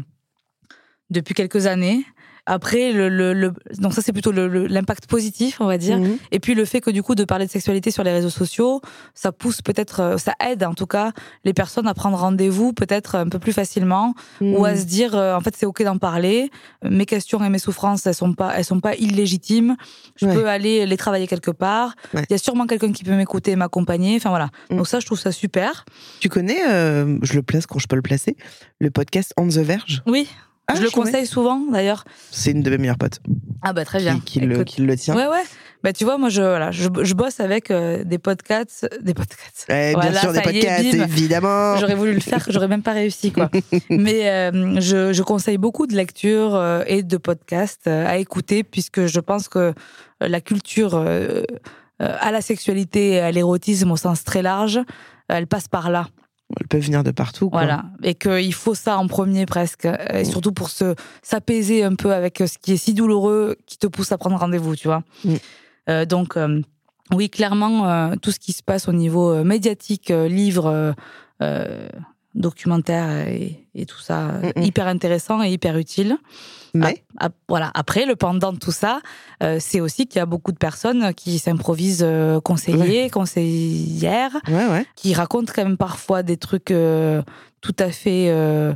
[1.09, 2.05] depuis quelques années
[2.47, 5.99] après, le, le, donc ça c'est plutôt l'impact positif, on va dire.
[5.99, 6.19] Mhm.
[6.31, 8.83] Et puis le fait que du coup de parler de sexualité sur les réseaux sociaux,
[9.15, 11.13] ça pousse peut-être, euh, ça aide en tout cas
[11.45, 14.79] les personnes à prendre rendez-vous peut-être un peu plus facilement ou à mhm.
[14.79, 16.51] se dire euh, en fait c'est ok d'en parler.
[16.83, 19.77] Mes questions et mes souffrances elles sont pas elles sont pas illégitimes.
[20.17, 21.95] Je peux aller les travailler quelque part.
[22.15, 24.17] Il y a sûrement quelqu'un qui peut m'écouter, et m'accompagner.
[24.17, 24.51] Enfin voilà.
[24.71, 24.79] Mhm.
[24.79, 25.87] Donc ça je trouve ça super.
[26.21, 28.37] Tu connais, euh, je le place quand je peux le placer,
[28.81, 30.03] le podcast On the Verge?
[30.07, 30.29] Oui.
[30.67, 31.11] Ah, je le connais.
[31.13, 32.05] conseille souvent d'ailleurs.
[32.31, 33.21] C'est une de mes meilleures potes
[33.63, 34.15] Ah bah très bien.
[34.21, 35.15] qui, qui le, qui le tient.
[35.15, 35.43] Ouais ouais.
[35.83, 39.67] Bah tu vois moi je voilà, je, je bosse avec euh, des podcasts, des podcasts.
[39.69, 41.77] Eh, bien Voilà, sûr, des podcasts, évidemment.
[41.77, 43.51] J'aurais voulu le faire, que j'aurais même pas réussi, quoi.
[43.91, 48.65] Mais euh, je, je conseille beaucoup de lectures euh, et de podcasts euh, à écouter,
[48.65, 49.75] puisque je pense que
[50.23, 51.43] la culture euh,
[52.01, 54.81] euh, à la sexualité et à l'érotisme au sens très large,
[55.29, 56.07] elle passe par là.
[56.61, 57.51] Elles peuvent venir de partout.
[57.51, 57.61] Quoi.
[57.61, 57.85] Voilà.
[58.03, 59.89] Et qu'il faut ça en premier presque.
[60.13, 63.79] Et surtout pour se s'apaiser un peu avec euh, ce qui est si douloureux qui
[63.79, 65.03] te pousse à prendre rendez-vous, tu vois.
[65.25, 65.35] Mm.
[65.89, 66.61] Euh, donc, euh,
[67.13, 70.29] oui, clairement, euh, tout ce qui se passe au niveau médiatique, euh,
[72.35, 74.63] documentaires et, et tout ça, Mm, mm.
[74.63, 76.17] hyper intéressant et hyper utile.
[76.77, 77.05] Mais
[77.49, 77.71] voilà.
[77.75, 79.01] Après, le pendant de tout ça,
[79.45, 84.67] euh, c'est aussi qu'il y a beaucoup de personnes qui s'improvisent euh, conseillers, conseillères, ouais,
[84.69, 84.87] ouais.
[84.97, 87.23] qui racontent quand même parfois des trucs euh,
[87.61, 88.27] tout à fait.
[88.31, 88.75] euh,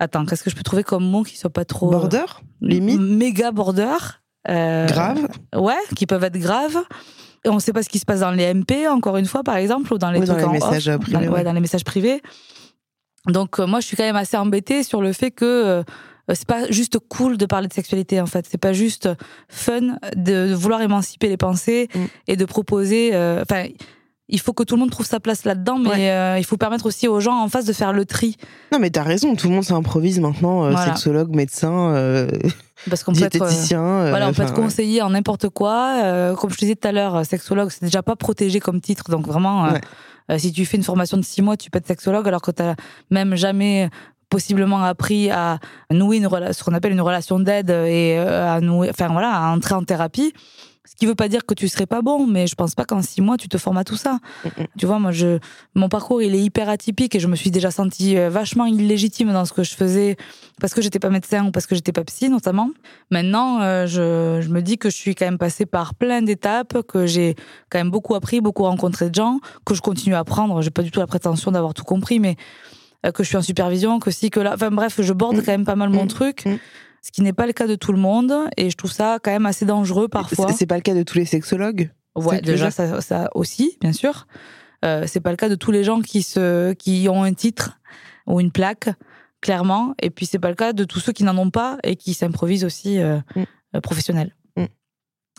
[0.00, 1.88] Attends, qu'est-ce que je peux trouver comme mot qui soit pas trop.
[1.90, 2.24] Border,
[2.60, 3.94] limite, Méga border.
[4.46, 5.28] grave.
[5.54, 6.78] Ouais, qui peuvent être graves.
[7.44, 9.44] Et on ne sait pas ce qui se passe dans les MP, encore une fois,
[9.44, 11.28] par exemple, ou dans les Oui, dans trucs les en messages, off, privés, dans, ouais,
[11.28, 11.44] ouais.
[11.44, 12.22] dans les messages privés.
[13.26, 15.82] Donc, euh, moi, je suis quand même assez embêtée sur le fait que euh,
[16.32, 18.46] c'est pas juste cool de parler de sexualité, en fait.
[18.50, 19.08] C'est pas juste
[19.48, 19.80] fun
[20.16, 22.04] de, de vouloir émanciper les pensées Mm.
[22.28, 23.10] et de proposer.
[23.14, 23.66] euh, Enfin,
[24.28, 26.10] il faut que tout le monde trouve sa place là-dedans, mais Ouais.
[26.10, 28.36] euh, il faut permettre aussi aux gens en face de faire le tri.
[28.72, 30.86] Non, mais t'as raison, tout le monde s'improvise maintenant, euh, Voilà.
[30.94, 31.94] sexologue, médecin,
[32.90, 33.38] Parce qu'on peut être.
[34.10, 36.34] Voilà, on peut conseillé en n'importe quoi.
[36.38, 39.10] Comme je te disais tout à l'heure, sexologue, c'est déjà pas protégé comme titre.
[39.10, 39.80] Donc vraiment, Ouais.
[40.30, 42.50] Euh, si tu fais une formation de six mois, tu peux être sexologue alors que
[42.50, 42.62] tu
[43.10, 43.90] même jamais
[44.30, 45.58] possiblement appris à
[45.90, 49.54] nouer une ce qu'on appelle une relation d'aide et euh, à nouer, enfin voilà, à
[49.54, 50.32] entrer en thérapie.
[50.86, 53.00] Ce qui veut pas dire que tu serais pas bon, mais je pense pas qu'en
[53.00, 54.18] six mois tu te formes à tout ça.
[54.44, 55.38] Mm, Tu vois, moi, je,
[55.74, 59.32] mon parcours il est hyper atypique et je me suis déjà sentie euh, vachement illégitime
[59.32, 60.16] dans ce que je faisais
[60.60, 62.68] parce que j'étais pas médecin ou parce que j'étais pas psy notamment.
[63.10, 66.82] Maintenant, euh, je, je me dis que je suis quand même passée par plein d'étapes,
[66.86, 67.34] que j'ai
[67.70, 70.60] quand même beaucoup appris, beaucoup rencontré de gens, que je continue à apprendre.
[70.60, 72.36] J'ai pas du tout la prétention d'avoir tout compris, mais
[73.06, 74.52] euh, que je suis en supervision, que si, que là.
[74.54, 76.08] Enfin bref, je borde quand même pas mal mon Mm.
[76.08, 76.56] truc, Mm.
[77.04, 79.30] Ce qui n'est pas le cas de tout le monde, et je trouve ça quand
[79.30, 80.52] même assez dangereux parfois.
[80.52, 84.26] C'est pas le cas de tous les sexologues Ouais, déjà ça, ça aussi, bien sûr.
[84.84, 87.78] Euh, c'est pas le cas de tous les gens qui se, qui ont un titre
[88.26, 88.88] ou une plaque,
[89.40, 89.94] clairement.
[90.00, 92.14] Et puis c'est pas le cas de tous ceux qui n'en ont pas et qui
[92.14, 93.42] s'improvisent aussi euh, Mm.
[93.76, 94.64] euh, professionnels, Mm.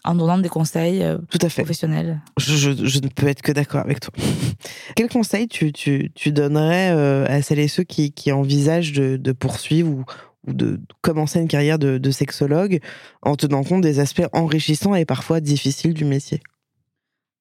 [0.03, 1.61] en donnant des conseils euh, Tout à fait.
[1.63, 2.21] professionnels.
[2.37, 4.11] Je, je- je ne peux être que d'accord avec toi.
[4.95, 9.15] Quel conseil tu, tu, tu donnerais euh, à celles et ceux qui, qui envisagent de,
[9.17, 10.03] de poursuivre ou,
[10.47, 12.79] ou de commencer une carrière de, de sexologue
[13.21, 16.41] en tenant compte des aspects enrichissants et parfois difficiles du métier?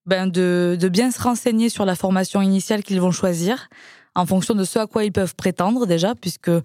[0.06, 3.68] Ben de, de bien se renseigner sur la formation initiale qu'ils vont choisir,
[4.14, 6.60] en fonction de ce à quoi ils peuvent prétendre déjà, puisque euh,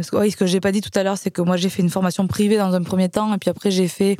[0.00, 1.68] ce que- oui, ce que j'ai pas dit tout à l'heure, c'est que moi j'ai
[1.68, 4.16] fait une formation privée dans un premier temps, et puis après j'ai fait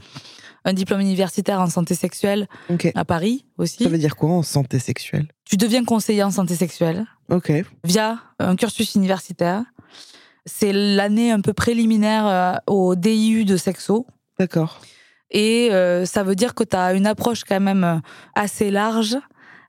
[0.65, 2.47] un diplôme universitaire en santé sexuelle
[2.95, 3.85] à Paris aussi.
[3.85, 5.29] Ça veut dire quoi en santé sexuelle?
[5.47, 7.51] Tu deviens conseiller en santé sexuelle Ok.
[7.85, 9.63] via un cursus universitaire.
[10.49, 14.07] C'est l'année un peu préliminaire euh, au DIU de sexo.
[14.39, 14.81] D'accord.
[15.31, 17.99] Et euh, ça veut dire que tu as une approche quand même euh,
[18.35, 19.17] assez large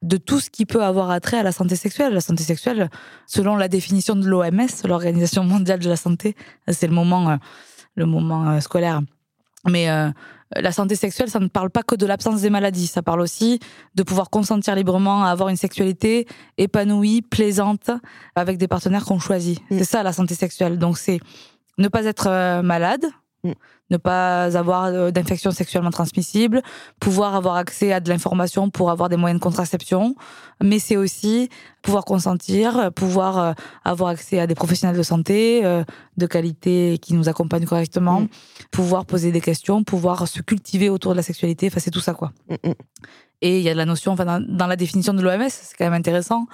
[0.02, 2.14] de tout ce qui peut avoir attrait à la santé sexuelle.
[2.14, 2.90] La santé sexuelle,
[3.28, 6.36] selon la définition de l'OMS, l'Organisation mondiale de la santé,
[6.70, 7.36] c'est le moment, euh,
[7.96, 9.02] le moment scolaire.
[9.68, 10.10] Mais euh,
[10.56, 12.88] la santé sexuelle, ça ne parle pas que de l'absence des maladies.
[12.88, 13.60] Ça parle aussi
[13.96, 16.28] de pouvoir consentir librement à avoir une sexualité
[16.58, 17.92] épanouie, plaisante,
[18.36, 19.60] avec des partenaires qu'on choisit.
[19.70, 19.78] Mm.
[19.78, 20.78] C'est ça la santé sexuelle.
[20.78, 21.20] Donc c'est
[21.78, 23.06] ne pas être euh, malade,
[23.44, 23.52] Mm.
[23.90, 26.62] Ne pas avoir euh, d'infection sexuellement transmissible,
[27.00, 30.16] pouvoir avoir accès à de l'information pour avoir des moyens de contraception,
[30.64, 31.50] mais c'est aussi
[31.82, 33.54] pouvoir consentir, pouvoir euh,
[33.86, 35.84] avoir accès à des professionnels de santé euh,
[36.18, 38.28] de qualité qui nous accompagnent correctement, Mm.
[38.72, 42.14] pouvoir poser des questions, pouvoir se cultiver autour de la sexualité, enfin c'est tout ça
[42.14, 42.32] quoi.
[42.50, 42.74] Mm, mm.
[43.42, 45.86] Et il y a la notion, enfin dans, dans la définition de l'OMS, c'est quand
[45.86, 46.46] même intéressant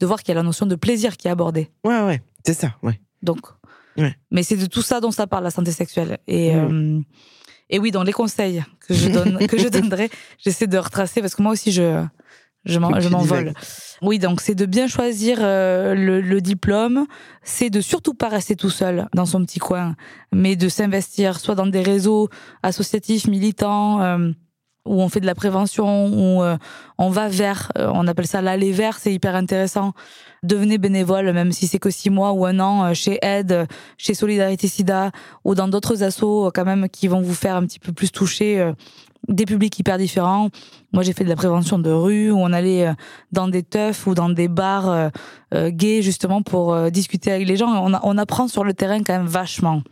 [0.00, 1.70] de voir qu'il y a la notion de plaisir qui est abordée.
[1.84, 2.22] Ouais, ouais.
[2.44, 3.00] C'est ça, ouais.
[3.22, 3.40] Donc,
[3.96, 4.16] Ouais.
[4.30, 6.18] mais c'est de tout ça dont ça parle, la santé sexuelle.
[6.26, 7.00] Et, euh,
[7.68, 11.34] et oui, dans les conseils que je, donne, que je donnerai, j'essaie de retracer parce
[11.34, 12.04] que moi aussi, je,
[12.64, 13.54] je m'envole.
[14.02, 17.06] Oui, donc c'est de bien choisir euh, le, le diplôme,
[17.42, 19.96] c'est de surtout pas rester tout seul dans son petit coin,
[20.32, 22.28] mais de s'investir soit dans des réseaux
[22.62, 24.32] associatifs, militants, euh,
[24.84, 26.56] où on fait de la prévention, où euh,
[26.98, 29.92] on va vers, euh, on appelle ça l'aller vers, c'est hyper intéressant.
[30.42, 33.66] Devenez bénévole, même si c'est que six mois ou un an, euh, chez Aide, euh,
[33.96, 35.12] chez Solidarité SIDA,
[35.44, 38.10] ou dans d'autres assos euh, quand même qui vont vous faire un petit peu plus
[38.10, 38.72] toucher euh,
[39.28, 40.48] des publics hyper différents.
[40.92, 42.92] Moi, j'ai fait de la prévention de rue, où on allait
[43.30, 45.12] dans des teufs ou dans des bars
[45.54, 47.68] gays, justement, pour discuter avec les gens.
[47.68, 49.82] On, on, apprend sur le terrain quand même vachement.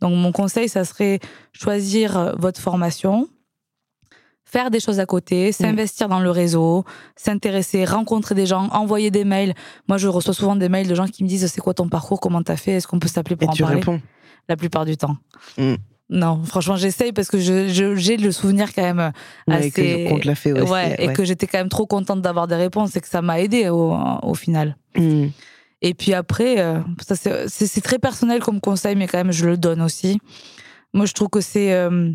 [0.00, 1.18] Donc, mon conseil, ça serait
[1.52, 3.28] choisir votre formation,
[4.50, 6.84] faire des choses à côté, s'investir dans le réseau,
[7.16, 9.54] s'intéresser, rencontrer des gens, envoyer des mails.
[9.88, 12.18] Moi, je reçois souvent des mails de gens qui me disent c'est quoi ton parcours,
[12.20, 13.76] comment t'as fait, est-ce qu'on peut s'appeler pour Et en tu parler?
[13.76, 14.00] réponds.
[14.48, 15.16] La plupart du temps.
[15.58, 15.74] Mm.
[16.10, 19.12] Non, franchement, j'essaye parce que j'ai je, le souvenir quand même
[19.46, 20.06] assez.
[20.08, 20.72] qu'on te l'a fait aussi.
[20.72, 23.40] Ouais, et que j'étais quand même trop contente d'avoir des réponses et que ça m'a
[23.40, 24.78] aidé au, au final.
[24.96, 25.26] Mm.
[25.82, 27.14] Et puis après, euh, ça
[27.46, 30.18] c'est très personnel comme conseil, mais quand même, je le donne aussi.
[30.94, 31.74] Moi, je trouve que c'est.
[31.74, 32.10] Euh,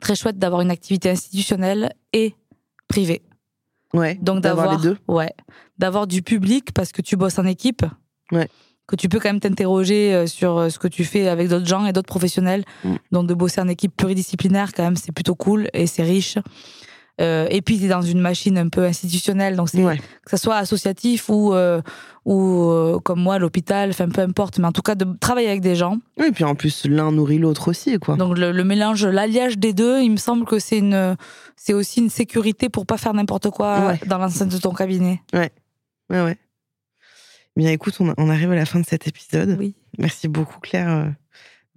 [0.00, 2.34] très chouette d'avoir une activité institutionnelle et
[2.88, 3.22] privée.
[3.94, 4.14] Ouais.
[4.20, 4.96] Donc d'avoir les deux.
[5.08, 5.32] Ouais.
[5.78, 7.84] D'avoir du public parce que tu bosses en équipe.
[8.30, 8.48] Ouais.
[8.86, 11.66] Que tu peux quand même t'interroger euh, sur euh, ce que tu fais avec d'autres
[11.66, 12.64] gens et d'autres professionnels.
[12.84, 12.94] Mm.
[13.12, 16.38] Donc de bosser en équipe pluridisciplinaire, quand même, c'est plutôt cool et c'est riche.
[17.20, 19.96] Euh, et puis, tu es dans une machine un peu institutionnelle, donc que
[20.30, 21.82] ce soit associatif ou, euh,
[22.24, 25.60] ou euh, comme moi, l'hôpital, enfin peu importe, mais en tout cas de travailler avec
[25.60, 25.98] des gens.
[26.18, 28.16] Oui, et puis en plus, l'un nourrit l'autre aussi, quoi.
[28.16, 31.16] Donc le, mélange, l'alliage des deux, il me semble que c'est une,
[31.56, 35.20] c'est aussi une sécurité pour pas faire n'importe quoi dans l'enceinte de ton cabinet.
[35.34, 35.50] Ouais,
[36.10, 36.38] ouais, ouais.
[37.54, 39.56] Bien, écoute, on, on, arrive à la fin de cet épisode.
[39.58, 39.74] Oui.
[39.98, 41.12] Merci beaucoup, Claire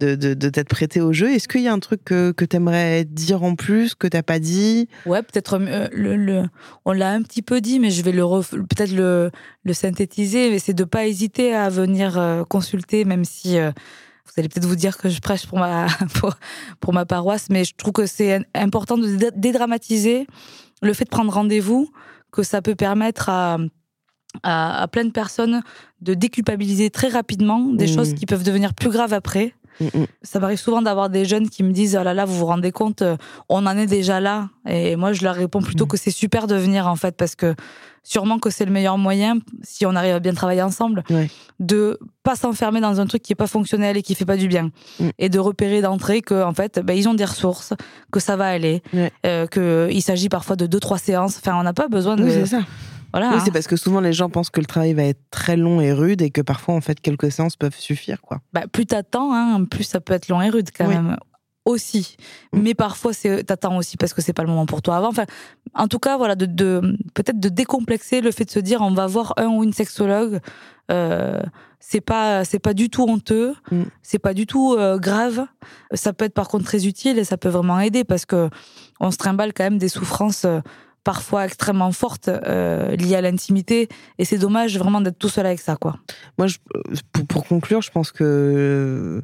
[0.00, 1.30] de, de, t'être prêté au jeu.
[1.30, 4.22] Est-ce qu'il y a un truc que, que tu aimerais dire en plus, que t'as
[4.22, 4.88] pas dit?
[5.06, 6.44] Ouais, peut-être euh, le,
[6.84, 8.22] on l'a un petit peu dit, mais je vais le
[8.64, 9.30] peut-être le,
[9.64, 10.58] le synthétiser.
[10.58, 13.70] C'est de pas hésiter à venir euh, consulter, même si euh,
[14.26, 16.34] vous allez peut-être vous dire que je prêche pour ma pour,
[16.80, 20.26] pour ma paroisse, mais je trouve que c'est important de dédramatiser
[20.82, 21.90] le fait de prendre rendez-vous,
[22.32, 23.56] que ça peut permettre à
[24.42, 25.62] à, plein de personnes
[26.00, 27.94] de déculpabiliser très rapidement des mmh.
[27.94, 29.54] choses qui peuvent devenir plus graves après.
[30.22, 32.72] Ça m'arrive souvent d'avoir des jeunes qui me disent Oh là là, vous vous rendez
[32.72, 33.16] compte, euh,
[33.48, 34.48] on en est déjà là.
[34.68, 35.88] Et moi, je leur réponds plutôt mm.
[35.88, 37.54] que c'est super de venir, en fait, parce que
[38.02, 41.02] sûrement que c'est le meilleur moyen, si on arrive à bien travailler ensemble,
[41.58, 44.48] de pas s'enfermer dans un truc qui est pas fonctionnel et qui fait pas du
[44.48, 44.70] bien.
[45.00, 45.08] Mm.
[45.18, 47.74] Et de repérer d'entrée que, en fait, ben, ils ont des ressources,
[48.12, 48.82] que ça va aller,
[49.24, 51.38] euh, qu'il s'agit parfois de deux, trois séances.
[51.38, 52.24] Enfin, on n'a pas besoin de.
[52.24, 52.58] Oui,
[53.14, 55.80] Oui, c'est parce que souvent les gens pensent que le travail va être très long
[55.80, 58.40] et rude et que parfois en fait quelques séances peuvent suffire quoi.
[58.52, 61.16] Bah, plus t'attends, hein, plus ça peut être long et rude quand même
[61.66, 62.16] aussi.
[62.52, 62.60] Mm.
[62.62, 65.08] Mais parfois, c'est t'attends aussi parce que c'est pas le moment pour toi avant.
[65.08, 65.26] Enfin,
[65.74, 68.92] en tout cas, voilà, de, de peut-être de décomplexer le fait de se dire on
[68.92, 70.40] va voir un ou une sexologue.
[70.90, 71.42] Euh,
[71.80, 73.82] c'est pas c'est pas du tout honteux, mm.
[74.02, 75.46] c'est pas du tout euh, grave.
[75.92, 78.48] Ça peut être par contre très utile et ça peut vraiment aider parce que
[79.00, 80.44] on se trimballe quand même des souffrances.
[80.44, 80.60] Euh,
[81.06, 83.88] parfois extrêmement forte euh, liée à l'intimité
[84.18, 86.00] et c'est dommage vraiment d'être tout seul avec ça quoi.
[86.36, 86.56] Moi je,
[87.28, 89.22] pour, conclure je pense que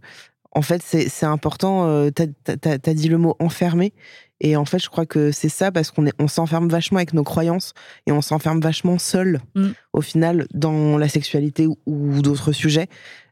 [0.53, 2.23] en fait c'est important euh, tu
[2.69, 3.95] as, dit le mot enfermé
[4.41, 7.25] et en fait je crois que c'est ça parce qu'on on s'enferme vachement avec nos
[7.25, 7.75] croyances
[8.07, 9.71] et on s'enferme vachement seul mm.
[9.93, 12.89] au final dans la sexualité ou d'autres sujets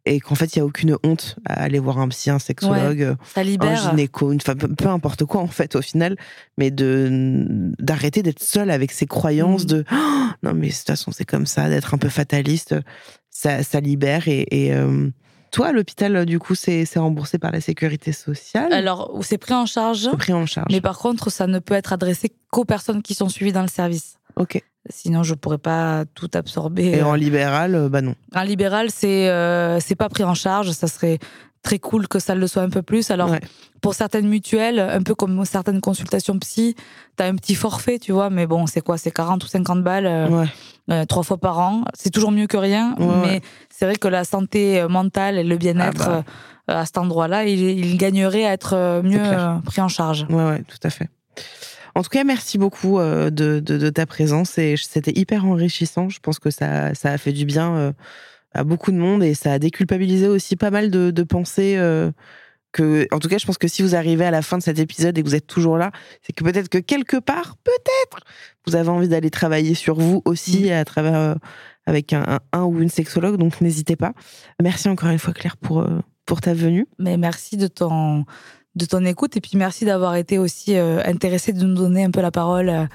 [0.07, 3.17] et qu'en fait il y a aucune honte à aller voir un psy, un sexologue,
[3.37, 6.17] un gynéco, une femme, peu importe quoi en fait au final,
[6.57, 9.69] mais de d'arrêter d'être seul avec ses croyances mm.
[9.69, 9.95] de oh,
[10.43, 12.75] non mais de toute façon c'est comme ça, d'être un peu fataliste,
[13.31, 15.11] ça, ça libère et, et euh,
[15.51, 18.73] toi, l'hôpital, du coup, c'est remboursé par la sécurité sociale?
[18.73, 20.11] Alors, c'est pris en charge.
[20.13, 20.69] Pris en charge.
[20.71, 23.69] Mais par contre, ça ne peut être adressé qu'aux personnes qui sont suivies dans le
[23.69, 24.19] service.
[24.37, 24.63] Ok.
[24.89, 26.87] Sinon, je pourrais pas tout absorber.
[26.87, 28.15] Et en libéral, euh, bah non.
[28.35, 30.71] En libéral, c'est euh, c'est pas pris en charge.
[30.71, 31.19] Ça serait
[31.63, 33.11] très cool que ça le soit un peu plus.
[33.11, 33.37] Alors,
[33.83, 36.75] pour certaines mutuelles, un peu comme certaines consultations psy,
[37.19, 39.85] tu as un petit forfait, tu vois, mais bon, c'est quoi C'est 40 ou 50
[39.85, 40.07] balles
[40.91, 41.85] euh, trois fois par an.
[41.93, 46.09] C'est toujours mieux que rien, mais c'est vrai que la santé mentale et le bien-être
[46.09, 46.25] ah
[46.67, 46.81] bah.
[46.81, 49.21] à cet endroit-là, il, il, gagnerait à être mieux
[49.67, 50.27] pris en charge.
[50.31, 51.11] Ouais, ouais, tout à fait.
[52.01, 56.09] En tout cas, merci beaucoup euh, de, de, ta présence et c'était hyper enrichissant.
[56.09, 57.93] Je pense que ça, ça a fait du bien euh,
[58.53, 61.75] à beaucoup de monde et ça a déculpabilisé aussi pas mal de, de pensées.
[61.77, 62.11] Euh,
[62.73, 64.79] que, en tout cas, je pense que si vous arrivez à la fin de cet
[64.79, 68.25] épisode et que vous êtes toujours là, c'est que peut-être que quelque part, peut-être,
[68.67, 70.73] vous avez envie d'aller travailler sur vous aussi mmh.
[70.73, 71.37] à travers
[71.85, 73.37] avec un, un, ou une sexologue.
[73.37, 74.15] Donc n'hésitez pas.
[74.63, 75.87] Merci encore une fois, Claire, pour
[76.25, 76.87] pour ta venue.
[76.99, 78.25] Mais merci de ton
[78.77, 82.11] de ton écoute et puis merci d'avoir été aussi euh, intéressé de nous donner un
[82.11, 82.87] peu la parole euh,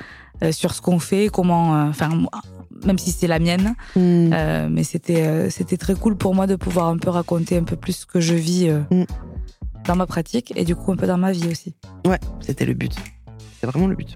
[0.43, 2.10] euh, sur ce qu'on fait, comment, enfin
[2.85, 4.68] même si c'est la mienne, mm.
[4.69, 7.93] mais c'était c'était très cool pour moi de pouvoir un peu raconter un peu plus
[7.93, 9.06] ce que je vis mm.
[9.85, 11.73] dans ma pratique et du coup un peu dans ma vie aussi.
[12.06, 12.95] Ouais, c'était le but.
[13.65, 14.15] Vraiment le but.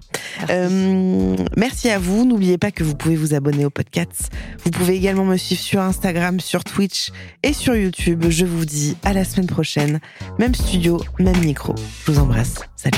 [0.50, 1.90] Euh, merci.
[1.90, 2.26] À vous.
[2.26, 4.30] N'oubliez pas que vous pouvez vous abonner au podcast.
[4.64, 7.12] Vous pouvez également me suivre sur Instagram, sur Twitch
[7.44, 8.26] et sur YouTube.
[8.30, 10.00] Je vous dis à la semaine prochaine.
[10.38, 11.76] Même studio, même micro.
[12.06, 12.56] Je vous embrasse.
[12.76, 12.98] Salut.